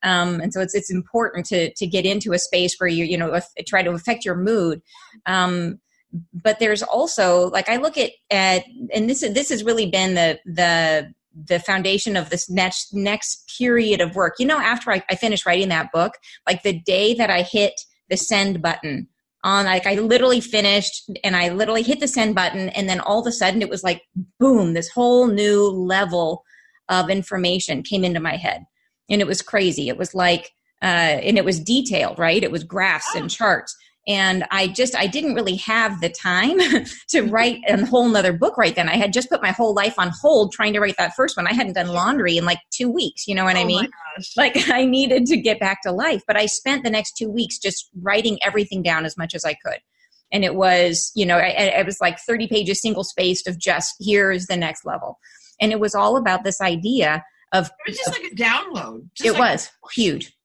Um, 0.03 0.41
and 0.41 0.53
so 0.53 0.61
it's 0.61 0.77
it's 0.77 0.93
important 0.93 1.45
to 1.47 1.73
to 1.75 1.87
get 1.87 2.07
into 2.07 2.33
a 2.33 2.39
space 2.39 2.77
where 2.79 2.89
you 2.89 3.05
you 3.05 3.19
know 3.19 3.41
try 3.67 3.83
to 3.83 3.91
affect 3.91 4.25
your 4.25 4.37
mood. 4.37 4.81
Um, 5.27 5.81
but 6.33 6.59
there's 6.59 6.83
also 6.83 7.49
like 7.51 7.69
I 7.69 7.77
look 7.77 7.99
at 7.99 8.13
at 8.31 8.65
and 8.95 9.09
this 9.09 9.21
this 9.21 9.51
has 9.51 9.65
really 9.65 9.87
been 9.87 10.15
the 10.15 10.39
the 10.45 11.13
the 11.47 11.61
foundation 11.61 12.17
of 12.17 12.31
this 12.31 12.51
next 12.51 12.95
next 12.95 13.53
period 13.59 14.01
of 14.01 14.15
work. 14.17 14.35
You 14.39 14.47
know, 14.47 14.59
after 14.59 14.91
I, 14.91 15.03
I 15.11 15.15
finished 15.15 15.47
writing 15.47 15.69
that 15.69 15.93
book, 15.93 16.15
like 16.47 16.63
the 16.63 16.79
day 16.81 17.15
that 17.15 17.31
I 17.31 17.43
hit 17.43 17.81
the 18.09 18.17
send 18.17 18.63
button 18.63 19.09
on 19.45 19.67
like 19.67 19.87
I 19.87 19.95
literally 19.95 20.41
finished 20.41 21.11
and 21.23 21.37
I 21.37 21.51
literally 21.51 21.83
hit 21.83 22.01
the 22.01 22.09
send 22.09 22.35
button 22.35 22.71
and 22.71 22.89
then 22.89 23.01
all 23.01 23.21
of 23.21 23.27
a 23.27 23.33
sudden 23.33 23.63
it 23.63 23.69
was 23.69 23.85
like 23.85 24.03
boom, 24.41 24.73
this 24.73 24.89
whole 24.89 25.29
new 25.29 25.69
level 25.69 26.45
of 26.89 27.11
information 27.11 27.83
came 27.83 28.05
into 28.05 28.21
my 28.21 28.37
head. 28.37 28.65
And 29.11 29.21
it 29.21 29.27
was 29.27 29.43
crazy. 29.43 29.89
It 29.89 29.97
was 29.97 30.15
like 30.15 30.53
uh, 30.83 31.21
and 31.23 31.37
it 31.37 31.45
was 31.45 31.61
detailed, 31.61 32.19
right? 32.19 32.43
It 32.43 32.53
was 32.53 32.65
graphs 32.65 33.15
and 33.15 33.29
charts 33.29 33.77
and 34.09 34.45
i 34.51 34.67
just 34.67 34.97
i 34.97 35.07
didn't 35.07 35.35
really 35.35 35.57
have 35.57 36.01
the 36.01 36.09
time 36.09 36.59
to 36.59 36.65
mm-hmm. 36.65 37.31
write 37.31 37.61
a 37.69 37.85
whole 37.87 38.09
nother 38.09 38.33
book 38.33 38.57
right 38.57 38.75
then. 38.75 38.89
I 38.89 38.97
had 38.97 39.13
just 39.13 39.29
put 39.29 39.43
my 39.43 39.53
whole 39.53 39.75
life 39.75 39.95
on 39.99 40.11
hold 40.21 40.53
trying 40.53 40.73
to 40.73 40.81
write 40.81 40.97
that 40.99 41.15
first 41.15 41.37
one. 41.37 41.47
I 41.47 41.53
hadn't 41.53 41.75
done 41.75 41.89
laundry 41.89 42.37
in 42.37 42.45
like 42.45 42.59
two 42.71 42.91
weeks 42.91 43.29
you 43.29 43.35
know 43.35 43.45
what 43.45 43.57
oh 43.57 43.61
i 43.61 43.65
mean? 43.65 43.89
like 44.37 44.57
i 44.71 44.85
needed 44.85 45.27
to 45.27 45.37
get 45.37 45.61
back 45.61 45.83
to 45.83 45.93
life 45.93 46.23
but 46.27 46.37
i 46.37 46.47
spent 46.47 46.83
the 46.83 46.91
next 46.91 47.17
two 47.17 47.31
weeks 47.31 47.59
just 47.59 47.89
writing 48.01 48.39
everything 48.43 48.83
down 48.83 49.05
as 49.05 49.17
much 49.17 49.35
as 49.35 49.45
i 49.45 49.55
could. 49.55 49.79
And 50.33 50.45
it 50.45 50.55
was 50.55 51.13
you 51.15 51.27
know 51.27 51.39
it 51.41 51.87
was 51.87 51.99
like 52.01 52.19
30 52.19 52.49
pages 52.49 52.81
single 52.81 53.05
spaced 53.05 53.47
of 53.47 53.59
just 53.59 53.95
here's 54.01 54.47
the 54.47 54.57
next 54.57 54.85
level. 54.85 55.19
And 55.61 55.73
it 55.73 55.81
was 55.81 55.95
all 55.95 56.17
about 56.17 56.45
this 56.45 56.61
idea 56.61 57.25
of 57.53 57.67
it 57.67 57.91
was 57.91 57.97
just 57.97 58.09
of, 58.09 58.23
like 58.23 58.33
a 58.33 58.35
download 58.35 59.09
it 59.25 59.33
like 59.33 59.41
was. 59.41 59.71
Huge 59.95 60.38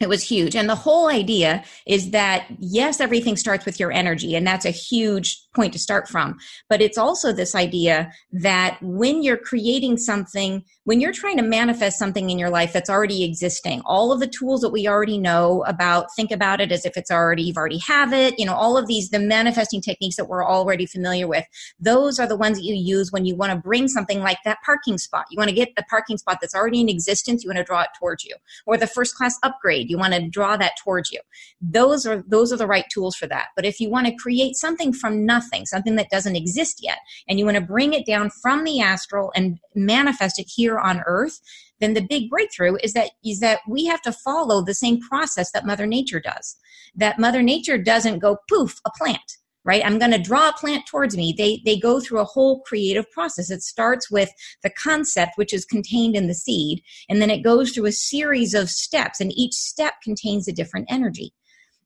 it 0.00 0.08
was 0.08 0.22
huge. 0.22 0.56
And 0.56 0.68
the 0.68 0.74
whole 0.74 1.08
idea 1.08 1.64
is 1.86 2.10
that, 2.10 2.46
yes, 2.58 3.00
everything 3.00 3.36
starts 3.36 3.64
with 3.64 3.78
your 3.78 3.92
energy, 3.92 4.34
and 4.34 4.46
that's 4.46 4.64
a 4.64 4.70
huge 4.70 5.43
point 5.54 5.72
to 5.72 5.78
start 5.78 6.08
from. 6.08 6.36
But 6.68 6.82
it's 6.82 6.98
also 6.98 7.32
this 7.32 7.54
idea 7.54 8.12
that 8.32 8.78
when 8.82 9.22
you're 9.22 9.38
creating 9.38 9.96
something, 9.96 10.64
when 10.84 11.00
you're 11.00 11.12
trying 11.12 11.36
to 11.36 11.42
manifest 11.42 11.98
something 11.98 12.30
in 12.30 12.38
your 12.38 12.50
life 12.50 12.72
that's 12.72 12.90
already 12.90 13.24
existing, 13.24 13.80
all 13.86 14.12
of 14.12 14.20
the 14.20 14.26
tools 14.26 14.60
that 14.60 14.70
we 14.70 14.88
already 14.88 15.18
know 15.18 15.64
about, 15.66 16.06
think 16.16 16.30
about 16.30 16.60
it 16.60 16.72
as 16.72 16.84
if 16.84 16.96
it's 16.96 17.10
already, 17.10 17.42
you've 17.42 17.56
already 17.56 17.78
have 17.78 18.12
it, 18.12 18.38
you 18.38 18.44
know, 18.44 18.54
all 18.54 18.76
of 18.76 18.86
these, 18.86 19.10
the 19.10 19.18
manifesting 19.18 19.80
techniques 19.80 20.16
that 20.16 20.26
we're 20.26 20.44
already 20.44 20.86
familiar 20.86 21.28
with, 21.28 21.44
those 21.78 22.18
are 22.18 22.26
the 22.26 22.36
ones 22.36 22.58
that 22.58 22.64
you 22.64 22.74
use 22.74 23.12
when 23.12 23.24
you 23.24 23.36
want 23.36 23.52
to 23.52 23.58
bring 23.58 23.88
something 23.88 24.20
like 24.20 24.38
that 24.44 24.58
parking 24.64 24.98
spot. 24.98 25.24
You 25.30 25.38
want 25.38 25.48
to 25.48 25.54
get 25.54 25.76
the 25.76 25.84
parking 25.88 26.18
spot 26.18 26.38
that's 26.40 26.54
already 26.54 26.80
in 26.80 26.88
existence, 26.88 27.44
you 27.44 27.48
want 27.48 27.58
to 27.58 27.64
draw 27.64 27.82
it 27.82 27.90
towards 27.98 28.24
you. 28.24 28.34
Or 28.66 28.76
the 28.76 28.86
first 28.86 29.14
class 29.14 29.38
upgrade, 29.42 29.88
you 29.88 29.98
want 29.98 30.14
to 30.14 30.28
draw 30.28 30.56
that 30.56 30.72
towards 30.82 31.12
you. 31.12 31.20
Those 31.60 32.06
are, 32.06 32.24
those 32.26 32.52
are 32.52 32.56
the 32.56 32.66
right 32.66 32.84
tools 32.92 33.16
for 33.16 33.26
that. 33.28 33.48
But 33.56 33.64
if 33.64 33.80
you 33.80 33.88
want 33.88 34.06
to 34.06 34.14
create 34.16 34.56
something 34.56 34.92
from 34.92 35.24
nothing, 35.24 35.43
something 35.66 35.96
that 35.96 36.10
doesn't 36.10 36.36
exist 36.36 36.80
yet, 36.82 36.98
and 37.28 37.38
you 37.38 37.44
want 37.44 37.56
to 37.56 37.60
bring 37.60 37.92
it 37.92 38.06
down 38.06 38.30
from 38.30 38.64
the 38.64 38.80
astral 38.80 39.32
and 39.34 39.58
manifest 39.74 40.38
it 40.38 40.50
here 40.54 40.78
on 40.78 41.02
earth, 41.06 41.40
then 41.80 41.94
the 41.94 42.00
big 42.00 42.30
breakthrough 42.30 42.76
is 42.82 42.92
that 42.92 43.10
is 43.24 43.40
that 43.40 43.60
we 43.68 43.84
have 43.86 44.02
to 44.02 44.12
follow 44.12 44.62
the 44.62 44.74
same 44.74 45.00
process 45.00 45.50
that 45.52 45.66
Mother 45.66 45.86
Nature 45.86 46.20
does. 46.20 46.56
That 46.94 47.18
Mother 47.18 47.42
Nature 47.42 47.78
doesn't 47.78 48.20
go 48.20 48.38
poof 48.48 48.80
a 48.86 48.90
plant 48.96 49.38
right? 49.64 49.84
I'm 49.84 49.98
going 49.98 50.10
to 50.10 50.18
draw 50.18 50.50
a 50.50 50.52
plant 50.52 50.86
towards 50.86 51.16
me. 51.16 51.34
They 51.36 51.60
they 51.64 51.78
go 51.78 51.98
through 52.00 52.20
a 52.20 52.24
whole 52.24 52.60
creative 52.60 53.10
process. 53.10 53.50
It 53.50 53.62
starts 53.62 54.10
with 54.10 54.30
the 54.62 54.70
concept 54.70 55.32
which 55.36 55.52
is 55.52 55.64
contained 55.64 56.14
in 56.14 56.28
the 56.28 56.34
seed 56.34 56.82
and 57.08 57.20
then 57.20 57.30
it 57.30 57.42
goes 57.42 57.72
through 57.72 57.86
a 57.86 57.92
series 57.92 58.54
of 58.54 58.70
steps 58.70 59.20
and 59.20 59.32
each 59.32 59.54
step 59.54 59.94
contains 60.02 60.46
a 60.46 60.52
different 60.52 60.86
energy 60.90 61.32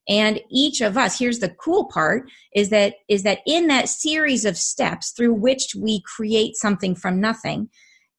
and 0.08 0.40
each 0.50 0.80
of 0.80 0.96
us 0.96 1.18
here's 1.18 1.38
the 1.38 1.48
cool 1.48 1.86
part 1.86 2.28
is 2.54 2.70
that 2.70 2.94
is 3.08 3.22
that 3.22 3.40
in 3.46 3.66
that 3.66 3.88
series 3.88 4.44
of 4.44 4.56
steps 4.56 5.10
through 5.10 5.34
which 5.34 5.74
we 5.78 6.02
create 6.02 6.56
something 6.56 6.94
from 6.94 7.20
nothing 7.20 7.68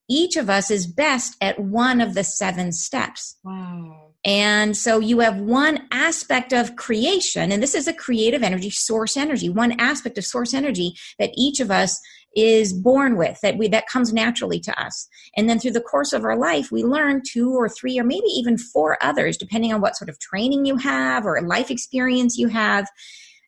each 0.10 0.36
of 0.36 0.50
us 0.50 0.72
is 0.72 0.88
best 0.88 1.36
at 1.40 1.60
one 1.60 2.02
of 2.02 2.14
the 2.16 2.24
seven 2.24 2.72
steps. 2.72 3.38
Wow. 3.44 4.08
And 4.26 4.76
so 4.76 5.00
you 5.00 5.20
have 5.20 5.38
one 5.38 5.88
aspect 5.92 6.52
of 6.52 6.76
creation, 6.76 7.52
and 7.52 7.64
this 7.64 7.74
is 7.74 7.88
a 7.88 7.94
creative 7.94 8.44
energy, 8.44 8.70
source 8.70 9.16
energy, 9.16 9.50
one 9.50 9.80
aspect 9.80 10.18
of 10.18 10.26
source 10.26 10.54
energy 10.54 10.94
that 11.20 11.32
each 11.38 11.62
of 11.62 11.72
us 11.72 11.98
is 12.36 12.74
born 12.74 13.18
with 13.18 13.40
that 13.42 13.58
we 13.58 13.68
that 13.68 13.88
comes 13.88 14.14
naturally 14.14 14.60
to 14.60 14.82
us. 14.82 15.08
And 15.36 15.50
then 15.50 15.60
through 15.60 15.72
the 15.72 15.82
course 15.82 16.14
of 16.14 16.24
our 16.24 16.38
life 16.38 16.72
we 16.72 16.84
learn 16.84 17.24
two 17.28 17.52
or 17.56 17.68
three 17.68 17.98
or 17.98 18.04
maybe 18.04 18.28
even 18.28 18.58
four 18.58 19.04
others 19.04 19.36
depending 19.36 19.74
on 19.74 19.82
what 19.82 19.98
sort 19.98 20.10
of 20.10 20.20
training 20.20 20.66
you 20.66 20.78
have 20.78 21.26
or 21.26 21.42
life 21.42 21.72
experience 21.72 22.38
you 22.38 22.48
have 22.50 22.88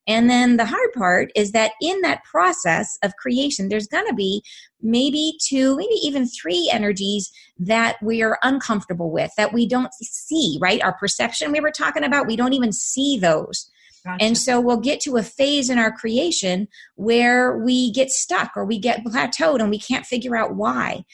and 0.07 0.29
then 0.29 0.57
the 0.57 0.65
hard 0.65 0.91
part 0.93 1.31
is 1.35 1.51
that 1.51 1.73
in 1.81 2.01
that 2.01 2.23
process 2.23 2.97
of 3.03 3.15
creation, 3.17 3.69
there's 3.69 3.87
going 3.87 4.07
to 4.07 4.13
be 4.13 4.43
maybe 4.81 5.33
two, 5.41 5.75
maybe 5.77 5.95
even 6.01 6.27
three 6.27 6.69
energies 6.73 7.31
that 7.59 7.97
we 8.01 8.23
are 8.23 8.39
uncomfortable 8.41 9.11
with, 9.11 9.31
that 9.37 9.53
we 9.53 9.67
don't 9.67 9.93
see, 9.93 10.57
right? 10.59 10.81
Our 10.81 10.93
perception 10.93 11.51
we 11.51 11.59
were 11.59 11.71
talking 11.71 12.03
about, 12.03 12.27
we 12.27 12.35
don't 12.35 12.53
even 12.53 12.71
see 12.71 13.17
those. 13.17 13.69
Gotcha. 14.03 14.23
And 14.23 14.37
so 14.37 14.59
we'll 14.59 14.77
get 14.77 14.99
to 15.01 15.17
a 15.17 15.23
phase 15.23 15.69
in 15.69 15.77
our 15.77 15.91
creation 15.91 16.67
where 16.95 17.57
we 17.57 17.91
get 17.91 18.09
stuck 18.09 18.51
or 18.55 18.65
we 18.65 18.79
get 18.79 19.05
plateaued 19.05 19.59
and 19.59 19.69
we 19.69 19.77
can't 19.77 20.07
figure 20.07 20.35
out 20.35 20.55
why. 20.55 21.05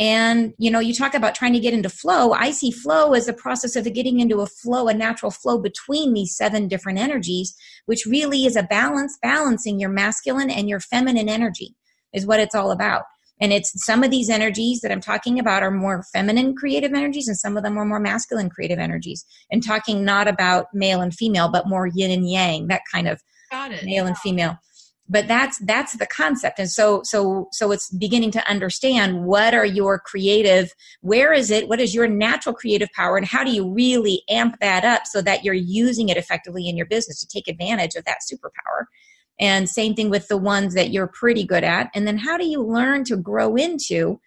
And, 0.00 0.54
you 0.56 0.70
know, 0.70 0.80
you 0.80 0.94
talk 0.94 1.12
about 1.12 1.34
trying 1.34 1.52
to 1.52 1.60
get 1.60 1.74
into 1.74 1.90
flow. 1.90 2.32
I 2.32 2.52
see 2.52 2.70
flow 2.70 3.12
as 3.12 3.28
a 3.28 3.34
process 3.34 3.76
of 3.76 3.84
getting 3.92 4.18
into 4.18 4.40
a 4.40 4.46
flow, 4.46 4.88
a 4.88 4.94
natural 4.94 5.30
flow 5.30 5.58
between 5.58 6.14
these 6.14 6.34
seven 6.34 6.68
different 6.68 6.98
energies, 6.98 7.54
which 7.84 8.06
really 8.06 8.46
is 8.46 8.56
a 8.56 8.62
balance, 8.62 9.18
balancing 9.22 9.78
your 9.78 9.90
masculine 9.90 10.48
and 10.48 10.70
your 10.70 10.80
feminine 10.80 11.28
energy 11.28 11.76
is 12.14 12.26
what 12.26 12.40
it's 12.40 12.54
all 12.54 12.72
about. 12.72 13.02
And 13.42 13.52
it's 13.52 13.72
some 13.84 14.02
of 14.02 14.10
these 14.10 14.30
energies 14.30 14.80
that 14.80 14.90
I'm 14.90 15.02
talking 15.02 15.38
about 15.38 15.62
are 15.62 15.70
more 15.70 16.02
feminine 16.14 16.54
creative 16.54 16.92
energies, 16.92 17.28
and 17.28 17.38
some 17.38 17.56
of 17.56 17.62
them 17.62 17.78
are 17.78 17.84
more 17.84 18.00
masculine 18.00 18.50
creative 18.50 18.78
energies. 18.78 19.24
And 19.50 19.64
talking 19.64 20.04
not 20.04 20.28
about 20.28 20.66
male 20.72 21.02
and 21.02 21.14
female, 21.14 21.50
but 21.50 21.68
more 21.68 21.86
yin 21.86 22.10
and 22.10 22.28
yang, 22.28 22.68
that 22.68 22.82
kind 22.92 23.06
of 23.06 23.20
male 23.84 24.06
and 24.06 24.16
female 24.18 24.58
but 25.10 25.26
that's 25.26 25.58
that's 25.58 25.94
the 25.94 26.06
concept. 26.06 26.60
And 26.60 26.70
so 26.70 27.02
so 27.02 27.48
so 27.50 27.72
it's 27.72 27.90
beginning 27.90 28.30
to 28.30 28.48
understand 28.48 29.24
what 29.24 29.54
are 29.54 29.66
your 29.66 29.98
creative 29.98 30.72
where 31.00 31.32
is 31.32 31.50
it 31.50 31.68
what 31.68 31.80
is 31.80 31.94
your 31.94 32.06
natural 32.06 32.54
creative 32.54 32.88
power 32.94 33.16
and 33.16 33.26
how 33.26 33.42
do 33.42 33.50
you 33.50 33.68
really 33.68 34.22
amp 34.30 34.60
that 34.60 34.84
up 34.84 35.02
so 35.06 35.20
that 35.20 35.44
you're 35.44 35.52
using 35.52 36.08
it 36.08 36.16
effectively 36.16 36.68
in 36.68 36.76
your 36.76 36.86
business 36.86 37.18
to 37.20 37.26
take 37.26 37.48
advantage 37.48 37.96
of 37.96 38.04
that 38.04 38.18
superpower. 38.32 38.84
And 39.40 39.68
same 39.68 39.94
thing 39.94 40.10
with 40.10 40.28
the 40.28 40.36
ones 40.36 40.74
that 40.74 40.90
you're 40.90 41.08
pretty 41.08 41.44
good 41.44 41.64
at. 41.64 41.90
And 41.92 42.06
then 42.06 42.18
how 42.18 42.36
do 42.36 42.46
you 42.46 42.62
learn 42.62 43.04
to 43.04 43.16
grow 43.16 43.56
into 43.56 44.20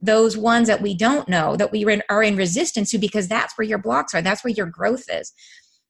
those 0.00 0.36
ones 0.36 0.68
that 0.68 0.82
we 0.82 0.94
don't 0.94 1.28
know 1.28 1.56
that 1.56 1.72
we 1.72 1.84
are 2.08 2.22
in 2.22 2.36
resistance 2.36 2.90
to 2.90 2.98
because 2.98 3.26
that's 3.26 3.58
where 3.58 3.66
your 3.66 3.78
blocks 3.78 4.14
are 4.14 4.22
that's 4.22 4.44
where 4.44 4.52
your 4.52 4.66
growth 4.66 5.06
is. 5.10 5.32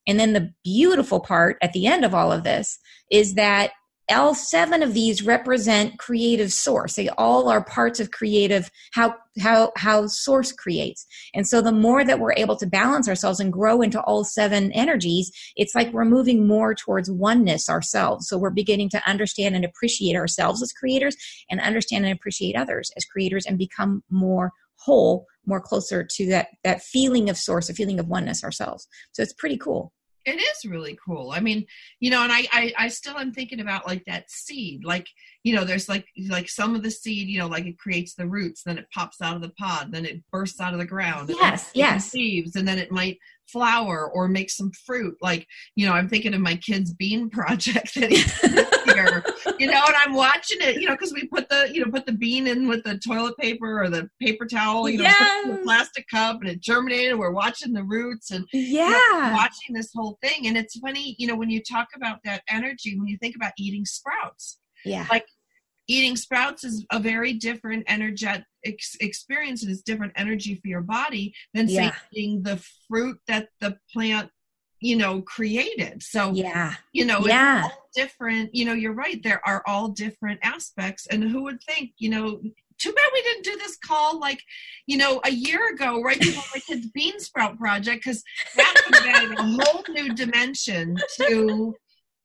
And 0.06 0.18
then 0.18 0.32
the 0.32 0.54
beautiful 0.64 1.20
part 1.20 1.58
at 1.60 1.74
the 1.74 1.86
end 1.86 2.06
of 2.06 2.14
all 2.14 2.32
of 2.32 2.44
this 2.44 2.78
is 3.10 3.34
that 3.34 3.72
all 4.10 4.34
seven 4.34 4.82
of 4.82 4.94
these 4.94 5.22
represent 5.22 5.98
creative 5.98 6.52
source. 6.52 6.94
They 6.94 7.08
all 7.10 7.48
are 7.48 7.62
parts 7.62 8.00
of 8.00 8.10
creative 8.10 8.70
how 8.92 9.14
how 9.40 9.72
how 9.76 10.06
source 10.06 10.52
creates. 10.52 11.06
And 11.34 11.46
so 11.46 11.60
the 11.60 11.72
more 11.72 12.04
that 12.04 12.18
we're 12.18 12.34
able 12.34 12.56
to 12.56 12.66
balance 12.66 13.08
ourselves 13.08 13.40
and 13.40 13.52
grow 13.52 13.82
into 13.82 14.00
all 14.02 14.24
seven 14.24 14.72
energies, 14.72 15.30
it's 15.56 15.74
like 15.74 15.92
we're 15.92 16.04
moving 16.04 16.46
more 16.46 16.74
towards 16.74 17.10
oneness 17.10 17.68
ourselves. 17.68 18.28
So 18.28 18.38
we're 18.38 18.50
beginning 18.50 18.90
to 18.90 19.08
understand 19.08 19.54
and 19.54 19.64
appreciate 19.64 20.16
ourselves 20.16 20.62
as 20.62 20.72
creators 20.72 21.16
and 21.50 21.60
understand 21.60 22.04
and 22.04 22.14
appreciate 22.14 22.56
others 22.56 22.90
as 22.96 23.04
creators 23.04 23.46
and 23.46 23.58
become 23.58 24.02
more 24.10 24.52
whole, 24.76 25.26
more 25.44 25.60
closer 25.60 26.06
to 26.16 26.26
that 26.26 26.48
that 26.64 26.82
feeling 26.82 27.28
of 27.28 27.36
source, 27.36 27.68
a 27.68 27.74
feeling 27.74 28.00
of 28.00 28.08
oneness 28.08 28.42
ourselves. 28.42 28.86
So 29.12 29.22
it's 29.22 29.34
pretty 29.34 29.58
cool 29.58 29.92
it 30.28 30.40
is 30.40 30.70
really 30.70 30.98
cool. 31.04 31.32
I 31.32 31.40
mean 31.40 31.66
you 32.00 32.10
know 32.10 32.22
and 32.22 32.32
I, 32.32 32.46
I 32.52 32.72
i 32.78 32.88
still 32.88 33.16
am 33.16 33.32
thinking 33.32 33.60
about 33.60 33.86
like 33.86 34.04
that 34.06 34.30
seed 34.30 34.84
like 34.84 35.06
you 35.44 35.54
know 35.54 35.64
there's 35.64 35.88
like 35.88 36.06
like 36.28 36.48
some 36.48 36.74
of 36.74 36.82
the 36.82 36.90
seed 36.90 37.28
you 37.28 37.38
know 37.38 37.46
like 37.46 37.64
it 37.64 37.78
creates 37.78 38.14
the 38.14 38.26
roots 38.26 38.62
then 38.64 38.78
it 38.78 38.86
pops 38.92 39.20
out 39.20 39.36
of 39.36 39.42
the 39.42 39.50
pod 39.50 39.92
then 39.92 40.04
it 40.04 40.22
bursts 40.30 40.60
out 40.60 40.72
of 40.72 40.78
the 40.78 40.84
ground 40.84 41.28
yes 41.28 41.70
yes. 41.74 42.12
leaves 42.14 42.56
and 42.56 42.66
then 42.66 42.78
it 42.78 42.90
might 42.90 43.18
flower 43.48 44.10
or 44.12 44.28
make 44.28 44.50
some 44.50 44.70
fruit. 44.86 45.16
Like 45.20 45.46
you 45.74 45.86
know 45.86 45.92
i'm 45.92 46.08
thinking 46.08 46.34
of 46.34 46.40
my 46.40 46.56
kids 46.56 46.92
bean 46.92 47.30
project 47.38 47.94
that 47.94 48.10
here. 48.10 49.24
You 49.58 49.66
know 49.66 49.82
and 49.86 49.96
i'm 49.96 50.14
watching 50.14 50.58
it 50.60 50.80
you 50.80 50.86
know 50.86 50.94
because 50.94 51.12
we 51.12 51.26
put 51.26 51.48
the 51.48 51.70
you 51.72 51.84
know 51.84 51.90
put 51.90 52.06
the 52.06 52.12
bean 52.12 52.46
in 52.46 52.68
with 52.68 52.84
the 52.84 52.98
toilet 52.98 53.36
paper 53.38 53.82
or 53.82 53.88
the 53.88 54.08
paper 54.20 54.46
towel 54.46 54.88
you 54.88 54.98
know 54.98 55.04
yes. 55.04 55.60
plastic 55.62 56.06
cup 56.08 56.40
and 56.40 56.48
it 56.48 56.60
germinated 56.60 57.18
we're 57.18 57.30
watching 57.30 57.72
the 57.72 57.82
roots 57.82 58.30
and 58.30 58.46
yeah 58.52 58.88
you 58.88 59.22
know, 59.22 59.32
watching 59.32 59.74
this 59.74 59.90
whole 59.94 60.18
thing 60.22 60.46
and 60.46 60.56
it's 60.56 60.78
funny 60.78 61.14
you 61.18 61.26
know 61.26 61.36
when 61.36 61.50
you 61.50 61.62
talk 61.62 61.88
about 61.94 62.18
that 62.24 62.42
energy 62.50 62.98
when 62.98 63.08
you 63.08 63.16
think 63.18 63.36
about 63.36 63.52
eating 63.58 63.84
sprouts 63.84 64.58
yeah. 64.84 65.06
Like 65.10 65.26
eating 65.88 66.16
sprouts 66.16 66.64
is 66.64 66.84
a 66.92 67.00
very 67.00 67.32
different 67.32 67.84
energetic 67.88 68.44
ex- 68.64 68.96
experience 69.00 69.62
and 69.62 69.72
it's 69.72 69.82
different 69.82 70.12
energy 70.16 70.54
for 70.54 70.68
your 70.68 70.82
body 70.82 71.34
than 71.54 71.68
yeah. 71.68 71.90
say 71.90 71.96
eating 72.12 72.42
the 72.42 72.62
fruit 72.88 73.18
that 73.26 73.48
the 73.60 73.76
plant 73.92 74.30
you 74.80 74.96
know 74.96 75.22
created. 75.22 76.02
So 76.02 76.32
yeah. 76.32 76.74
you 76.92 77.04
know 77.04 77.20
yeah. 77.26 77.68
different. 77.94 78.54
You 78.54 78.66
know 78.66 78.74
you're 78.74 78.92
right 78.92 79.22
there 79.22 79.40
are 79.46 79.62
all 79.66 79.88
different 79.88 80.40
aspects. 80.42 81.06
And 81.06 81.22
who 81.22 81.42
would 81.44 81.62
think 81.62 81.92
you 81.98 82.10
know 82.10 82.40
too 82.78 82.92
bad 82.92 83.10
we 83.12 83.22
didn't 83.22 83.44
do 83.44 83.56
this 83.56 83.76
call 83.84 84.20
like 84.20 84.40
you 84.86 84.96
know 84.96 85.20
a 85.24 85.30
year 85.30 85.74
ago 85.74 86.00
right 86.00 86.20
before 86.20 86.44
my 86.54 86.60
kid's 86.60 86.86
bean 86.92 87.18
sprout 87.18 87.58
project 87.58 88.04
because 88.04 88.22
that 88.56 88.82
would 88.86 88.94
have 88.94 89.16
added 89.16 89.38
a 89.38 89.42
whole 89.42 89.82
new 89.88 90.14
dimension 90.14 90.96
to 91.16 91.74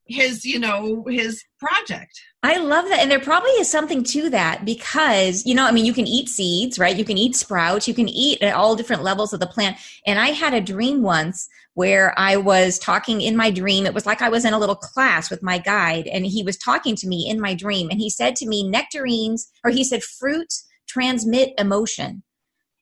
his 0.05 0.43
you 0.45 0.59
know 0.59 1.05
his 1.07 1.43
project. 1.59 2.19
I 2.41 2.57
love 2.57 2.89
that. 2.89 2.99
And 2.99 3.09
there 3.09 3.19
probably 3.19 3.51
is 3.51 3.71
something 3.71 4.03
to 4.05 4.29
that 4.31 4.65
because 4.65 5.45
you 5.45 5.55
know 5.55 5.65
i 5.65 5.71
mean 5.71 5.85
you 5.85 5.93
can 5.93 6.07
eat 6.07 6.29
seeds 6.29 6.77
right? 6.77 6.95
You 6.95 7.05
can 7.05 7.17
eat 7.17 7.35
sprouts. 7.35 7.87
You 7.87 7.93
can 7.93 8.09
eat 8.09 8.41
at 8.41 8.53
all 8.53 8.75
different 8.75 9.03
levels 9.03 9.33
of 9.33 9.39
the 9.39 9.47
plant. 9.47 9.77
And 10.05 10.19
i 10.19 10.29
had 10.29 10.53
a 10.53 10.61
dream 10.61 11.01
once 11.01 11.47
where 11.75 12.13
i 12.19 12.35
was 12.35 12.77
talking 12.79 13.21
in 13.21 13.37
my 13.37 13.49
dream. 13.49 13.85
It 13.85 13.93
was 13.93 14.05
like 14.05 14.21
i 14.21 14.29
was 14.29 14.45
in 14.45 14.53
a 14.53 14.59
little 14.59 14.75
class 14.75 15.29
with 15.29 15.41
my 15.41 15.57
guide 15.57 16.07
and 16.07 16.25
he 16.25 16.43
was 16.43 16.57
talking 16.57 16.95
to 16.97 17.07
me 17.07 17.29
in 17.29 17.39
my 17.39 17.53
dream. 17.53 17.89
And 17.89 17.99
he 17.99 18.09
said 18.09 18.35
to 18.37 18.47
me 18.47 18.67
nectarines 18.67 19.49
or 19.63 19.71
he 19.71 19.83
said 19.83 20.03
fruits 20.03 20.67
transmit 20.87 21.53
emotion. 21.57 22.23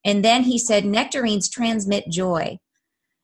And 0.03 0.25
then 0.25 0.43
he 0.43 0.57
said 0.57 0.85
nectarines 0.85 1.49
transmit 1.49 2.09
joy 2.09 2.57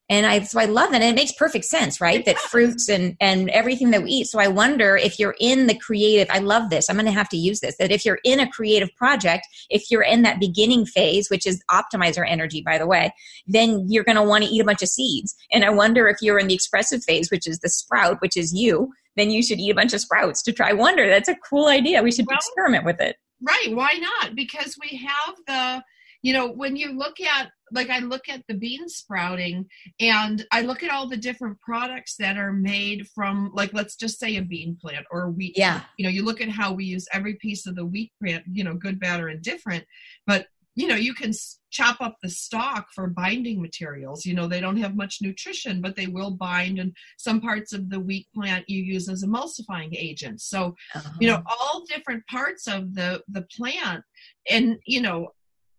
and 0.09 0.25
I 0.25 0.39
so 0.41 0.59
I 0.59 0.65
love 0.65 0.91
that. 0.91 1.01
And 1.01 1.11
it 1.11 1.19
makes 1.19 1.33
perfect 1.33 1.65
sense, 1.65 1.99
right? 1.99 2.23
That 2.25 2.37
fruits 2.37 2.89
and 2.89 3.15
and 3.19 3.49
everything 3.49 3.91
that 3.91 4.03
we 4.03 4.11
eat. 4.11 4.27
So 4.27 4.39
I 4.39 4.47
wonder 4.47 4.95
if 4.95 5.19
you're 5.19 5.35
in 5.39 5.67
the 5.67 5.77
creative. 5.77 6.27
I 6.29 6.39
love 6.39 6.69
this. 6.69 6.89
I'm 6.89 6.95
going 6.95 7.05
to 7.05 7.11
have 7.11 7.29
to 7.29 7.37
use 7.37 7.59
this. 7.59 7.77
That 7.77 7.91
if 7.91 8.05
you're 8.05 8.19
in 8.23 8.39
a 8.39 8.49
creative 8.49 8.89
project, 8.95 9.47
if 9.69 9.91
you're 9.91 10.03
in 10.03 10.21
that 10.21 10.39
beginning 10.39 10.85
phase, 10.85 11.29
which 11.29 11.45
is 11.45 11.61
optimizer 11.69 12.25
energy, 12.27 12.61
by 12.65 12.77
the 12.77 12.87
way, 12.87 13.13
then 13.47 13.85
you're 13.89 14.03
going 14.03 14.15
to 14.15 14.23
want 14.23 14.43
to 14.43 14.49
eat 14.49 14.61
a 14.61 14.65
bunch 14.65 14.81
of 14.81 14.89
seeds. 14.89 15.35
And 15.51 15.65
I 15.65 15.69
wonder 15.69 16.07
if 16.07 16.17
you're 16.21 16.39
in 16.39 16.47
the 16.47 16.55
expressive 16.55 17.03
phase, 17.03 17.29
which 17.29 17.47
is 17.47 17.59
the 17.59 17.69
sprout, 17.69 18.21
which 18.21 18.37
is 18.37 18.53
you 18.53 18.91
then 19.17 19.31
you 19.31 19.43
should 19.43 19.59
eat 19.59 19.71
a 19.71 19.75
bunch 19.75 19.93
of 19.93 19.99
sprouts 19.99 20.41
to 20.43 20.53
try 20.53 20.71
wonder. 20.71 21.09
That's 21.09 21.27
a 21.27 21.35
cool 21.37 21.67
idea. 21.67 22.03
We 22.03 22.11
should 22.11 22.27
well, 22.27 22.37
experiment 22.37 22.85
with 22.85 23.01
it. 23.01 23.17
Right. 23.41 23.75
Why 23.75 23.93
not? 23.99 24.35
Because 24.35 24.77
we 24.79 24.97
have 24.97 25.35
the, 25.47 25.83
you 26.21 26.33
know, 26.33 26.51
when 26.51 26.75
you 26.75 26.97
look 26.97 27.19
at, 27.19 27.49
like, 27.71 27.89
I 27.89 27.99
look 27.99 28.29
at 28.29 28.43
the 28.47 28.53
bean 28.53 28.87
sprouting 28.87 29.65
and 29.99 30.45
I 30.51 30.61
look 30.61 30.83
at 30.83 30.91
all 30.91 31.07
the 31.07 31.17
different 31.17 31.59
products 31.59 32.15
that 32.17 32.37
are 32.37 32.53
made 32.53 33.07
from, 33.13 33.51
like, 33.53 33.73
let's 33.73 33.95
just 33.95 34.19
say 34.19 34.37
a 34.37 34.41
bean 34.41 34.77
plant 34.79 35.05
or 35.11 35.23
a 35.23 35.29
wheat. 35.29 35.57
Yeah. 35.57 35.81
You 35.97 36.03
know, 36.03 36.09
you 36.09 36.23
look 36.23 36.41
at 36.41 36.49
how 36.49 36.73
we 36.73 36.85
use 36.85 37.07
every 37.11 37.35
piece 37.35 37.67
of 37.67 37.75
the 37.75 37.85
wheat 37.85 38.11
plant, 38.21 38.45
you 38.51 38.63
know, 38.63 38.73
good, 38.73 38.99
bad, 38.99 39.21
or 39.21 39.29
indifferent. 39.29 39.85
But 40.25 40.47
you 40.77 40.85
know 40.87 40.95
you 40.95 41.13
can 41.13 41.33
chop 41.71 41.99
up 41.99 42.15
the 42.21 42.29
stalk 42.29 42.87
for 42.93 43.07
binding 43.07 43.61
materials 43.61 44.25
you 44.25 44.33
know 44.33 44.47
they 44.47 44.61
don't 44.61 44.77
have 44.77 44.95
much 44.95 45.17
nutrition 45.21 45.81
but 45.81 45.95
they 45.95 46.07
will 46.07 46.31
bind 46.31 46.79
and 46.79 46.95
some 47.17 47.41
parts 47.41 47.73
of 47.73 47.89
the 47.89 47.99
wheat 47.99 48.27
plant 48.33 48.63
you 48.69 48.81
use 48.81 49.09
as 49.09 49.25
emulsifying 49.25 49.93
agents 49.97 50.47
so 50.47 50.75
uh-huh. 50.95 51.09
you 51.19 51.27
know 51.27 51.41
all 51.45 51.83
different 51.87 52.25
parts 52.27 52.67
of 52.67 52.93
the 52.93 53.21
the 53.27 53.41
plant 53.57 54.03
and 54.49 54.77
you 54.85 55.01
know 55.01 55.27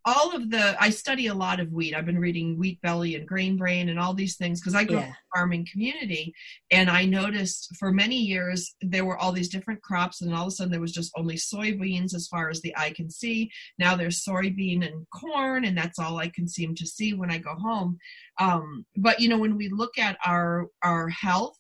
all 0.08 0.34
of 0.34 0.50
the 0.50 0.74
i 0.82 0.88
study 0.88 1.26
a 1.26 1.34
lot 1.34 1.60
of 1.60 1.70
wheat 1.70 1.94
i've 1.94 2.06
been 2.06 2.18
reading 2.18 2.56
wheat 2.58 2.80
belly 2.80 3.14
and 3.14 3.28
grain 3.28 3.58
brain 3.58 3.90
and 3.90 3.98
all 3.98 4.14
these 4.14 4.36
things 4.36 4.58
because 4.58 4.74
i 4.74 4.82
grew 4.82 4.96
yeah. 4.96 5.02
up 5.02 5.08
in 5.08 5.12
a 5.12 5.36
farming 5.36 5.66
community 5.70 6.32
and 6.70 6.88
i 6.88 7.04
noticed 7.04 7.76
for 7.78 7.92
many 7.92 8.16
years 8.16 8.74
there 8.80 9.04
were 9.04 9.18
all 9.18 9.32
these 9.32 9.50
different 9.50 9.82
crops 9.82 10.22
and 10.22 10.34
all 10.34 10.44
of 10.44 10.48
a 10.48 10.50
sudden 10.50 10.70
there 10.70 10.80
was 10.80 10.92
just 10.92 11.12
only 11.16 11.34
soybeans 11.34 12.14
as 12.14 12.26
far 12.26 12.48
as 12.48 12.60
the 12.62 12.74
eye 12.76 12.92
can 12.96 13.10
see 13.10 13.50
now 13.78 13.94
there's 13.94 14.24
soybean 14.24 14.86
and 14.86 15.06
corn 15.10 15.66
and 15.66 15.76
that's 15.76 15.98
all 15.98 16.16
i 16.16 16.28
can 16.28 16.48
seem 16.48 16.74
to 16.74 16.86
see 16.86 17.12
when 17.12 17.30
i 17.30 17.36
go 17.36 17.54
home 17.54 17.98
um, 18.40 18.86
but 18.96 19.20
you 19.20 19.28
know 19.28 19.38
when 19.38 19.56
we 19.56 19.68
look 19.68 19.98
at 19.98 20.16
our 20.24 20.68
our 20.82 21.08
health 21.10 21.58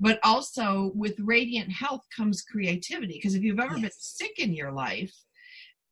but 0.00 0.18
also 0.24 0.90
with 0.96 1.14
radiant 1.20 1.70
health 1.70 2.02
comes 2.16 2.42
creativity 2.42 3.14
because 3.14 3.36
if 3.36 3.42
you've 3.42 3.60
ever 3.60 3.76
yes. 3.76 3.82
been 3.82 3.90
sick 3.96 4.38
in 4.38 4.52
your 4.52 4.72
life 4.72 5.14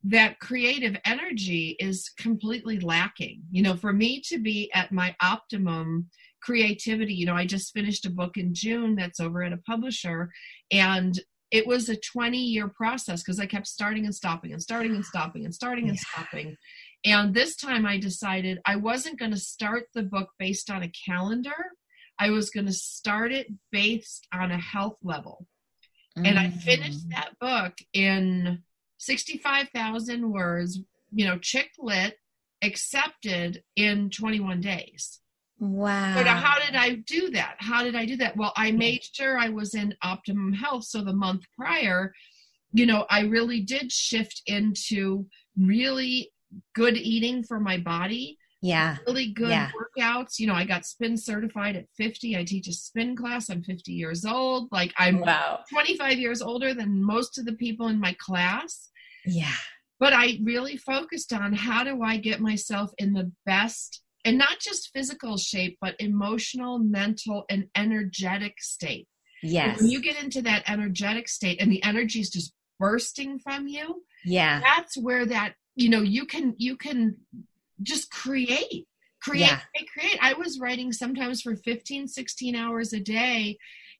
that 0.04 0.40
creative 0.40 0.96
energy 1.04 1.76
is 1.78 2.10
completely 2.18 2.80
lacking. 2.80 3.42
You 3.50 3.62
know, 3.62 3.76
for 3.76 3.92
me 3.92 4.20
to 4.26 4.38
be 4.38 4.70
at 4.72 4.92
my 4.92 5.14
optimum 5.20 6.08
creativity, 6.42 7.14
you 7.14 7.26
know, 7.26 7.36
I 7.36 7.46
just 7.46 7.72
finished 7.72 8.04
a 8.04 8.10
book 8.10 8.36
in 8.36 8.52
June 8.52 8.96
that's 8.96 9.20
over 9.20 9.42
at 9.42 9.52
a 9.52 9.58
publisher 9.58 10.30
and 10.70 11.18
it 11.52 11.66
was 11.66 11.88
a 11.90 11.96
20 11.96 12.38
year 12.38 12.66
process 12.66 13.22
because 13.22 13.38
I 13.38 13.46
kept 13.46 13.66
starting 13.66 14.06
and 14.06 14.14
stopping 14.14 14.52
and 14.52 14.62
starting 14.62 14.94
and 14.94 15.04
stopping 15.04 15.44
and 15.44 15.54
starting 15.54 15.88
and 15.88 15.98
stopping. 15.98 16.56
And 17.04 17.34
this 17.34 17.56
time 17.56 17.84
I 17.84 17.98
decided 17.98 18.60
I 18.64 18.76
wasn't 18.76 19.18
going 19.18 19.32
to 19.32 19.36
start 19.36 19.84
the 19.94 20.02
book 20.02 20.30
based 20.38 20.70
on 20.70 20.82
a 20.82 20.90
calendar. 21.06 21.50
I 22.18 22.30
was 22.30 22.50
going 22.50 22.66
to 22.66 22.72
start 22.72 23.32
it 23.32 23.48
based 23.70 24.26
on 24.32 24.50
a 24.50 24.58
health 24.58 24.96
level. 25.02 25.46
Mm-hmm. 26.16 26.26
And 26.26 26.38
I 26.38 26.50
finished 26.50 27.08
mm. 27.08 27.14
that 27.14 27.38
book 27.38 27.74
in 27.92 28.62
65,000 29.02 30.30
words, 30.30 30.78
you 31.12 31.26
know, 31.26 31.36
chick 31.38 31.70
lit, 31.78 32.14
accepted 32.62 33.62
in 33.74 34.10
21 34.10 34.60
days. 34.60 35.20
Wow. 35.58 36.14
But 36.14 36.26
how 36.26 36.58
did 36.64 36.76
I 36.76 36.96
do 37.06 37.30
that? 37.30 37.56
How 37.58 37.82
did 37.82 37.96
I 37.96 38.06
do 38.06 38.16
that? 38.18 38.36
Well, 38.36 38.52
I 38.56 38.70
made 38.70 39.02
sure 39.12 39.38
I 39.38 39.48
was 39.48 39.74
in 39.74 39.94
optimum 40.02 40.52
health. 40.52 40.84
So 40.84 41.02
the 41.02 41.12
month 41.12 41.42
prior, 41.58 42.12
you 42.72 42.86
know, 42.86 43.06
I 43.10 43.20
really 43.22 43.60
did 43.60 43.90
shift 43.90 44.42
into 44.46 45.26
really 45.58 46.30
good 46.74 46.96
eating 46.96 47.42
for 47.42 47.58
my 47.58 47.78
body. 47.78 48.38
Yeah. 48.60 48.98
Really 49.06 49.32
good 49.32 49.50
yeah. 49.50 49.70
workouts. 49.72 50.38
You 50.38 50.46
know, 50.46 50.54
I 50.54 50.64
got 50.64 50.86
spin 50.86 51.16
certified 51.16 51.74
at 51.74 51.86
50. 51.96 52.36
I 52.36 52.44
teach 52.44 52.68
a 52.68 52.72
spin 52.72 53.16
class. 53.16 53.50
I'm 53.50 53.64
50 53.64 53.90
years 53.92 54.24
old. 54.24 54.68
Like 54.70 54.92
I'm 54.96 55.20
wow. 55.20 55.60
25 55.70 56.18
years 56.18 56.40
older 56.40 56.72
than 56.72 57.02
most 57.02 57.38
of 57.38 57.44
the 57.44 57.54
people 57.54 57.88
in 57.88 58.00
my 58.00 58.16
class. 58.20 58.88
Yeah. 59.24 59.54
But 59.98 60.12
I 60.12 60.38
really 60.42 60.76
focused 60.76 61.32
on 61.32 61.52
how 61.52 61.84
do 61.84 62.02
I 62.02 62.16
get 62.16 62.40
myself 62.40 62.90
in 62.98 63.12
the 63.12 63.30
best 63.46 64.02
and 64.24 64.38
not 64.38 64.58
just 64.60 64.90
physical 64.92 65.36
shape, 65.36 65.78
but 65.80 65.94
emotional, 65.98 66.78
mental, 66.78 67.44
and 67.48 67.68
energetic 67.76 68.60
state. 68.60 69.08
Yes. 69.42 69.80
When 69.80 69.90
you 69.90 70.00
get 70.00 70.22
into 70.22 70.42
that 70.42 70.64
energetic 70.68 71.28
state 71.28 71.60
and 71.60 71.70
the 71.70 71.82
energy 71.82 72.20
is 72.20 72.30
just 72.30 72.52
bursting 72.78 73.38
from 73.38 73.66
you, 73.66 74.04
yeah. 74.24 74.60
That's 74.60 74.96
where 74.96 75.26
that, 75.26 75.54
you 75.74 75.88
know, 75.88 76.02
you 76.02 76.26
can 76.26 76.54
you 76.58 76.76
can 76.76 77.16
just 77.82 78.10
create. 78.10 78.86
Create, 79.22 79.40
yeah. 79.42 79.60
create, 79.74 79.88
create. 79.92 80.18
I 80.20 80.32
was 80.32 80.58
writing 80.58 80.92
sometimes 80.92 81.42
for 81.42 81.54
15, 81.54 82.08
16 82.08 82.56
hours 82.56 82.92
a 82.92 82.98
day 82.98 83.56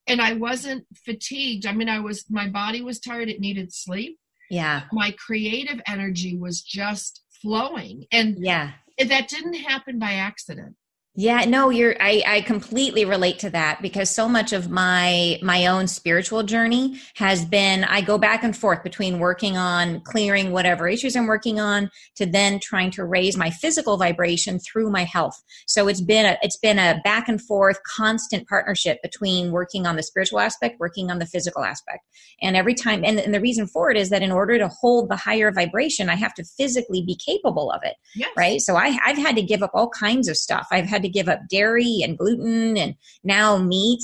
and 0.09 0.21
I 0.21 0.33
wasn't 0.33 0.85
fatigued. 1.05 1.65
I 1.65 1.73
mean, 1.73 1.89
I 1.89 2.01
was 2.01 2.25
my 2.29 2.49
body 2.49 2.83
was 2.83 2.99
tired, 2.99 3.29
it 3.29 3.39
needed 3.39 3.73
sleep 3.73 4.19
yeah. 4.51 4.83
My 4.93 5.13
creative 5.13 5.81
energy 5.87 6.37
was 6.37 6.63
just 6.63 7.23
flowing. 7.41 8.07
And 8.13 8.37
yeah. 8.39 8.73
that 8.99 9.29
didn't 9.29 9.55
happen 9.55 9.99
by 9.99 10.13
accident 10.13 10.77
yeah, 11.15 11.45
no, 11.45 11.69
you're 11.69 11.95
I, 12.01 12.23
I 12.27 12.41
completely 12.41 13.05
relate 13.05 13.39
to 13.41 13.51
that 13.51 13.83
because 13.83 14.09
so 14.09 14.31
much 14.31 14.55
of 14.55 14.71
my 14.71 15.39
my 15.43 15.67
own 15.67 15.87
spiritual 15.87 16.43
journey 16.43 16.99
has 17.17 17.45
been 17.45 17.85
I 17.85 18.01
go 18.01 18.17
back 18.17 18.43
and 18.43 18.57
forth 18.57 18.83
between 18.83 19.19
working 19.19 19.59
on 19.59 20.01
clearing 20.01 20.53
whatever 20.53 20.89
issues 20.89 21.15
I'm 21.15 21.27
working 21.27 21.61
on 21.61 21.91
to 22.17 22.25
then 22.25 22.61
trying 22.61 22.93
to 22.93 23.05
raise 23.05 23.37
my 23.37 23.51
physical 23.51 23.99
vibration 23.99 24.59
through 24.59 24.91
my 24.91 25.05
health. 25.05 25.39
So 25.67 25.87
it's 25.87 26.01
been 26.01 26.25
a 26.25 26.39
it's 26.41 26.57
been 26.57 26.79
a 26.79 26.99
back 27.05 27.29
and 27.29 27.43
forth 27.43 27.79
constant 27.87 28.49
partnership 28.49 28.97
between 29.03 29.53
working 29.53 29.87
on 29.87 29.97
the 29.97 30.03
spiritual 30.03 30.41
aspect, 30.41 30.81
working 30.81 31.11
on 31.11 31.19
the 31.19 31.27
physical 31.27 31.63
aspect. 31.63 32.07
And 32.41 32.57
every 32.57 32.75
time 32.75 33.05
and, 33.05 33.21
and 33.21 33.35
the 33.35 33.41
reason 33.41 33.67
for 33.67 33.91
it 33.91 33.99
is 33.99 34.09
that 34.09 34.23
in 34.23 34.33
order 34.33 34.57
to 34.57 34.69
hold 34.69 35.11
the 35.11 35.17
higher 35.17 35.53
vibration, 35.53 36.09
I 36.09 36.15
have 36.15 36.33
to 36.35 36.45
physically 36.57 37.03
be 37.03 37.17
capable 37.17 37.71
of 37.71 37.83
it. 37.85 37.97
Yes. 38.15 38.31
Right? 38.35 38.63
So 38.63 38.77
I 38.77 38.99
I've 39.05 39.19
had 39.19 39.37
to 39.37 39.43
give 39.43 39.63
up 39.63 39.73
all 39.75 39.91
kinds 39.91 40.27
of 40.27 40.39
stuff. 40.39 40.67
I've 40.73 40.87
had 40.87 41.02
to 41.03 41.09
give 41.09 41.29
up 41.29 41.41
dairy 41.49 42.01
and 42.03 42.19
gluten 42.19 42.77
and 42.77 42.95
now 43.25 43.59
meat. 43.59 44.03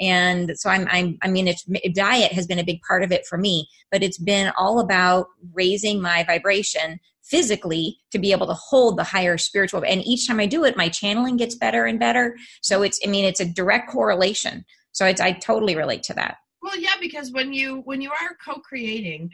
And 0.00 0.52
so 0.54 0.70
i'm, 0.70 0.88
I'm 0.90 1.18
i 1.20 1.28
mean 1.28 1.46
it's 1.46 1.62
diet 1.92 2.32
has 2.32 2.46
been 2.46 2.58
a 2.58 2.64
big 2.64 2.80
part 2.80 3.02
of 3.02 3.12
it 3.12 3.26
for 3.26 3.36
me 3.36 3.68
but 3.90 4.02
it's 4.02 4.16
been 4.16 4.50
all 4.56 4.80
about 4.80 5.26
raising 5.52 6.00
my 6.00 6.24
vibration 6.24 7.00
physically 7.22 7.98
to 8.10 8.18
be 8.18 8.32
able 8.32 8.46
to 8.48 8.54
hold 8.54 8.96
the 8.96 9.04
higher 9.04 9.38
spiritual 9.38 9.84
and 9.84 10.04
each 10.04 10.26
time 10.26 10.40
i 10.40 10.46
do 10.46 10.64
it 10.64 10.76
my 10.76 10.88
channeling 10.88 11.36
gets 11.36 11.54
better 11.54 11.84
and 11.86 12.00
better. 12.00 12.36
So 12.60 12.82
it's 12.82 12.98
i 13.06 13.08
mean 13.08 13.24
it's 13.24 13.40
a 13.40 13.44
direct 13.44 13.90
correlation. 13.90 14.64
So 14.92 15.06
it's 15.06 15.20
i 15.20 15.32
totally 15.32 15.76
relate 15.76 16.02
to 16.04 16.14
that. 16.14 16.38
Well 16.60 16.78
yeah 16.78 16.96
because 17.00 17.30
when 17.30 17.52
you 17.52 17.82
when 17.84 18.00
you 18.00 18.10
are 18.10 18.36
co-creating 18.44 19.30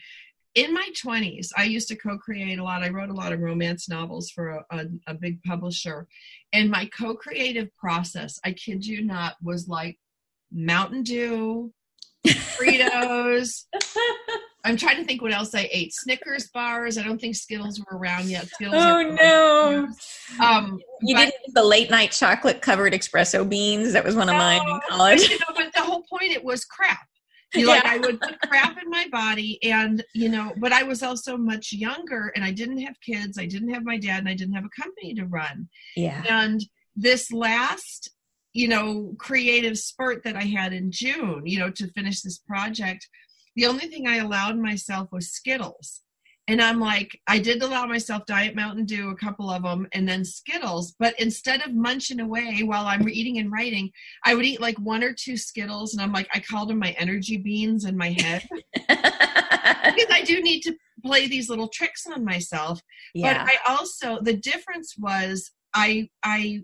in 0.56 0.72
my 0.72 0.88
20s 1.04 1.50
i 1.56 1.62
used 1.62 1.86
to 1.86 1.96
co-create 1.96 2.58
a 2.58 2.64
lot. 2.64 2.82
I 2.82 2.88
wrote 2.88 3.10
a 3.10 3.14
lot 3.14 3.32
of 3.32 3.40
romance 3.40 3.88
novels 3.88 4.30
for 4.30 4.48
a, 4.48 4.64
a, 4.70 4.84
a 5.06 5.14
big 5.14 5.40
publisher. 5.44 6.08
And 6.52 6.70
my 6.70 6.86
co-creative 6.86 7.74
process 7.76 8.40
i 8.44 8.52
kid 8.52 8.84
you 8.84 9.04
not 9.04 9.36
was 9.42 9.68
like 9.68 9.98
mountain 10.50 11.02
dew 11.02 11.72
fritos. 12.26 13.64
I'm 14.64 14.76
trying 14.76 14.96
to 14.96 15.04
think 15.04 15.22
what 15.22 15.32
else 15.32 15.54
i 15.54 15.68
ate. 15.70 15.94
Snickers 15.94 16.48
bars. 16.48 16.98
I 16.98 17.04
don't 17.04 17.20
think 17.20 17.36
skittles 17.36 17.78
were 17.78 17.96
around 17.96 18.28
yet. 18.28 18.48
Skittles 18.48 18.82
oh 18.82 19.16
no. 19.20 20.44
um, 20.44 20.80
you 21.02 21.14
but, 21.14 21.26
didn't 21.26 21.54
the 21.54 21.62
late 21.62 21.88
night 21.88 22.10
chocolate 22.10 22.62
covered 22.62 22.92
espresso 22.92 23.48
beans? 23.48 23.92
That 23.92 24.04
was 24.04 24.16
one 24.16 24.28
of 24.28 24.32
no, 24.32 24.38
mine 24.38 24.68
in 24.68 24.80
college. 24.88 25.28
you 25.28 25.38
know, 25.38 25.54
but 25.54 25.72
the 25.72 25.82
whole 25.82 26.02
point 26.10 26.32
it 26.32 26.42
was 26.42 26.64
crap 26.64 27.06
you 27.56 27.66
like 27.66 27.84
I 27.84 27.98
would 27.98 28.20
put 28.20 28.40
crap 28.42 28.80
in 28.82 28.90
my 28.90 29.06
body 29.10 29.58
and 29.62 30.04
you 30.14 30.28
know, 30.28 30.52
but 30.58 30.72
I 30.72 30.82
was 30.82 31.02
also 31.02 31.36
much 31.36 31.72
younger 31.72 32.32
and 32.34 32.44
I 32.44 32.52
didn't 32.52 32.78
have 32.78 33.00
kids, 33.00 33.38
I 33.38 33.46
didn't 33.46 33.72
have 33.74 33.84
my 33.84 33.98
dad 33.98 34.20
and 34.20 34.28
I 34.28 34.34
didn't 34.34 34.54
have 34.54 34.64
a 34.64 34.80
company 34.82 35.14
to 35.14 35.26
run. 35.26 35.68
Yeah. 35.96 36.22
And 36.28 36.64
this 36.94 37.32
last, 37.32 38.10
you 38.52 38.68
know, 38.68 39.14
creative 39.18 39.78
spurt 39.78 40.24
that 40.24 40.36
I 40.36 40.44
had 40.44 40.72
in 40.72 40.90
June, 40.90 41.42
you 41.44 41.58
know, 41.58 41.70
to 41.70 41.92
finish 41.92 42.22
this 42.22 42.38
project, 42.38 43.08
the 43.54 43.66
only 43.66 43.86
thing 43.86 44.06
I 44.06 44.16
allowed 44.16 44.58
myself 44.58 45.08
was 45.12 45.30
Skittles. 45.30 46.02
And 46.48 46.62
I'm 46.62 46.78
like, 46.78 47.20
I 47.26 47.38
did 47.38 47.62
allow 47.62 47.86
myself 47.86 48.24
Diet 48.26 48.54
Mountain 48.54 48.84
Dew, 48.84 49.10
a 49.10 49.16
couple 49.16 49.50
of 49.50 49.64
them, 49.64 49.88
and 49.92 50.08
then 50.08 50.24
Skittles. 50.24 50.94
But 50.98 51.18
instead 51.18 51.60
of 51.62 51.74
munching 51.74 52.20
away 52.20 52.62
while 52.62 52.86
I'm 52.86 53.08
eating 53.08 53.38
and 53.38 53.50
writing, 53.50 53.90
I 54.24 54.34
would 54.34 54.44
eat 54.44 54.60
like 54.60 54.78
one 54.78 55.02
or 55.02 55.12
two 55.12 55.36
Skittles. 55.36 55.92
And 55.92 56.02
I'm 56.02 56.12
like, 56.12 56.28
I 56.32 56.38
called 56.38 56.68
them 56.68 56.78
my 56.78 56.92
energy 56.98 57.36
beans 57.36 57.84
in 57.84 57.96
my 57.96 58.10
head. 58.10 58.48
because 58.74 60.10
I 60.10 60.22
do 60.24 60.40
need 60.40 60.60
to 60.62 60.76
play 61.04 61.26
these 61.26 61.48
little 61.48 61.68
tricks 61.68 62.06
on 62.06 62.24
myself. 62.24 62.80
Yeah. 63.12 63.44
But 63.44 63.52
I 63.52 63.72
also, 63.72 64.20
the 64.20 64.36
difference 64.36 64.94
was 64.96 65.50
I, 65.74 66.10
I, 66.22 66.62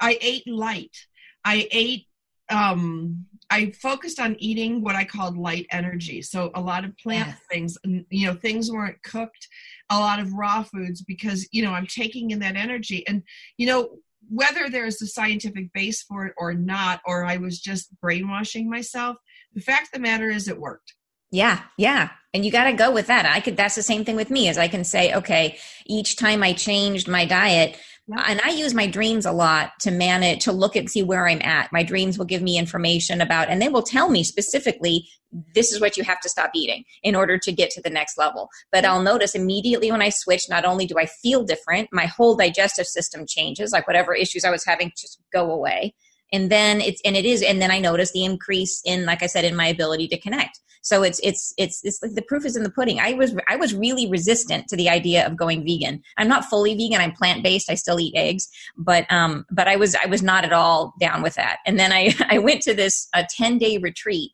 I 0.00 0.18
ate 0.20 0.46
light. 0.48 0.96
I 1.44 1.68
ate 1.70 2.06
um 2.50 3.26
I 3.50 3.70
focused 3.70 4.20
on 4.20 4.36
eating 4.38 4.82
what 4.82 4.94
I 4.94 5.04
called 5.04 5.38
light 5.38 5.66
energy. 5.70 6.20
So 6.22 6.50
a 6.54 6.60
lot 6.60 6.84
of 6.84 6.96
plant 6.98 7.28
yes. 7.28 7.38
things, 7.50 7.78
you 8.10 8.26
know, 8.26 8.34
things 8.34 8.70
weren't 8.70 9.02
cooked, 9.02 9.48
a 9.90 9.98
lot 9.98 10.20
of 10.20 10.32
raw 10.34 10.62
foods 10.62 11.02
because, 11.02 11.48
you 11.50 11.62
know, 11.62 11.72
I'm 11.72 11.86
taking 11.86 12.30
in 12.30 12.40
that 12.40 12.56
energy. 12.56 13.06
And, 13.08 13.22
you 13.56 13.66
know, 13.66 13.98
whether 14.28 14.68
there's 14.68 15.00
a 15.00 15.06
scientific 15.06 15.72
base 15.72 16.02
for 16.02 16.26
it 16.26 16.34
or 16.36 16.52
not, 16.52 17.00
or 17.06 17.24
I 17.24 17.38
was 17.38 17.58
just 17.58 17.98
brainwashing 18.00 18.68
myself, 18.68 19.16
the 19.54 19.60
fact 19.62 19.88
of 19.88 19.92
the 19.92 20.00
matter 20.00 20.28
is 20.28 20.48
it 20.48 20.60
worked. 20.60 20.94
Yeah, 21.30 21.62
yeah. 21.76 22.10
And 22.34 22.44
you 22.44 22.50
got 22.50 22.64
to 22.64 22.72
go 22.72 22.90
with 22.90 23.06
that. 23.06 23.26
I 23.26 23.40
could 23.40 23.56
that's 23.56 23.74
the 23.74 23.82
same 23.82 24.04
thing 24.04 24.16
with 24.16 24.30
me 24.30 24.48
as 24.48 24.58
I 24.58 24.68
can 24.68 24.84
say, 24.84 25.14
okay, 25.14 25.58
each 25.86 26.16
time 26.16 26.42
I 26.42 26.52
changed 26.52 27.08
my 27.08 27.24
diet, 27.24 27.78
yeah. 28.08 28.24
and 28.26 28.40
I 28.42 28.50
use 28.50 28.74
my 28.74 28.86
dreams 28.86 29.26
a 29.26 29.32
lot 29.32 29.72
to 29.80 29.90
manage 29.90 30.44
to 30.44 30.52
look 30.52 30.76
and 30.76 30.90
see 30.90 31.02
where 31.02 31.28
I'm 31.28 31.42
at. 31.42 31.72
My 31.72 31.82
dreams 31.82 32.18
will 32.18 32.24
give 32.24 32.42
me 32.42 32.58
information 32.58 33.20
about 33.20 33.48
and 33.48 33.60
they 33.60 33.68
will 33.68 33.82
tell 33.82 34.08
me 34.08 34.24
specifically 34.24 35.06
this 35.54 35.72
is 35.72 35.80
what 35.80 35.96
you 35.96 36.04
have 36.04 36.20
to 36.20 36.28
stop 36.28 36.50
eating 36.54 36.84
in 37.02 37.14
order 37.14 37.36
to 37.36 37.52
get 37.52 37.70
to 37.70 37.82
the 37.82 37.90
next 37.90 38.16
level. 38.16 38.48
But 38.72 38.84
I'll 38.84 39.02
notice 39.02 39.34
immediately 39.34 39.92
when 39.92 40.02
I 40.02 40.08
switch, 40.08 40.48
not 40.48 40.64
only 40.64 40.86
do 40.86 40.98
I 40.98 41.06
feel 41.06 41.44
different, 41.44 41.90
my 41.92 42.06
whole 42.06 42.34
digestive 42.34 42.86
system 42.86 43.26
changes, 43.26 43.72
like 43.72 43.86
whatever 43.86 44.14
issues 44.14 44.44
I 44.44 44.50
was 44.50 44.64
having 44.64 44.90
just 44.96 45.20
go 45.32 45.50
away 45.50 45.94
and 46.32 46.50
then 46.50 46.80
it's 46.80 47.00
and 47.04 47.16
it 47.16 47.24
is 47.24 47.42
and 47.42 47.60
then 47.60 47.70
i 47.70 47.78
notice 47.78 48.12
the 48.12 48.24
increase 48.24 48.82
in 48.84 49.04
like 49.04 49.22
i 49.22 49.26
said 49.26 49.44
in 49.44 49.56
my 49.56 49.66
ability 49.66 50.08
to 50.08 50.18
connect 50.18 50.60
so 50.82 51.02
it's 51.02 51.20
it's 51.22 51.52
it's 51.58 51.84
it's 51.84 52.02
like 52.02 52.14
the 52.14 52.22
proof 52.22 52.44
is 52.44 52.56
in 52.56 52.62
the 52.62 52.70
pudding. 52.70 53.00
I 53.00 53.14
was 53.14 53.34
i 53.48 53.56
was 53.56 53.74
really 53.74 54.08
resistant 54.08 54.68
to 54.68 54.76
the 54.76 54.88
idea 54.88 55.26
of 55.26 55.36
going 55.36 55.64
vegan. 55.64 56.02
I'm 56.16 56.28
not 56.28 56.44
fully 56.44 56.74
vegan. 56.74 57.00
I'm 57.00 57.12
plant-based. 57.12 57.70
I 57.70 57.74
still 57.74 58.00
eat 58.00 58.14
eggs. 58.16 58.48
But 58.76 59.10
um 59.10 59.44
but 59.50 59.68
i 59.68 59.76
was 59.76 59.94
i 59.96 60.06
was 60.06 60.22
not 60.22 60.44
at 60.44 60.52
all 60.52 60.94
down 61.00 61.22
with 61.22 61.34
that. 61.34 61.58
And 61.66 61.78
then 61.78 61.92
i 61.92 62.14
i 62.30 62.38
went 62.38 62.62
to 62.62 62.74
this 62.74 63.08
a 63.14 63.26
10 63.28 63.58
day 63.58 63.78
retreat 63.78 64.32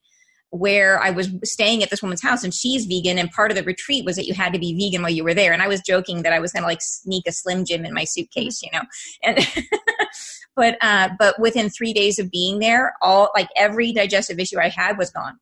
where 0.50 1.02
I 1.02 1.10
was 1.10 1.30
staying 1.42 1.82
at 1.82 1.90
this 1.90 2.00
woman's 2.00 2.22
house 2.22 2.44
and 2.44 2.54
she's 2.54 2.86
vegan. 2.86 3.18
And 3.18 3.28
part 3.28 3.50
of 3.50 3.56
the 3.56 3.64
retreat 3.64 4.04
was 4.04 4.14
that 4.14 4.26
you 4.26 4.34
had 4.34 4.52
to 4.52 4.58
be 4.60 4.72
vegan 4.72 5.02
while 5.02 5.10
you 5.10 5.24
were 5.24 5.34
there. 5.34 5.52
And 5.52 5.60
I 5.60 5.66
was 5.66 5.80
joking 5.80 6.22
that 6.22 6.32
I 6.32 6.38
was 6.38 6.52
going 6.52 6.62
to 6.62 6.68
like 6.68 6.80
sneak 6.80 7.26
a 7.26 7.32
slim 7.32 7.64
jim 7.64 7.84
in 7.84 7.92
my 7.92 8.04
suitcase 8.04 8.62
you 8.62 8.70
know? 8.72 8.82
And 9.24 9.38
but 10.56 10.76
uh, 10.80 11.08
but 11.18 11.40
within 11.40 11.70
three 11.70 11.92
days 11.92 12.20
of 12.20 12.30
being 12.30 12.60
there, 12.60 12.94
all 13.02 13.30
like 13.34 13.48
every 13.56 13.92
digestive 13.92 14.38
issue 14.38 14.60
I 14.60 14.68
had 14.68 14.96
was 14.96 15.10
gone. 15.10 15.38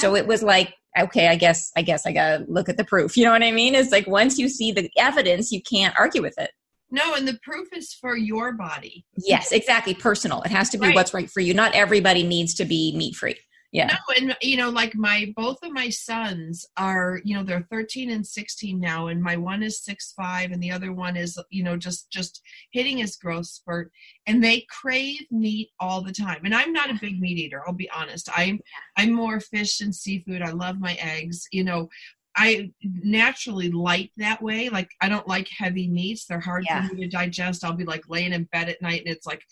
So 0.00 0.16
it 0.16 0.26
was 0.26 0.42
like, 0.42 0.74
okay, 0.98 1.28
I 1.28 1.36
guess 1.36 1.70
I 1.76 1.82
guess 1.82 2.06
I 2.06 2.12
gotta 2.12 2.44
look 2.48 2.68
at 2.68 2.76
the 2.76 2.84
proof. 2.84 3.16
You 3.20 3.24
know 3.24 3.32
what 3.32 3.42
I 3.42 3.52
mean? 3.52 3.74
It's 3.74 3.92
like 3.92 4.06
once 4.06 4.38
you 4.38 4.48
see 4.48 4.72
the 4.72 4.90
evidence, 4.98 5.52
you 5.52 5.62
can't 5.62 5.94
argue 5.98 6.22
with 6.22 6.38
it. 6.38 6.50
No, 6.90 7.14
and 7.14 7.28
the 7.28 7.38
proof 7.44 7.68
is 7.72 7.92
for 7.92 8.16
your 8.16 8.52
body. 8.52 9.04
Yes, 9.16 9.52
exactly. 9.52 9.94
Personal. 9.94 10.42
It 10.42 10.50
has 10.50 10.70
to 10.70 10.78
be 10.78 10.88
right. 10.88 10.94
what's 10.94 11.14
right 11.14 11.30
for 11.30 11.40
you. 11.40 11.54
Not 11.54 11.74
everybody 11.74 12.24
needs 12.24 12.54
to 12.54 12.64
be 12.64 12.92
meat 12.96 13.14
free 13.14 13.36
yeah 13.72 13.86
no 13.86 14.14
and 14.16 14.36
you 14.42 14.56
know 14.56 14.68
like 14.70 14.94
my 14.94 15.32
both 15.36 15.58
of 15.62 15.72
my 15.72 15.88
sons 15.88 16.66
are 16.76 17.20
you 17.24 17.34
know 17.34 17.42
they're 17.42 17.66
13 17.70 18.10
and 18.10 18.26
16 18.26 18.80
now 18.80 19.08
and 19.08 19.22
my 19.22 19.36
one 19.36 19.62
is 19.62 19.82
six 19.82 20.12
five 20.16 20.50
and 20.50 20.62
the 20.62 20.70
other 20.70 20.92
one 20.92 21.16
is 21.16 21.38
you 21.50 21.62
know 21.62 21.76
just 21.76 22.10
just 22.10 22.42
hitting 22.72 22.98
his 22.98 23.16
growth 23.16 23.46
spurt 23.46 23.92
and 24.26 24.42
they 24.42 24.66
crave 24.68 25.20
meat 25.30 25.70
all 25.78 26.02
the 26.02 26.12
time 26.12 26.40
and 26.44 26.54
i'm 26.54 26.72
not 26.72 26.90
a 26.90 26.98
big 27.00 27.20
meat 27.20 27.38
eater 27.38 27.62
i'll 27.66 27.72
be 27.72 27.90
honest 27.90 28.28
i'm 28.36 28.58
i'm 28.96 29.12
more 29.12 29.40
fish 29.40 29.80
and 29.80 29.94
seafood 29.94 30.42
i 30.42 30.50
love 30.50 30.80
my 30.80 30.94
eggs 31.00 31.46
you 31.52 31.64
know 31.64 31.88
I 32.36 32.70
naturally 32.84 33.70
light 33.72 34.12
that 34.16 34.40
way. 34.40 34.68
Like 34.68 34.88
I 35.00 35.08
don't 35.08 35.26
like 35.26 35.48
heavy 35.48 35.88
meats. 35.88 36.26
They're 36.26 36.38
hard 36.38 36.64
yeah. 36.64 36.86
for 36.86 36.94
me 36.94 37.02
to 37.02 37.08
digest. 37.08 37.64
I'll 37.64 37.72
be 37.72 37.84
like 37.84 38.04
laying 38.08 38.32
in 38.32 38.44
bed 38.44 38.68
at 38.68 38.80
night 38.80 39.02
and 39.04 39.12
it's 39.12 39.26
like 39.26 39.42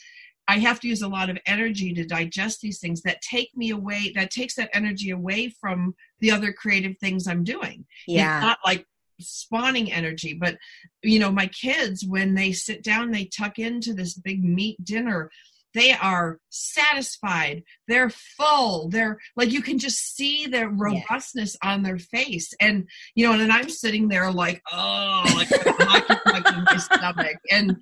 I 0.48 0.58
have 0.58 0.80
to 0.80 0.88
use 0.88 1.02
a 1.02 1.08
lot 1.08 1.28
of 1.28 1.38
energy 1.46 1.92
to 1.92 2.06
digest 2.06 2.60
these 2.60 2.80
things 2.80 3.02
that 3.02 3.20
take 3.20 3.54
me 3.54 3.70
away, 3.70 4.12
that 4.14 4.30
takes 4.30 4.54
that 4.54 4.70
energy 4.72 5.10
away 5.10 5.50
from 5.60 5.94
the 6.20 6.30
other 6.30 6.52
creative 6.52 6.96
things 6.98 7.28
I'm 7.28 7.44
doing. 7.44 7.84
Yeah. 8.06 8.38
It's 8.38 8.46
not 8.46 8.58
like 8.64 8.86
spawning 9.20 9.92
energy, 9.92 10.32
but 10.32 10.56
you 11.02 11.18
know, 11.18 11.30
my 11.30 11.48
kids, 11.48 12.04
when 12.04 12.34
they 12.34 12.52
sit 12.52 12.82
down, 12.82 13.10
they 13.10 13.26
tuck 13.26 13.58
into 13.58 13.92
this 13.92 14.14
big 14.14 14.42
meat 14.42 14.82
dinner 14.82 15.30
they 15.78 15.92
are 15.92 16.40
satisfied. 16.48 17.62
They're 17.86 18.10
full. 18.10 18.88
They're 18.88 19.18
like 19.36 19.52
you 19.52 19.62
can 19.62 19.78
just 19.78 20.16
see 20.16 20.46
their 20.46 20.68
robustness 20.68 21.56
yeah. 21.62 21.72
on 21.72 21.82
their 21.82 21.98
face. 21.98 22.52
And 22.60 22.88
you 23.14 23.24
know 23.24 23.32
and 23.32 23.40
then 23.40 23.52
i'm 23.52 23.68
sitting 23.68 24.08
there 24.08 24.30
like 24.32 24.60
oh 24.72 25.24
like 25.36 25.50
in 26.56 26.64
my 26.64 26.76
stomach. 26.76 27.36
And 27.50 27.76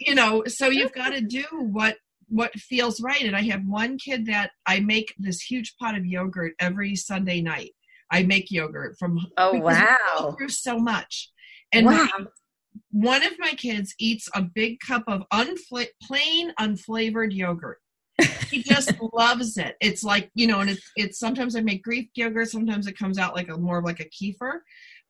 you 0.00 0.14
know 0.14 0.42
so 0.46 0.68
you've 0.68 0.92
got 0.92 1.10
to 1.10 1.20
do 1.20 1.44
what 1.50 1.96
what 2.28 2.52
feels 2.54 3.00
right. 3.00 3.22
And 3.22 3.36
i 3.36 3.42
have 3.42 3.62
one 3.66 3.96
kid 3.98 4.26
that 4.26 4.50
i 4.66 4.80
make 4.80 5.14
this 5.18 5.40
huge 5.40 5.76
pot 5.80 5.96
of 5.96 6.04
yogurt 6.04 6.54
every 6.58 6.96
sunday 6.96 7.40
night. 7.40 7.70
I 8.10 8.24
make 8.24 8.50
yogurt 8.50 8.96
from 8.98 9.18
oh 9.36 9.58
wow. 9.58 10.34
through 10.36 10.48
so 10.48 10.78
much. 10.78 11.30
And 11.72 11.86
wow 11.86 12.08
one 12.90 13.24
of 13.24 13.38
my 13.38 13.50
kids 13.50 13.94
eats 13.98 14.28
a 14.34 14.42
big 14.42 14.80
cup 14.80 15.04
of 15.06 15.22
unfla- 15.32 15.86
plain 16.02 16.52
unflavored 16.60 17.32
yogurt. 17.32 17.78
he 18.50 18.62
just 18.62 18.92
loves 19.12 19.56
it. 19.56 19.76
It's 19.80 20.04
like 20.04 20.30
you 20.34 20.46
know, 20.46 20.60
and 20.60 20.70
it's 20.70 20.90
it's 20.96 21.18
sometimes 21.18 21.56
I 21.56 21.60
make 21.60 21.82
Greek 21.82 22.10
yogurt, 22.14 22.50
sometimes 22.50 22.86
it 22.86 22.98
comes 22.98 23.18
out 23.18 23.34
like 23.34 23.48
a 23.48 23.56
more 23.56 23.82
like 23.82 24.00
a 24.00 24.04
kefir, 24.04 24.60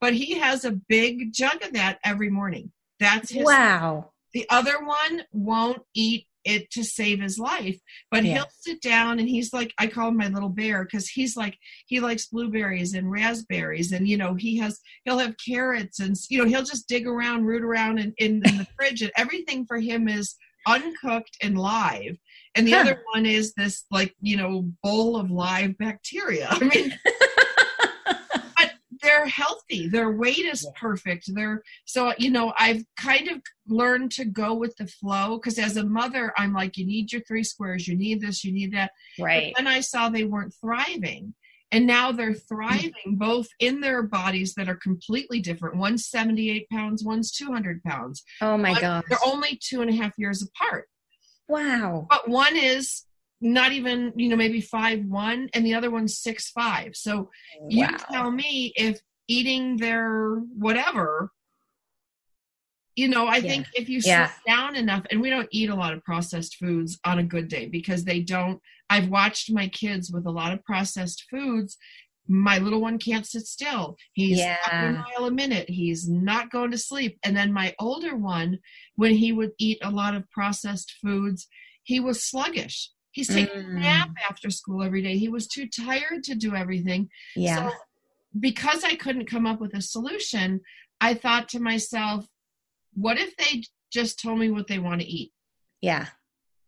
but 0.01 0.15
he 0.15 0.39
has 0.39 0.65
a 0.65 0.79
big 0.89 1.33
jug 1.33 1.63
of 1.63 1.73
that 1.75 1.99
every 2.05 2.31
morning. 2.31 2.73
That's 3.01 3.31
his. 3.31 3.45
Wow. 3.45 4.13
The 4.33 4.47
other 4.51 4.85
one 4.85 5.23
won't 5.33 5.83
eat 5.95 6.27
it 6.45 6.71
to 6.73 6.85
save 6.85 7.21
his 7.21 7.39
life. 7.39 7.79
But 8.11 8.25
yeah. 8.25 8.35
he'll 8.35 8.47
sit 8.61 8.81
down 8.81 9.19
and 9.19 9.29
he's 9.29 9.53
like, 9.53 9.73
I 9.79 9.87
call 9.87 10.09
him 10.09 10.17
my 10.17 10.29
little 10.29 10.49
bear 10.49 10.85
because 10.85 11.09
he's 11.09 11.37
like, 11.37 11.57
he 11.87 12.01
likes 12.01 12.27
blueberries 12.27 12.95
and 12.95 13.11
raspberries. 13.11 13.93
And, 13.93 14.09
you 14.09 14.17
know, 14.17 14.35
he 14.35 14.59
has, 14.59 14.81
he'll 15.05 15.19
have 15.19 15.37
carrots 15.45 16.01
and, 16.01 16.17
you 16.29 16.39
know, 16.39 16.49
he'll 16.49 16.65
just 16.65 16.89
dig 16.89 17.07
around, 17.07 17.45
root 17.45 17.63
around 17.63 17.99
in, 17.99 18.15
in, 18.19 18.43
in 18.47 18.59
the 18.59 18.67
fridge. 18.77 19.03
And 19.03 19.13
everything 19.17 19.67
for 19.67 19.79
him 19.79 20.09
is 20.09 20.37
uncooked 20.67 21.37
and 21.43 21.59
live. 21.59 22.17
And 22.55 22.67
the 22.67 22.73
huh. 22.73 22.81
other 22.81 23.03
one 23.13 23.27
is 23.27 23.53
this, 23.55 23.85
like, 23.91 24.15
you 24.21 24.37
know, 24.37 24.71
bowl 24.83 25.17
of 25.17 25.31
live 25.31 25.77
bacteria. 25.79 26.49
I 26.51 26.65
mean, 26.65 26.95
they're 29.05 29.27
healthy. 29.27 29.89
Their 29.89 30.11
weight 30.11 30.39
is 30.39 30.67
perfect. 30.77 31.33
They're 31.33 31.63
so 31.85 32.13
you 32.19 32.31
know 32.31 32.53
i've 32.59 32.85
kind 32.97 33.29
of 33.29 33.41
learned 33.67 34.11
to 34.13 34.25
go 34.25 34.55
with 34.55 34.75
the 34.77 34.87
flow 34.87 35.39
because 35.39 35.59
as 35.59 35.77
a 35.77 35.85
mother 35.85 36.33
i'm 36.37 36.53
like 36.53 36.77
you 36.77 36.87
need 36.87 37.13
your 37.13 37.23
three 37.23 37.45
squares. 37.45 37.87
You 37.87 37.97
need 37.97 38.21
this. 38.21 38.45
You 38.45 38.53
need 38.53 38.73
that. 38.73 38.93
Right. 39.19 39.55
and 39.59 39.69
i 39.69 39.81
saw 39.81 40.09
they 40.09 40.25
weren't 40.25 40.55
thriving 40.61 41.35
and 41.73 41.87
now 41.87 42.13
they're 42.13 42.31
mm-hmm. 42.31 42.55
thriving 42.55 43.17
both 43.17 43.49
in 43.59 43.81
their 43.81 44.03
bodies 44.03 44.55
that 44.55 44.69
are 44.69 44.77
completely 44.77 45.41
different. 45.41 45.77
One's 45.77 46.07
78 46.07 46.69
pounds 46.71 47.05
one's 47.05 47.33
200 47.33 47.83
pounds. 47.83 48.25
Oh 48.41 48.57
my 48.57 48.79
god 48.81 49.05
they're 49.09 49.19
only 49.25 49.59
two 49.63 49.83
and 49.83 49.91
a 49.91 49.95
half 49.95 50.13
years 50.17 50.43
apart. 50.43 50.89
Wow. 51.49 52.07
But 52.09 52.29
one 52.29 52.57
is 52.57 53.05
not 53.41 53.73
even 53.73 54.13
you 54.17 54.29
know 54.29 54.37
maybe 54.37 54.61
five 54.61 55.05
one 55.05 55.49
and 55.55 55.65
the 55.65 55.75
other 55.75 55.91
one's 55.91 56.19
six 56.19 56.51
five 56.51 56.95
so 56.95 57.31
wow. 57.61 57.69
you 57.69 57.89
tell 58.11 58.31
me 58.31 58.73
if 58.77 59.01
eating 59.29 59.77
their 59.77 60.37
whatever 60.57 61.31
you 62.95 63.09
know 63.09 63.27
i 63.27 63.37
yeah. 63.37 63.51
think 63.51 63.67
if 63.75 63.89
you 63.89 64.01
yeah. 64.05 64.29
sit 64.29 64.37
down 64.47 64.77
enough 64.77 65.05
and 65.11 65.21
we 65.21 65.31
don't 65.31 65.49
eat 65.51 65.71
a 65.71 65.75
lot 65.75 65.93
of 65.93 66.03
processed 66.05 66.57
foods 66.57 66.99
on 67.05 67.19
a 67.19 67.25
good 67.25 67.49
day 67.49 67.67
because 67.67 68.05
they 68.05 68.21
don't 68.21 68.61
i've 68.91 69.09
watched 69.09 69.53
my 69.53 69.69
kids 69.69 70.11
with 70.11 70.27
a 70.27 70.31
lot 70.31 70.53
of 70.53 70.65
processed 70.65 71.25
foods 71.31 71.77
my 72.27 72.57
little 72.59 72.81
one 72.81 72.99
can't 72.99 73.27
sit 73.27 73.47
still 73.47 73.97
he's 74.13 74.39
yeah. 74.39 74.57
a 74.71 74.93
mile 74.93 75.27
a 75.27 75.31
minute 75.31 75.69
he's 75.69 76.09
not 76.09 76.51
going 76.51 76.71
to 76.71 76.79
sleep 76.79 77.19
and 77.25 77.37
then 77.37 77.53
my 77.53 77.75
older 77.79 78.17
one 78.17 78.59
when 78.97 79.13
he 79.13 79.33
would 79.33 79.51
eat 79.59 79.79
a 79.83 79.91
lot 79.91 80.15
of 80.15 80.31
processed 80.31 80.95
foods 81.03 81.47
he 81.83 82.01
was 82.01 82.25
sluggish 82.25 82.91
He's 83.15 83.29
taking 83.29 83.63
mm. 83.63 83.77
a 83.77 83.81
nap 83.81 84.11
after 84.29 84.51
school 84.51 84.83
every 84.83 85.01
day. 85.01 85.17
He 85.17 85.29
was 85.29 85.47
too 85.47 85.69
tired 85.69 86.25
to 86.25 86.35
do 86.35 86.55
everything. 86.55 87.09
Yeah. 87.37 87.69
So 87.69 87.75
because 88.39 88.83
I 88.83 88.97
couldn't 88.97 89.31
come 89.31 89.47
up 89.47 89.61
with 89.61 89.73
a 89.75 89.81
solution, 89.81 90.61
I 91.01 91.15
thought 91.15 91.49
to 91.51 91.61
myself, 91.61 92.27
what 92.93 93.19
if 93.19 93.37
they 93.37 93.63
just 93.93 94.21
told 94.21 94.41
me 94.41 94.51
what 94.51 94.67
they 94.67 94.81
want 94.81 95.01
to 95.01 95.07
eat? 95.07 95.33
Yeah. 95.81 96.07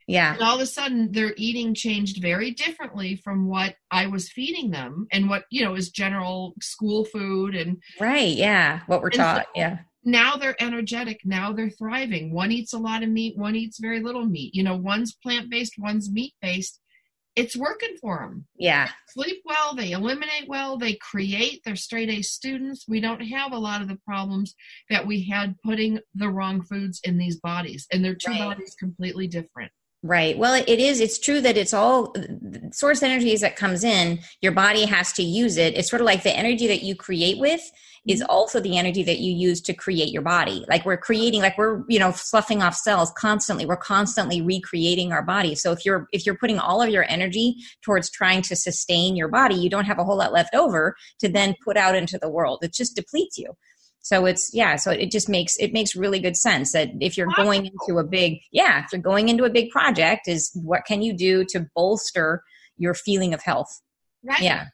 Yeah. 0.06 0.34
And 0.34 0.42
all 0.42 0.54
of 0.54 0.60
a 0.60 0.66
sudden 0.66 1.10
their 1.10 1.34
eating 1.36 1.74
changed 1.74 2.22
very 2.22 2.52
differently 2.52 3.16
from 3.16 3.48
what 3.48 3.74
I 3.90 4.06
was 4.06 4.30
feeding 4.30 4.70
them 4.70 5.08
and 5.10 5.28
what, 5.28 5.46
you 5.50 5.64
know, 5.64 5.74
is 5.74 5.90
general 5.90 6.54
school 6.62 7.04
food 7.04 7.56
and 7.56 7.82
Right, 7.98 8.36
yeah. 8.36 8.82
What 8.86 9.02
we're 9.02 9.10
taught. 9.10 9.46
So, 9.46 9.50
yeah 9.56 9.78
now 10.06 10.36
they're 10.36 10.56
energetic 10.62 11.20
now 11.24 11.52
they're 11.52 11.68
thriving 11.68 12.32
one 12.32 12.52
eats 12.52 12.72
a 12.72 12.78
lot 12.78 13.02
of 13.02 13.08
meat 13.10 13.36
one 13.36 13.56
eats 13.56 13.78
very 13.78 14.00
little 14.00 14.24
meat 14.24 14.54
you 14.54 14.62
know 14.62 14.76
one's 14.76 15.12
plant-based 15.12 15.74
one's 15.78 16.10
meat-based 16.10 16.80
it's 17.34 17.56
working 17.56 17.96
for 18.00 18.18
them 18.20 18.46
yeah 18.56 18.86
they 18.86 18.92
sleep 19.22 19.42
well 19.44 19.74
they 19.74 19.90
eliminate 19.90 20.48
well 20.48 20.78
they 20.78 20.94
create 20.94 21.60
they're 21.64 21.76
straight 21.76 22.08
a 22.08 22.22
students 22.22 22.86
we 22.88 23.00
don't 23.00 23.20
have 23.20 23.52
a 23.52 23.58
lot 23.58 23.82
of 23.82 23.88
the 23.88 23.98
problems 24.06 24.54
that 24.88 25.06
we 25.06 25.22
had 25.24 25.56
putting 25.64 25.98
the 26.14 26.30
wrong 26.30 26.62
foods 26.62 27.00
in 27.02 27.18
these 27.18 27.36
bodies 27.40 27.86
and 27.92 28.04
they're 28.04 28.14
two 28.14 28.30
right. 28.30 28.38
bodies 28.38 28.74
completely 28.78 29.26
different 29.26 29.70
Right. 30.02 30.38
Well, 30.38 30.54
it 30.54 30.78
is. 30.78 31.00
It's 31.00 31.18
true 31.18 31.40
that 31.40 31.56
it's 31.56 31.74
all 31.74 32.14
source 32.70 33.02
energies 33.02 33.40
that 33.40 33.56
comes 33.56 33.82
in. 33.82 34.20
Your 34.40 34.52
body 34.52 34.84
has 34.84 35.12
to 35.14 35.22
use 35.22 35.56
it. 35.56 35.76
It's 35.76 35.90
sort 35.90 36.00
of 36.00 36.06
like 36.06 36.22
the 36.22 36.36
energy 36.36 36.68
that 36.68 36.84
you 36.84 36.94
create 36.94 37.38
with 37.38 37.62
is 38.06 38.20
Mm-hmm. 38.20 38.30
also 38.30 38.60
the 38.60 38.78
energy 38.78 39.02
that 39.02 39.18
you 39.18 39.32
use 39.32 39.60
to 39.62 39.74
create 39.74 40.12
your 40.12 40.22
body. 40.22 40.64
Like 40.68 40.84
we're 40.84 40.96
creating, 40.96 41.42
like 41.42 41.58
we're, 41.58 41.82
you 41.88 41.98
know, 41.98 42.12
sloughing 42.12 42.62
off 42.62 42.74
cells 42.74 43.12
constantly. 43.16 43.66
We're 43.66 43.76
constantly 43.76 44.40
recreating 44.40 45.12
our 45.12 45.22
body. 45.22 45.54
So 45.54 45.72
if 45.72 45.84
you're, 45.84 46.06
if 46.12 46.24
you're 46.24 46.38
putting 46.38 46.58
all 46.58 46.80
of 46.82 46.88
your 46.88 47.04
energy 47.08 47.56
towards 47.82 48.10
trying 48.10 48.42
to 48.42 48.56
sustain 48.56 49.16
your 49.16 49.28
body, 49.28 49.56
you 49.56 49.68
don't 49.68 49.84
have 49.84 49.98
a 49.98 50.04
whole 50.04 50.18
lot 50.18 50.32
left 50.32 50.54
over 50.54 50.94
to 51.20 51.28
then 51.28 51.54
put 51.64 51.76
out 51.76 51.94
into 51.94 52.18
the 52.18 52.30
world. 52.30 52.60
It 52.62 52.72
just 52.72 52.94
depletes 52.96 53.38
you. 53.38 53.56
So 54.00 54.24
it's 54.24 54.52
yeah, 54.54 54.76
so 54.76 54.92
it 54.92 55.10
just 55.10 55.28
makes 55.28 55.56
it 55.56 55.72
makes 55.72 55.96
really 55.96 56.20
good 56.20 56.36
sense 56.36 56.70
that 56.70 56.90
if 57.00 57.16
you're 57.16 57.32
going 57.34 57.66
into 57.66 57.98
a 57.98 58.04
big 58.04 58.38
yeah, 58.52 58.84
if 58.84 58.92
you're 58.92 59.02
going 59.02 59.28
into 59.28 59.42
a 59.42 59.50
big 59.50 59.70
project 59.70 60.28
is 60.28 60.52
what 60.62 60.84
can 60.86 61.02
you 61.02 61.12
do 61.12 61.44
to 61.46 61.66
bolster 61.74 62.44
your 62.76 62.94
feeling 62.94 63.34
of 63.34 63.42
health? 63.42 63.82
Right. 64.22 64.40
Yeah. 64.40 64.66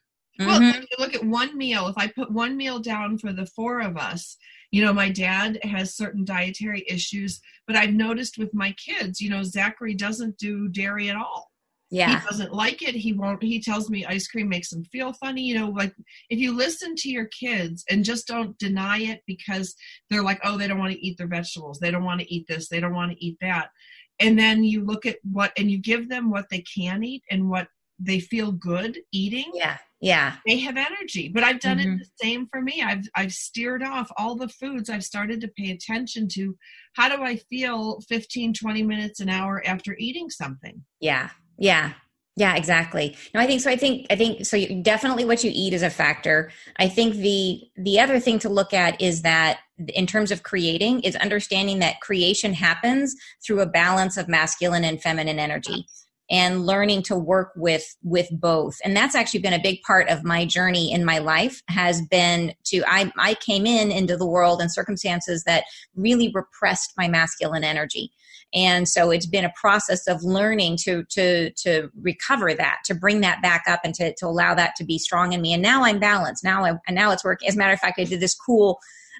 Well, 0.46 0.60
Mhm. 0.60 0.74
if 0.82 0.90
you 0.90 0.96
look 0.98 1.14
at 1.14 1.24
one 1.24 1.56
meal. 1.56 1.88
If 1.88 1.96
I 1.98 2.06
put 2.08 2.30
one 2.30 2.56
meal 2.56 2.78
down 2.78 3.18
for 3.18 3.32
the 3.32 3.46
four 3.46 3.80
of 3.80 3.96
us, 3.96 4.36
you 4.70 4.82
know, 4.82 4.92
my 4.92 5.08
dad 5.10 5.58
has 5.62 5.94
certain 5.94 6.24
dietary 6.24 6.84
issues, 6.88 7.40
but 7.66 7.76
I've 7.76 7.92
noticed 7.92 8.38
with 8.38 8.54
my 8.54 8.72
kids, 8.72 9.20
you 9.20 9.28
know, 9.30 9.42
Zachary 9.42 9.94
doesn't 9.94 10.38
do 10.38 10.68
dairy 10.68 11.08
at 11.10 11.16
all. 11.16 11.50
yeah. 11.94 12.20
He 12.20 12.26
doesn't 12.26 12.54
like 12.54 12.80
it. 12.80 12.94
He 12.94 13.12
won't. 13.12 13.42
He 13.42 13.60
tells 13.60 13.90
me 13.90 14.06
ice 14.06 14.26
cream 14.26 14.48
makes 14.48 14.72
him 14.72 14.82
feel 14.84 15.12
funny. 15.12 15.42
You 15.42 15.56
know, 15.58 15.68
like 15.68 15.94
if 16.30 16.38
you 16.38 16.52
listen 16.56 16.94
to 16.96 17.10
your 17.10 17.26
kids 17.26 17.84
and 17.90 18.02
just 18.02 18.26
don't 18.26 18.56
deny 18.56 18.96
it 19.00 19.22
because 19.26 19.76
they're 20.08 20.22
like, 20.22 20.40
oh, 20.42 20.56
they 20.56 20.66
don't 20.66 20.78
want 20.78 20.94
to 20.94 21.06
eat 21.06 21.18
their 21.18 21.26
vegetables. 21.26 21.78
They 21.80 21.90
don't 21.90 22.04
want 22.04 22.22
to 22.22 22.34
eat 22.34 22.46
this. 22.48 22.68
They 22.70 22.80
don't 22.80 22.94
want 22.94 23.12
to 23.12 23.22
eat 23.22 23.36
that. 23.42 23.72
And 24.18 24.38
then 24.38 24.64
you 24.64 24.82
look 24.82 25.04
at 25.04 25.18
what, 25.22 25.52
and 25.58 25.70
you 25.70 25.76
give 25.76 26.08
them 26.08 26.30
what 26.30 26.48
they 26.48 26.60
can 26.62 27.04
eat 27.04 27.24
and 27.30 27.50
what 27.50 27.68
they 27.98 28.20
feel 28.20 28.52
good 28.52 29.00
eating. 29.12 29.50
Yeah. 29.52 29.76
Yeah. 30.02 30.34
They 30.46 30.58
have 30.58 30.76
energy. 30.76 31.28
But 31.28 31.44
I've 31.44 31.60
done 31.60 31.78
Mhm. 31.78 31.94
it 31.94 31.98
the 32.00 32.10
same 32.26 32.46
for 32.48 32.60
me. 32.60 32.82
I've 32.82 33.04
I've 33.14 33.32
steered 33.32 33.82
off 33.84 34.10
all 34.18 34.34
the 34.34 34.48
foods. 34.48 34.90
I've 34.90 35.04
started 35.04 35.40
to 35.40 35.48
pay 35.48 35.70
attention 35.70 36.28
to 36.32 36.56
how 36.94 37.08
do 37.14 37.22
I 37.22 37.36
feel 37.36 38.00
15, 38.08 38.52
20 38.52 38.82
minutes 38.82 39.20
an 39.20 39.28
hour 39.28 39.62
after 39.64 39.96
eating 39.98 40.28
something. 40.28 40.84
Yeah. 41.00 41.30
Yeah. 41.56 41.92
Yeah, 42.34 42.56
exactly. 42.56 43.14
No, 43.34 43.40
I 43.40 43.46
think 43.46 43.60
so. 43.60 43.70
I 43.70 43.76
think 43.76 44.06
I 44.10 44.16
think 44.16 44.46
so. 44.46 44.56
You, 44.56 44.82
definitely, 44.82 45.24
what 45.26 45.44
you 45.44 45.50
eat 45.54 45.74
is 45.74 45.82
a 45.82 45.90
factor. 45.90 46.50
I 46.78 46.88
think 46.88 47.14
the 47.16 47.60
the 47.76 48.00
other 48.00 48.18
thing 48.18 48.38
to 48.40 48.48
look 48.48 48.72
at 48.72 49.00
is 49.00 49.22
that 49.22 49.60
in 49.94 50.06
terms 50.06 50.30
of 50.32 50.42
creating 50.42 51.00
is 51.02 51.14
understanding 51.16 51.78
that 51.80 52.00
creation 52.00 52.54
happens 52.54 53.14
through 53.46 53.60
a 53.60 53.66
balance 53.66 54.16
of 54.16 54.28
masculine 54.28 54.82
and 54.84 55.00
feminine 55.02 55.38
energy 55.38 55.86
and 56.32 56.64
learning 56.64 57.02
to 57.02 57.16
work 57.16 57.52
with 57.54 57.84
with 58.02 58.26
both. 58.32 58.78
And 58.84 58.96
that's 58.96 59.14
actually 59.14 59.40
been 59.40 59.52
a 59.52 59.62
big 59.62 59.82
part 59.82 60.08
of 60.08 60.24
my 60.24 60.46
journey 60.46 60.90
in 60.90 61.04
my 61.04 61.18
life 61.18 61.62
has 61.68 62.00
been 62.10 62.54
to 62.64 62.82
i 62.86 63.12
i 63.18 63.34
came 63.34 63.66
in 63.66 63.92
into 63.92 64.16
the 64.16 64.26
world 64.26 64.60
in 64.60 64.70
circumstances 64.70 65.44
that 65.44 65.64
really 65.94 66.32
repressed 66.34 66.94
my 66.96 67.06
masculine 67.06 67.62
energy. 67.62 68.10
And 68.54 68.86
so 68.86 69.10
it's 69.10 69.26
been 69.26 69.46
a 69.46 69.52
process 69.58 70.06
of 70.08 70.22
learning 70.22 70.78
to 70.84 71.04
to 71.10 71.50
to 71.50 71.90
recover 72.00 72.54
that 72.54 72.78
to 72.86 72.94
bring 72.94 73.20
that 73.20 73.42
back 73.42 73.64
up 73.68 73.80
and 73.84 73.94
to, 73.94 74.14
to 74.14 74.26
allow 74.26 74.54
that 74.54 74.74
to 74.76 74.84
be 74.84 74.98
strong 74.98 75.34
in 75.34 75.42
me. 75.42 75.52
And 75.52 75.62
now 75.62 75.84
i'm 75.84 75.98
balanced. 75.98 76.42
Now 76.42 76.64
I, 76.64 76.72
and 76.86 76.96
now 76.96 77.12
it's 77.12 77.24
working 77.24 77.48
as 77.48 77.56
a 77.56 77.58
matter 77.58 77.74
of 77.74 77.80
fact 77.80 78.00
i 78.00 78.04
did 78.04 78.20
this 78.20 78.34
cool 78.34 78.78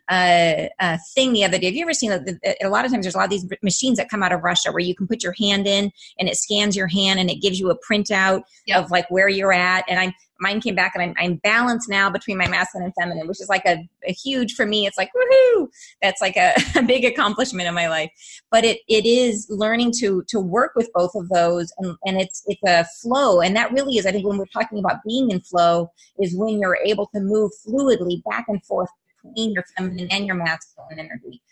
uh, 0.08 0.68
uh, 0.80 0.98
thing 1.14 1.32
the 1.32 1.44
other 1.44 1.58
day. 1.58 1.66
Have 1.66 1.74
you 1.74 1.82
ever 1.82 1.94
seen 1.94 2.10
that? 2.10 2.56
A 2.62 2.68
lot 2.68 2.84
of 2.84 2.90
times 2.92 3.04
there's 3.04 3.14
a 3.14 3.18
lot 3.18 3.24
of 3.24 3.30
these 3.30 3.46
machines 3.62 3.98
that 3.98 4.08
come 4.08 4.22
out 4.22 4.32
of 4.32 4.42
Russia 4.42 4.72
where 4.72 4.80
you 4.80 4.94
can 4.94 5.06
put 5.06 5.22
your 5.22 5.34
hand 5.38 5.66
in 5.66 5.90
and 6.18 6.28
it 6.28 6.36
scans 6.36 6.76
your 6.76 6.88
hand 6.88 7.20
and 7.20 7.30
it 7.30 7.36
gives 7.36 7.58
you 7.58 7.70
a 7.70 7.78
printout 7.78 8.42
Yep. 8.66 8.84
of 8.84 8.90
like 8.90 9.10
where 9.10 9.28
you're 9.28 9.52
at. 9.52 9.84
And 9.88 9.98
I'm 9.98 10.12
mine 10.42 10.60
came 10.60 10.74
back 10.74 10.92
and 10.94 11.02
I'm, 11.02 11.14
I'm 11.18 11.36
balanced 11.36 11.88
now 11.88 12.10
between 12.10 12.36
my 12.36 12.48
masculine 12.48 12.84
and 12.86 12.94
feminine, 13.00 13.28
which 13.28 13.40
is 13.40 13.48
like 13.48 13.64
a, 13.64 13.88
a 14.06 14.12
huge 14.12 14.54
for 14.54 14.66
me. 14.66 14.86
It's 14.86 14.98
like 14.98 15.10
woohoo! 15.16 15.68
That's 16.02 16.20
like 16.20 16.36
a, 16.36 16.54
a 16.76 16.82
big 16.82 17.04
accomplishment 17.04 17.68
in 17.68 17.74
my 17.74 17.88
life. 17.88 18.10
But 18.50 18.64
it 18.64 18.80
it 18.88 19.06
is 19.06 19.46
learning 19.48 19.92
to 20.00 20.22
to 20.28 20.40
work 20.40 20.72
with 20.74 20.90
both 20.92 21.14
of 21.14 21.28
those, 21.30 21.72
and 21.78 21.96
and 22.04 22.20
it's 22.20 22.42
it's 22.46 22.62
a 22.66 22.84
flow, 23.00 23.40
and 23.40 23.56
that 23.56 23.72
really 23.72 23.96
is. 23.96 24.04
I 24.04 24.12
think 24.12 24.26
when 24.26 24.36
we're 24.36 24.46
talking 24.46 24.78
about 24.78 25.02
being 25.06 25.30
in 25.30 25.40
flow, 25.40 25.90
is 26.18 26.36
when 26.36 26.58
you're 26.58 26.78
able 26.84 27.06
to 27.14 27.20
move 27.20 27.52
fluidly 27.66 28.22
back 28.24 28.46
and 28.48 28.62
forth 28.64 28.90
your 29.34 29.64
feminine 29.76 30.08
and 30.10 30.26
your 30.26 30.36
masculine 30.36 30.98
energy. 30.98 31.42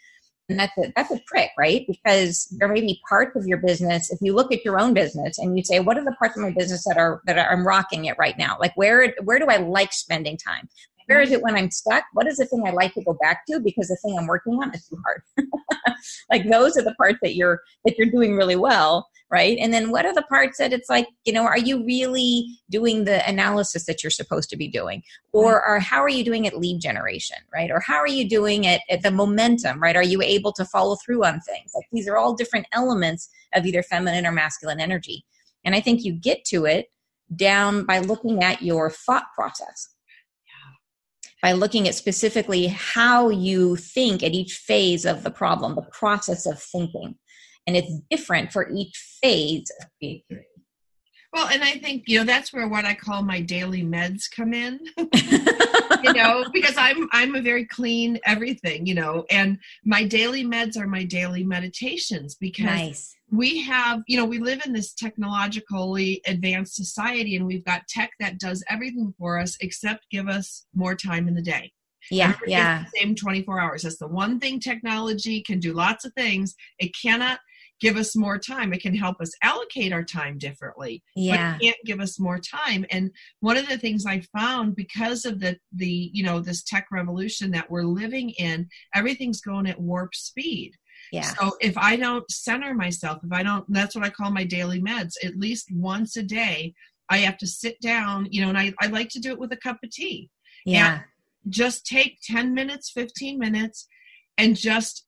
And 0.48 0.58
that's 0.58 0.76
a, 0.78 0.92
that's 0.96 1.12
a 1.12 1.20
trick, 1.28 1.50
right? 1.56 1.86
Because 1.86 2.48
there 2.58 2.66
may 2.66 2.80
be 2.80 3.00
parts 3.08 3.36
of 3.36 3.46
your 3.46 3.58
business. 3.58 4.10
If 4.10 4.18
you 4.20 4.34
look 4.34 4.52
at 4.52 4.64
your 4.64 4.80
own 4.80 4.94
business 4.94 5.38
and 5.38 5.56
you 5.56 5.62
say, 5.62 5.78
"What 5.78 5.96
are 5.96 6.04
the 6.04 6.16
parts 6.18 6.36
of 6.36 6.42
my 6.42 6.50
business 6.50 6.84
that 6.86 6.98
are 6.98 7.22
that 7.26 7.38
are, 7.38 7.52
I'm 7.52 7.64
rocking 7.64 8.06
it 8.06 8.16
right 8.18 8.36
now? 8.36 8.56
Like 8.58 8.76
where 8.76 9.14
where 9.22 9.38
do 9.38 9.46
I 9.46 9.58
like 9.58 9.92
spending 9.92 10.36
time? 10.36 10.68
Where 11.06 11.20
is 11.20 11.30
it 11.30 11.42
when 11.42 11.56
I'm 11.56 11.70
stuck? 11.70 12.04
What 12.14 12.26
is 12.26 12.38
the 12.38 12.46
thing 12.46 12.64
I 12.66 12.70
like 12.70 12.94
to 12.94 13.02
go 13.02 13.16
back 13.20 13.46
to 13.46 13.60
because 13.60 13.88
the 13.88 13.96
thing 13.96 14.16
I'm 14.18 14.26
working 14.26 14.54
on 14.54 14.74
is 14.74 14.88
too 14.88 15.00
hard? 15.04 15.22
like 16.30 16.48
those 16.50 16.76
are 16.76 16.82
the 16.82 16.94
parts 16.94 17.18
that 17.22 17.36
you're 17.36 17.60
that 17.84 17.96
you're 17.96 18.10
doing 18.10 18.36
really 18.36 18.56
well, 18.56 19.08
right? 19.30 19.56
And 19.58 19.72
then 19.72 19.90
what 19.90 20.04
are 20.04 20.12
the 20.12 20.22
parts 20.22 20.58
that 20.58 20.72
it's 20.72 20.90
like, 20.90 21.06
you 21.24 21.32
know, 21.32 21.44
are 21.44 21.58
you 21.58 21.84
really 21.84 22.58
doing 22.68 23.04
the 23.04 23.26
analysis 23.28 23.86
that 23.86 24.02
you're 24.02 24.10
supposed 24.10 24.50
to 24.50 24.56
be 24.56 24.68
doing? 24.68 25.02
Or 25.32 25.60
are 25.62 25.78
how 25.78 26.02
are 26.02 26.08
you 26.08 26.24
doing 26.24 26.46
at 26.46 26.58
lead 26.58 26.80
generation, 26.80 27.36
right? 27.52 27.70
Or 27.70 27.80
how 27.80 27.96
are 27.96 28.08
you 28.08 28.28
doing 28.28 28.66
at, 28.66 28.80
at 28.90 29.02
the 29.02 29.10
momentum, 29.10 29.80
right? 29.80 29.96
Are 29.96 30.02
you 30.02 30.20
able 30.20 30.52
to 30.54 30.64
follow 30.64 30.96
through 30.96 31.24
on 31.24 31.40
things? 31.40 31.70
Like 31.74 31.86
these 31.92 32.08
are 32.08 32.16
all 32.16 32.34
different 32.34 32.66
elements 32.72 33.28
of 33.54 33.64
either 33.64 33.82
feminine 33.82 34.26
or 34.26 34.32
masculine 34.32 34.80
energy. 34.80 35.24
And 35.64 35.74
I 35.74 35.80
think 35.80 36.04
you 36.04 36.12
get 36.12 36.44
to 36.46 36.64
it 36.64 36.86
down 37.36 37.84
by 37.84 37.98
looking 37.98 38.42
at 38.42 38.62
your 38.62 38.90
thought 38.90 39.26
process 39.34 39.90
by 41.42 41.52
looking 41.52 41.88
at 41.88 41.94
specifically 41.94 42.66
how 42.66 43.30
you 43.30 43.76
think 43.76 44.22
at 44.22 44.32
each 44.32 44.54
phase 44.54 45.04
of 45.04 45.22
the 45.22 45.30
problem, 45.30 45.74
the 45.74 45.82
process 45.82 46.46
of 46.46 46.62
thinking. 46.62 47.16
And 47.66 47.76
it's 47.76 47.92
different 48.10 48.52
for 48.52 48.68
each 48.70 48.96
phase 49.22 49.70
of 49.80 49.86
creativity. 49.98 50.46
Well, 51.32 51.46
and 51.46 51.62
I 51.62 51.72
think 51.72 52.04
you 52.06 52.18
know 52.18 52.24
that's 52.24 52.52
where 52.52 52.66
what 52.66 52.84
I 52.84 52.94
call 52.94 53.22
my 53.22 53.40
daily 53.40 53.84
meds 53.84 54.24
come 54.28 54.52
in. 54.52 54.80
you 56.02 56.12
know, 56.12 56.44
because 56.52 56.76
I'm 56.76 57.08
I'm 57.12 57.34
a 57.34 57.42
very 57.42 57.64
clean 57.66 58.18
everything, 58.24 58.86
you 58.86 58.94
know, 58.94 59.24
and 59.30 59.58
my 59.84 60.04
daily 60.04 60.44
meds 60.44 60.76
are 60.76 60.86
my 60.86 61.04
daily 61.04 61.44
meditations 61.44 62.34
because 62.34 62.64
nice. 62.64 63.16
we 63.30 63.62
have, 63.62 64.02
you 64.06 64.16
know, 64.16 64.24
we 64.24 64.38
live 64.38 64.62
in 64.64 64.72
this 64.72 64.92
technologically 64.92 66.20
advanced 66.26 66.74
society 66.74 67.36
and 67.36 67.46
we've 67.46 67.64
got 67.64 67.86
tech 67.88 68.10
that 68.18 68.38
does 68.38 68.64
everything 68.68 69.14
for 69.18 69.38
us 69.38 69.56
except 69.60 70.10
give 70.10 70.28
us 70.28 70.66
more 70.74 70.94
time 70.94 71.28
in 71.28 71.34
the 71.34 71.42
day. 71.42 71.72
Yeah, 72.10 72.34
yeah, 72.46 72.84
same 72.96 73.14
24 73.14 73.60
hours. 73.60 73.82
That's 73.82 73.98
the 73.98 74.08
one 74.08 74.40
thing 74.40 74.58
technology 74.58 75.42
can 75.42 75.60
do 75.60 75.74
lots 75.74 76.04
of 76.04 76.12
things. 76.14 76.56
It 76.78 76.92
cannot 77.00 77.40
give 77.80 77.96
us 77.96 78.14
more 78.14 78.38
time. 78.38 78.72
It 78.72 78.82
can 78.82 78.94
help 78.94 79.20
us 79.20 79.32
allocate 79.42 79.92
our 79.92 80.04
time 80.04 80.38
differently 80.38 81.02
yeah, 81.16 81.54
but 81.54 81.62
it 81.62 81.64
can't 81.64 81.86
give 81.86 82.00
us 82.00 82.20
more 82.20 82.38
time. 82.38 82.84
And 82.90 83.10
one 83.40 83.56
of 83.56 83.68
the 83.68 83.78
things 83.78 84.06
i 84.06 84.20
found 84.36 84.76
because 84.76 85.24
of 85.24 85.40
the 85.40 85.58
the 85.72 86.10
you 86.12 86.22
know 86.22 86.40
this 86.40 86.62
tech 86.62 86.86
revolution 86.92 87.50
that 87.52 87.70
we're 87.70 87.84
living 87.84 88.30
in 88.30 88.68
everything's 88.94 89.40
going 89.40 89.66
at 89.66 89.80
warp 89.80 90.14
speed. 90.14 90.76
Yeah, 91.12 91.22
so 91.22 91.56
if 91.60 91.76
i 91.76 91.96
don't 91.96 92.30
center 92.30 92.72
myself 92.74 93.18
if 93.24 93.32
i 93.32 93.42
don't 93.42 93.64
that's 93.72 93.96
what 93.96 94.04
i 94.04 94.10
call 94.10 94.30
my 94.30 94.44
daily 94.44 94.80
meds 94.80 95.14
at 95.24 95.36
least 95.36 95.68
once 95.72 96.16
a 96.16 96.22
day 96.22 96.74
i 97.08 97.18
have 97.18 97.36
to 97.38 97.46
sit 97.46 97.80
down 97.80 98.28
you 98.30 98.42
know 98.42 98.50
and 98.50 98.58
i, 98.58 98.72
I 98.80 98.86
like 98.88 99.08
to 99.10 99.18
do 99.18 99.30
it 99.32 99.38
with 99.38 99.52
a 99.52 99.56
cup 99.56 99.78
of 99.82 99.90
tea. 99.90 100.30
Yeah, 100.64 101.00
just 101.48 101.86
take 101.86 102.18
10 102.22 102.54
minutes 102.54 102.90
15 102.90 103.38
minutes 103.38 103.88
and 104.38 104.56
just 104.56 105.06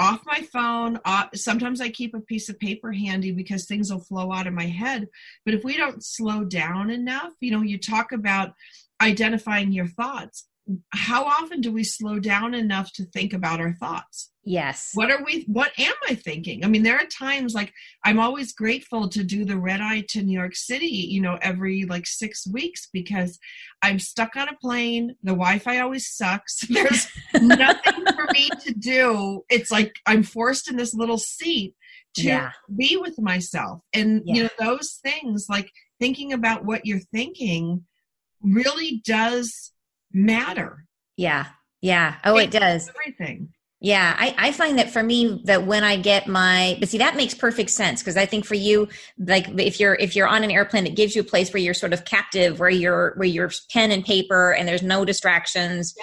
off 0.00 0.20
my 0.26 0.40
phone. 0.52 0.98
Uh, 1.04 1.26
sometimes 1.34 1.80
i 1.80 1.88
keep 1.88 2.14
a 2.14 2.20
piece 2.20 2.48
of 2.48 2.58
paper 2.58 2.90
handy 2.90 3.30
because 3.30 3.66
things 3.66 3.92
will 3.92 4.00
flow 4.00 4.32
out 4.32 4.46
of 4.46 4.54
my 4.54 4.66
head. 4.66 5.06
But 5.44 5.54
if 5.54 5.62
we 5.62 5.76
don't 5.76 6.04
slow 6.04 6.44
down 6.44 6.90
enough 6.90 7.32
you 7.40 7.50
know 7.52 7.62
you 7.62 7.78
talk 7.78 8.12
about 8.12 8.54
identifying 9.00 9.72
your 9.72 9.86
thoughts. 9.86 10.46
How 10.92 11.24
often 11.24 11.60
do 11.60 11.72
we 11.72 11.84
slow 11.84 12.18
down 12.20 12.54
enough 12.54 12.92
to 12.94 13.04
think 13.04 13.32
about 13.32 13.60
our 13.60 13.74
thoughts 13.74 14.30
yes, 14.44 14.90
what 14.94 15.10
are 15.10 15.22
we 15.24 15.44
what 15.46 15.72
am 15.78 15.94
i 16.08 16.14
thinking? 16.14 16.64
I 16.64 16.68
mean 16.68 16.82
there 16.82 16.96
are 16.98 17.06
times 17.06 17.54
like 17.54 17.72
i'm 18.04 18.18
always 18.18 18.52
grateful 18.52 19.08
to 19.10 19.22
do 19.22 19.44
the 19.44 19.58
red 19.58 19.80
eye 19.80 20.04
to 20.10 20.22
new 20.22 20.38
york 20.38 20.54
city 20.56 20.86
you 20.86 21.20
know 21.20 21.38
every 21.42 21.84
like 21.84 22.06
six 22.06 22.46
weeks 22.46 22.88
because 22.92 23.38
i'm 23.82 23.98
stuck 23.98 24.36
on 24.36 24.48
a 24.48 24.56
plane. 24.56 25.14
The 25.22 25.32
wi-fi 25.32 25.78
always 25.80 26.06
sucks. 26.08 26.60
There's 26.68 27.06
nothing 27.40 28.04
for 28.16 28.26
me 28.32 28.48
to 28.64 28.72
do. 28.74 29.42
It's 29.50 29.70
like 29.70 29.92
i'm 30.06 30.22
forced 30.22 30.70
in 30.70 30.76
this 30.76 30.94
little 30.94 31.18
seat 31.18 31.74
to 32.16 32.22
Yeah. 32.26 32.50
be 32.76 32.96
with 32.96 33.20
myself. 33.20 33.82
And 33.92 34.22
you 34.24 34.42
know 34.44 34.48
those 34.58 34.98
things 35.02 35.46
like 35.48 35.70
thinking 36.00 36.32
about 36.32 36.64
what 36.64 36.84
you're 36.86 37.06
thinking 37.12 37.84
really 38.42 39.02
does 39.04 39.72
matter. 40.12 40.86
Yeah, 41.16 41.46
yeah. 41.82 42.16
Oh, 42.24 42.36
it 42.38 42.50
does. 42.50 42.88
everything 42.88 43.50
Yeah, 43.82 44.14
I, 44.18 44.34
I 44.36 44.52
find 44.52 44.78
that 44.78 44.90
for 44.90 45.02
me 45.02 45.40
that 45.44 45.66
when 45.66 45.84
I 45.84 45.96
get 45.96 46.26
my 46.26 46.76
but 46.78 46.90
see 46.90 46.98
that 46.98 47.16
makes 47.16 47.32
perfect 47.32 47.70
sense 47.70 48.02
because 48.02 48.18
I 48.18 48.26
think 48.26 48.44
for 48.44 48.54
you 48.54 48.88
like 49.18 49.48
if 49.58 49.80
you're 49.80 49.94
if 49.94 50.14
you're 50.14 50.28
on 50.28 50.44
an 50.44 50.50
airplane 50.50 50.84
that 50.84 50.94
gives 50.94 51.16
you 51.16 51.22
a 51.22 51.24
place 51.24 51.50
where 51.50 51.62
you're 51.62 51.72
sort 51.72 51.94
of 51.94 52.04
captive 52.04 52.60
where 52.60 52.68
you're 52.68 53.14
where 53.16 53.26
you're 53.26 53.50
pen 53.72 53.90
and 53.90 54.04
paper 54.04 54.52
and 54.52 54.68
there's 54.68 54.82
no 54.82 55.06
distractions. 55.06 55.94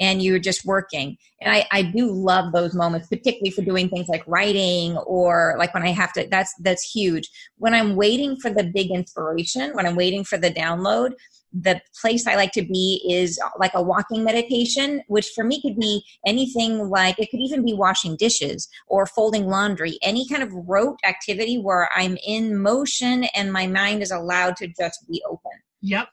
And 0.00 0.22
you're 0.22 0.38
just 0.38 0.64
working. 0.64 1.16
And 1.40 1.54
I, 1.54 1.66
I 1.70 1.82
do 1.82 2.10
love 2.10 2.52
those 2.52 2.74
moments, 2.74 3.08
particularly 3.08 3.50
for 3.50 3.62
doing 3.62 3.88
things 3.88 4.08
like 4.08 4.26
writing 4.26 4.96
or 4.98 5.56
like 5.58 5.74
when 5.74 5.82
I 5.82 5.90
have 5.90 6.12
to, 6.14 6.26
that's, 6.30 6.54
that's 6.60 6.90
huge. 6.90 7.28
When 7.58 7.74
I'm 7.74 7.96
waiting 7.96 8.36
for 8.36 8.50
the 8.50 8.64
big 8.64 8.90
inspiration, 8.90 9.74
when 9.74 9.86
I'm 9.86 9.96
waiting 9.96 10.24
for 10.24 10.38
the 10.38 10.50
download, 10.50 11.12
the 11.52 11.80
place 12.00 12.26
I 12.26 12.34
like 12.34 12.52
to 12.52 12.62
be 12.62 13.02
is 13.08 13.40
uh, 13.42 13.48
like 13.58 13.72
a 13.74 13.82
walking 13.82 14.22
meditation, 14.22 15.02
which 15.08 15.30
for 15.34 15.44
me 15.44 15.62
could 15.62 15.78
be 15.78 16.04
anything 16.26 16.90
like 16.90 17.18
it 17.18 17.30
could 17.30 17.40
even 17.40 17.64
be 17.64 17.72
washing 17.72 18.16
dishes 18.16 18.68
or 18.86 19.06
folding 19.06 19.46
laundry, 19.46 19.98
any 20.02 20.28
kind 20.28 20.42
of 20.42 20.52
rote 20.52 20.98
activity 21.06 21.56
where 21.56 21.88
I'm 21.94 22.18
in 22.26 22.58
motion 22.58 23.24
and 23.34 23.52
my 23.52 23.66
mind 23.66 24.02
is 24.02 24.10
allowed 24.10 24.56
to 24.56 24.68
just 24.68 25.08
be 25.08 25.22
open. 25.26 25.52
Yep 25.80 26.08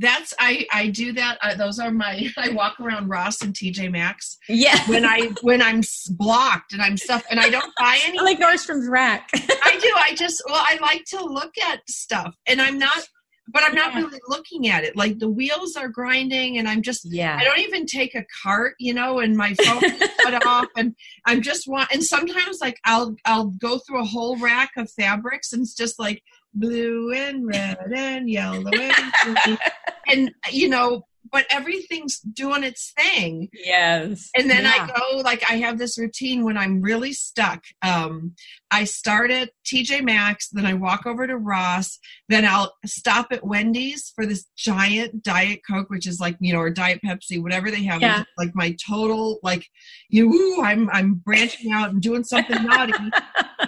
that's 0.00 0.34
I 0.38 0.66
I 0.72 0.88
do 0.88 1.12
that. 1.12 1.38
Uh, 1.42 1.54
those 1.54 1.78
are 1.78 1.90
my 1.90 2.28
I 2.36 2.50
walk 2.50 2.80
around 2.80 3.08
Ross 3.08 3.42
and 3.42 3.54
TJ 3.54 3.92
Maxx. 3.92 4.38
Yeah. 4.48 4.78
When 4.88 5.04
I 5.04 5.30
when 5.42 5.62
I'm 5.62 5.82
blocked 6.10 6.72
and 6.72 6.82
I'm 6.82 6.96
stuff 6.96 7.24
and 7.30 7.38
I 7.38 7.50
don't 7.50 7.72
buy 7.78 7.98
any. 8.04 8.18
I 8.18 8.22
like 8.22 8.38
Nordstrom's 8.38 8.88
rack. 8.88 9.28
I 9.34 9.78
do. 9.80 9.92
I 9.96 10.14
just 10.14 10.42
well 10.48 10.62
I 10.66 10.78
like 10.80 11.04
to 11.06 11.24
look 11.24 11.52
at 11.58 11.80
stuff 11.88 12.34
and 12.46 12.60
I'm 12.60 12.78
not 12.78 13.06
but 13.52 13.62
I'm 13.64 13.74
not 13.74 13.94
really 13.94 14.20
looking 14.28 14.68
at 14.68 14.84
it. 14.84 14.96
Like 14.96 15.18
the 15.18 15.28
wheels 15.28 15.76
are 15.76 15.88
grinding, 15.88 16.58
and 16.58 16.68
I'm 16.68 16.82
just 16.82 17.04
yeah. 17.10 17.36
I 17.40 17.44
don't 17.44 17.58
even 17.58 17.86
take 17.86 18.14
a 18.14 18.24
cart, 18.42 18.74
you 18.78 18.94
know, 18.94 19.18
and 19.18 19.36
my 19.36 19.54
phone 19.54 19.84
is 19.84 20.08
cut 20.22 20.46
off, 20.46 20.66
and 20.76 20.94
I'm 21.26 21.42
just 21.42 21.66
want. 21.66 21.92
And 21.92 22.04
sometimes 22.04 22.58
like 22.60 22.78
I'll 22.84 23.16
I'll 23.24 23.46
go 23.46 23.78
through 23.78 24.02
a 24.02 24.06
whole 24.06 24.38
rack 24.38 24.70
of 24.76 24.90
fabrics, 24.92 25.52
and 25.52 25.62
it's 25.62 25.74
just 25.74 25.98
like 25.98 26.22
blue 26.54 27.12
and 27.12 27.46
red 27.46 27.92
and 27.94 28.28
yellow 28.28 28.70
and 28.72 29.58
and 30.08 30.30
you 30.50 30.68
know 30.68 31.04
but 31.32 31.46
everything's 31.50 32.18
doing 32.20 32.64
its 32.64 32.92
thing. 32.96 33.48
Yes. 33.52 34.30
And 34.34 34.50
then 34.50 34.64
yeah. 34.64 34.88
I 34.88 34.98
go 34.98 35.18
like 35.18 35.48
I 35.48 35.56
have 35.56 35.78
this 35.78 35.98
routine 35.98 36.44
when 36.44 36.56
I'm 36.56 36.80
really 36.80 37.12
stuck. 37.12 37.64
Um, 37.82 38.34
I 38.70 38.84
start 38.84 39.30
at 39.30 39.50
TJ 39.64 40.02
Maxx, 40.02 40.48
then 40.50 40.66
I 40.66 40.74
walk 40.74 41.06
over 41.06 41.26
to 41.26 41.36
Ross, 41.36 41.98
then 42.28 42.44
I'll 42.44 42.74
stop 42.84 43.28
at 43.30 43.44
Wendy's 43.46 44.12
for 44.14 44.26
this 44.26 44.46
giant 44.56 45.22
Diet 45.22 45.60
Coke, 45.68 45.90
which 45.90 46.06
is 46.06 46.20
like 46.20 46.36
you 46.40 46.52
know, 46.52 46.60
or 46.60 46.70
Diet 46.70 47.00
Pepsi, 47.04 47.40
whatever 47.42 47.70
they 47.70 47.84
have. 47.84 48.00
Yeah. 48.00 48.24
Like 48.36 48.54
my 48.54 48.76
total 48.84 49.38
like 49.42 49.66
you, 50.08 50.62
I'm 50.62 50.90
I'm 50.90 51.14
branching 51.14 51.72
out 51.72 51.90
and 51.90 52.02
doing 52.02 52.24
something 52.24 52.64
naughty. 52.64 52.92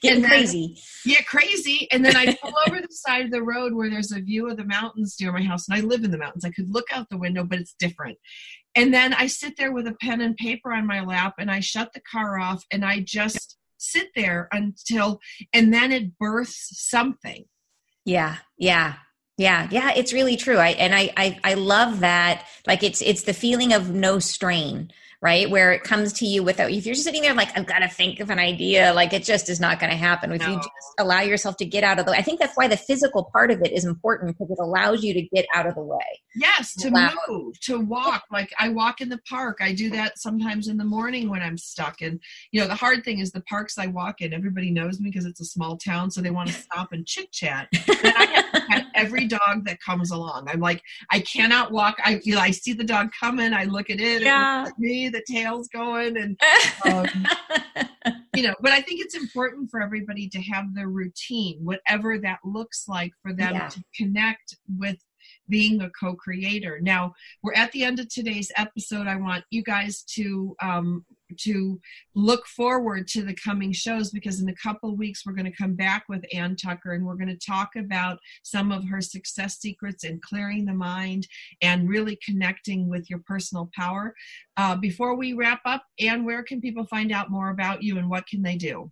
Getting 0.00 0.22
then, 0.22 0.30
crazy. 0.30 0.78
Yeah, 1.04 1.22
crazy. 1.22 1.88
And 1.90 2.04
then 2.04 2.16
I 2.16 2.34
pull 2.34 2.54
over 2.66 2.80
the 2.80 2.88
side 2.90 3.26
of 3.26 3.30
the 3.30 3.42
road 3.42 3.72
where 3.72 3.90
there's 3.90 4.12
a 4.12 4.20
view 4.20 4.48
of 4.48 4.56
the 4.56 4.64
mountains 4.64 5.16
near 5.20 5.32
my 5.32 5.42
house, 5.42 5.68
and 5.68 5.76
I 5.76 5.80
live 5.80 6.04
in 6.04 6.10
the 6.10 6.18
mountains. 6.18 6.44
I 6.44 6.50
could 6.50 6.70
look 6.70 6.86
out 6.92 7.08
the 7.10 7.18
window, 7.18 7.44
but 7.44 7.58
it's 7.58 7.74
different. 7.78 8.18
And 8.74 8.92
then 8.92 9.14
I 9.14 9.26
sit 9.26 9.56
there 9.56 9.72
with 9.72 9.86
a 9.86 9.96
pen 10.00 10.20
and 10.20 10.36
paper 10.36 10.72
on 10.72 10.86
my 10.86 11.00
lap, 11.00 11.34
and 11.38 11.50
I 11.50 11.60
shut 11.60 11.92
the 11.92 12.00
car 12.00 12.38
off, 12.38 12.64
and 12.70 12.84
I 12.84 13.00
just 13.00 13.56
sit 13.78 14.08
there 14.14 14.48
until, 14.52 15.20
and 15.52 15.72
then 15.72 15.92
it 15.92 16.18
births 16.18 16.70
something. 16.88 17.44
Yeah, 18.04 18.36
yeah. 18.58 18.94
Yeah, 19.38 19.68
yeah, 19.70 19.92
it's 19.94 20.14
really 20.14 20.38
true. 20.38 20.56
I 20.56 20.68
and 20.68 20.94
I, 20.94 21.12
I 21.14 21.38
I 21.44 21.54
love 21.54 22.00
that. 22.00 22.46
Like 22.66 22.82
it's 22.82 23.02
it's 23.02 23.24
the 23.24 23.34
feeling 23.34 23.74
of 23.74 23.90
no 23.90 24.18
strain 24.18 24.90
right? 25.22 25.48
Where 25.50 25.72
it 25.72 25.82
comes 25.82 26.12
to 26.14 26.26
you 26.26 26.42
without, 26.42 26.70
if 26.70 26.86
you're 26.86 26.94
just 26.94 27.04
sitting 27.04 27.22
there 27.22 27.34
like, 27.34 27.56
I've 27.56 27.66
got 27.66 27.80
to 27.80 27.88
think 27.88 28.20
of 28.20 28.30
an 28.30 28.38
idea, 28.38 28.92
like 28.92 29.12
it 29.12 29.24
just 29.24 29.48
is 29.48 29.60
not 29.60 29.80
going 29.80 29.90
to 29.90 29.96
happen. 29.96 30.32
If 30.32 30.40
no. 30.40 30.48
you 30.48 30.56
just 30.56 30.68
allow 30.98 31.20
yourself 31.20 31.56
to 31.58 31.64
get 31.64 31.84
out 31.84 31.98
of 31.98 32.06
the 32.06 32.12
way, 32.12 32.18
I 32.18 32.22
think 32.22 32.40
that's 32.40 32.56
why 32.56 32.68
the 32.68 32.76
physical 32.76 33.24
part 33.32 33.50
of 33.50 33.60
it 33.62 33.72
is 33.72 33.84
important 33.84 34.36
because 34.36 34.50
it 34.50 34.58
allows 34.60 35.02
you 35.02 35.14
to 35.14 35.22
get 35.22 35.46
out 35.54 35.66
of 35.66 35.74
the 35.74 35.82
way. 35.82 36.20
Yes, 36.34 36.74
to 36.76 36.88
allow- 36.88 37.14
move, 37.28 37.58
to 37.60 37.80
walk. 37.80 38.24
Like 38.30 38.52
I 38.58 38.68
walk 38.68 39.00
in 39.00 39.08
the 39.08 39.20
park. 39.28 39.58
I 39.60 39.72
do 39.72 39.90
that 39.90 40.18
sometimes 40.18 40.68
in 40.68 40.76
the 40.76 40.84
morning 40.84 41.30
when 41.30 41.42
I'm 41.42 41.56
stuck. 41.56 42.02
And, 42.02 42.20
you 42.52 42.60
know, 42.60 42.68
the 42.68 42.74
hard 42.74 43.04
thing 43.04 43.20
is 43.20 43.32
the 43.32 43.42
parks 43.42 43.78
I 43.78 43.86
walk 43.86 44.20
in, 44.20 44.32
everybody 44.32 44.70
knows 44.70 45.00
me 45.00 45.10
because 45.10 45.24
it's 45.24 45.40
a 45.40 45.44
small 45.44 45.76
town. 45.76 46.10
So 46.10 46.20
they 46.20 46.30
want 46.30 46.48
to 46.48 46.54
stop 46.62 46.92
and 46.92 47.06
chit 47.06 47.32
chat. 47.32 47.68
And 47.72 48.14
I 48.16 48.24
have 48.26 48.52
to 48.52 48.60
pet 48.68 48.86
every 48.94 49.26
dog 49.26 49.64
that 49.64 49.80
comes 49.80 50.10
along. 50.10 50.48
I'm 50.48 50.60
like, 50.60 50.82
I 51.10 51.20
cannot 51.20 51.72
walk. 51.72 51.96
I, 52.04 52.20
you 52.24 52.34
know, 52.34 52.40
I 52.40 52.50
see 52.50 52.72
the 52.72 52.84
dog 52.84 53.10
coming. 53.18 53.52
I 53.52 53.64
look 53.64 53.90
at 53.90 54.00
it. 54.00 54.22
Yeah. 54.22 54.66
At 54.66 54.74
the 55.08 55.22
tail's 55.28 55.68
going 55.68 56.16
and 56.16 56.38
um, 56.84 57.26
you 58.34 58.42
know 58.42 58.54
but 58.60 58.72
i 58.72 58.80
think 58.80 59.00
it's 59.00 59.16
important 59.16 59.70
for 59.70 59.80
everybody 59.80 60.28
to 60.28 60.40
have 60.40 60.74
their 60.74 60.88
routine 60.88 61.58
whatever 61.62 62.18
that 62.18 62.38
looks 62.44 62.86
like 62.88 63.12
for 63.22 63.32
them 63.32 63.54
yeah. 63.54 63.68
to 63.68 63.82
connect 63.94 64.56
with 64.78 64.98
being 65.48 65.80
a 65.80 65.90
co-creator 65.90 66.78
now 66.80 67.12
we're 67.42 67.54
at 67.54 67.72
the 67.72 67.82
end 67.82 67.98
of 67.98 68.08
today's 68.08 68.50
episode 68.56 69.06
i 69.06 69.16
want 69.16 69.44
you 69.50 69.62
guys 69.62 70.02
to 70.02 70.54
um, 70.62 71.04
to 71.38 71.80
look 72.14 72.46
forward 72.46 73.08
to 73.08 73.22
the 73.22 73.34
coming 73.34 73.72
shows 73.72 74.10
because 74.10 74.40
in 74.40 74.48
a 74.48 74.54
couple 74.54 74.96
weeks 74.96 75.24
we're 75.24 75.32
going 75.32 75.50
to 75.50 75.56
come 75.56 75.74
back 75.74 76.04
with 76.08 76.24
Ann 76.32 76.56
Tucker 76.56 76.92
and 76.92 77.04
we're 77.04 77.16
going 77.16 77.28
to 77.28 77.46
talk 77.46 77.70
about 77.76 78.18
some 78.42 78.72
of 78.72 78.86
her 78.88 79.00
success 79.00 79.58
secrets 79.58 80.04
and 80.04 80.22
clearing 80.22 80.64
the 80.64 80.74
mind 80.74 81.26
and 81.62 81.88
really 81.88 82.18
connecting 82.24 82.88
with 82.88 83.08
your 83.10 83.20
personal 83.20 83.70
power. 83.74 84.14
Uh, 84.56 84.76
before 84.76 85.16
we 85.16 85.32
wrap 85.32 85.60
up, 85.64 85.84
Ann, 86.00 86.24
where 86.24 86.42
can 86.42 86.60
people 86.60 86.86
find 86.86 87.12
out 87.12 87.30
more 87.30 87.50
about 87.50 87.82
you 87.82 87.98
and 87.98 88.08
what 88.08 88.26
can 88.26 88.42
they 88.42 88.56
do? 88.56 88.90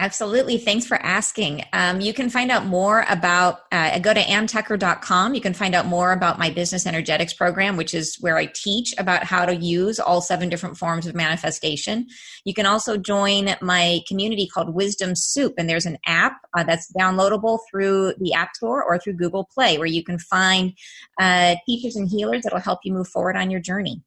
Absolutely. 0.00 0.58
Thanks 0.58 0.84
for 0.84 1.00
asking. 1.00 1.62
Um, 1.72 2.00
you 2.00 2.12
can 2.12 2.28
find 2.28 2.50
out 2.50 2.66
more 2.66 3.04
about, 3.08 3.60
uh, 3.70 3.96
go 4.00 4.12
to 4.12 4.20
anntucker.com. 4.20 5.34
You 5.34 5.40
can 5.40 5.54
find 5.54 5.72
out 5.72 5.86
more 5.86 6.10
about 6.10 6.36
my 6.36 6.50
business 6.50 6.84
energetics 6.84 7.32
program, 7.32 7.76
which 7.76 7.94
is 7.94 8.16
where 8.16 8.36
I 8.36 8.46
teach 8.46 8.92
about 8.98 9.22
how 9.22 9.46
to 9.46 9.54
use 9.54 10.00
all 10.00 10.20
seven 10.20 10.48
different 10.48 10.76
forms 10.76 11.06
of 11.06 11.14
manifestation. 11.14 12.08
You 12.44 12.54
can 12.54 12.66
also 12.66 12.96
join 12.96 13.54
my 13.62 14.00
community 14.08 14.48
called 14.48 14.74
Wisdom 14.74 15.14
Soup, 15.14 15.54
and 15.58 15.70
there's 15.70 15.86
an 15.86 15.98
app 16.06 16.38
uh, 16.54 16.64
that's 16.64 16.92
downloadable 16.92 17.60
through 17.70 18.14
the 18.18 18.32
App 18.32 18.56
Store 18.56 18.82
or 18.82 18.98
through 18.98 19.12
Google 19.12 19.44
Play, 19.44 19.78
where 19.78 19.86
you 19.86 20.02
can 20.02 20.18
find 20.18 20.72
uh, 21.20 21.54
teachers 21.66 21.94
and 21.94 22.08
healers 22.08 22.42
that 22.42 22.52
will 22.52 22.60
help 22.60 22.80
you 22.82 22.92
move 22.92 23.06
forward 23.06 23.36
on 23.36 23.48
your 23.48 23.60
journey. 23.60 24.02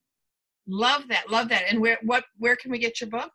Love 0.68 1.08
that. 1.08 1.32
Love 1.32 1.48
that. 1.48 1.64
And 1.70 1.80
where, 1.80 1.98
what, 2.04 2.26
where 2.38 2.58
can 2.58 2.72
we 2.72 2.78
get 2.78 3.00
your 3.00 3.10
book? 3.10 3.32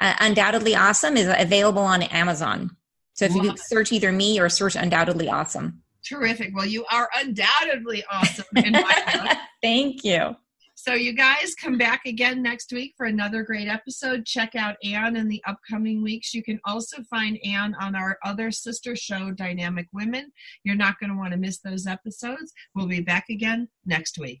Uh, 0.00 0.14
Undoubtedly 0.20 0.74
Awesome 0.74 1.16
is 1.16 1.32
available 1.38 1.82
on 1.82 2.02
Amazon. 2.02 2.76
So 3.14 3.26
if 3.26 3.34
you 3.34 3.56
search 3.56 3.92
either 3.92 4.10
me 4.10 4.40
or 4.40 4.48
search 4.48 4.76
Undoubtedly 4.76 5.28
Awesome. 5.28 5.82
Terrific. 6.04 6.54
Well, 6.54 6.66
you 6.66 6.84
are 6.90 7.08
undoubtedly 7.14 8.02
awesome. 8.10 8.44
Thank 9.62 10.04
you. 10.04 10.36
So, 10.74 10.94
you 10.94 11.12
guys 11.12 11.54
come 11.54 11.78
back 11.78 12.06
again 12.06 12.42
next 12.42 12.72
week 12.72 12.94
for 12.96 13.06
another 13.06 13.44
great 13.44 13.68
episode. 13.68 14.26
Check 14.26 14.56
out 14.56 14.74
Ann 14.82 15.14
in 15.14 15.28
the 15.28 15.40
upcoming 15.46 16.02
weeks. 16.02 16.34
You 16.34 16.42
can 16.42 16.58
also 16.64 17.02
find 17.08 17.38
Ann 17.44 17.76
on 17.80 17.94
our 17.94 18.18
other 18.24 18.50
sister 18.50 18.96
show, 18.96 19.30
Dynamic 19.30 19.86
Women. 19.92 20.32
You're 20.64 20.74
not 20.74 20.98
going 20.98 21.10
to 21.10 21.16
want 21.16 21.32
to 21.34 21.38
miss 21.38 21.60
those 21.60 21.86
episodes. 21.86 22.52
We'll 22.74 22.88
be 22.88 23.00
back 23.00 23.26
again 23.30 23.68
next 23.86 24.18
week. 24.18 24.40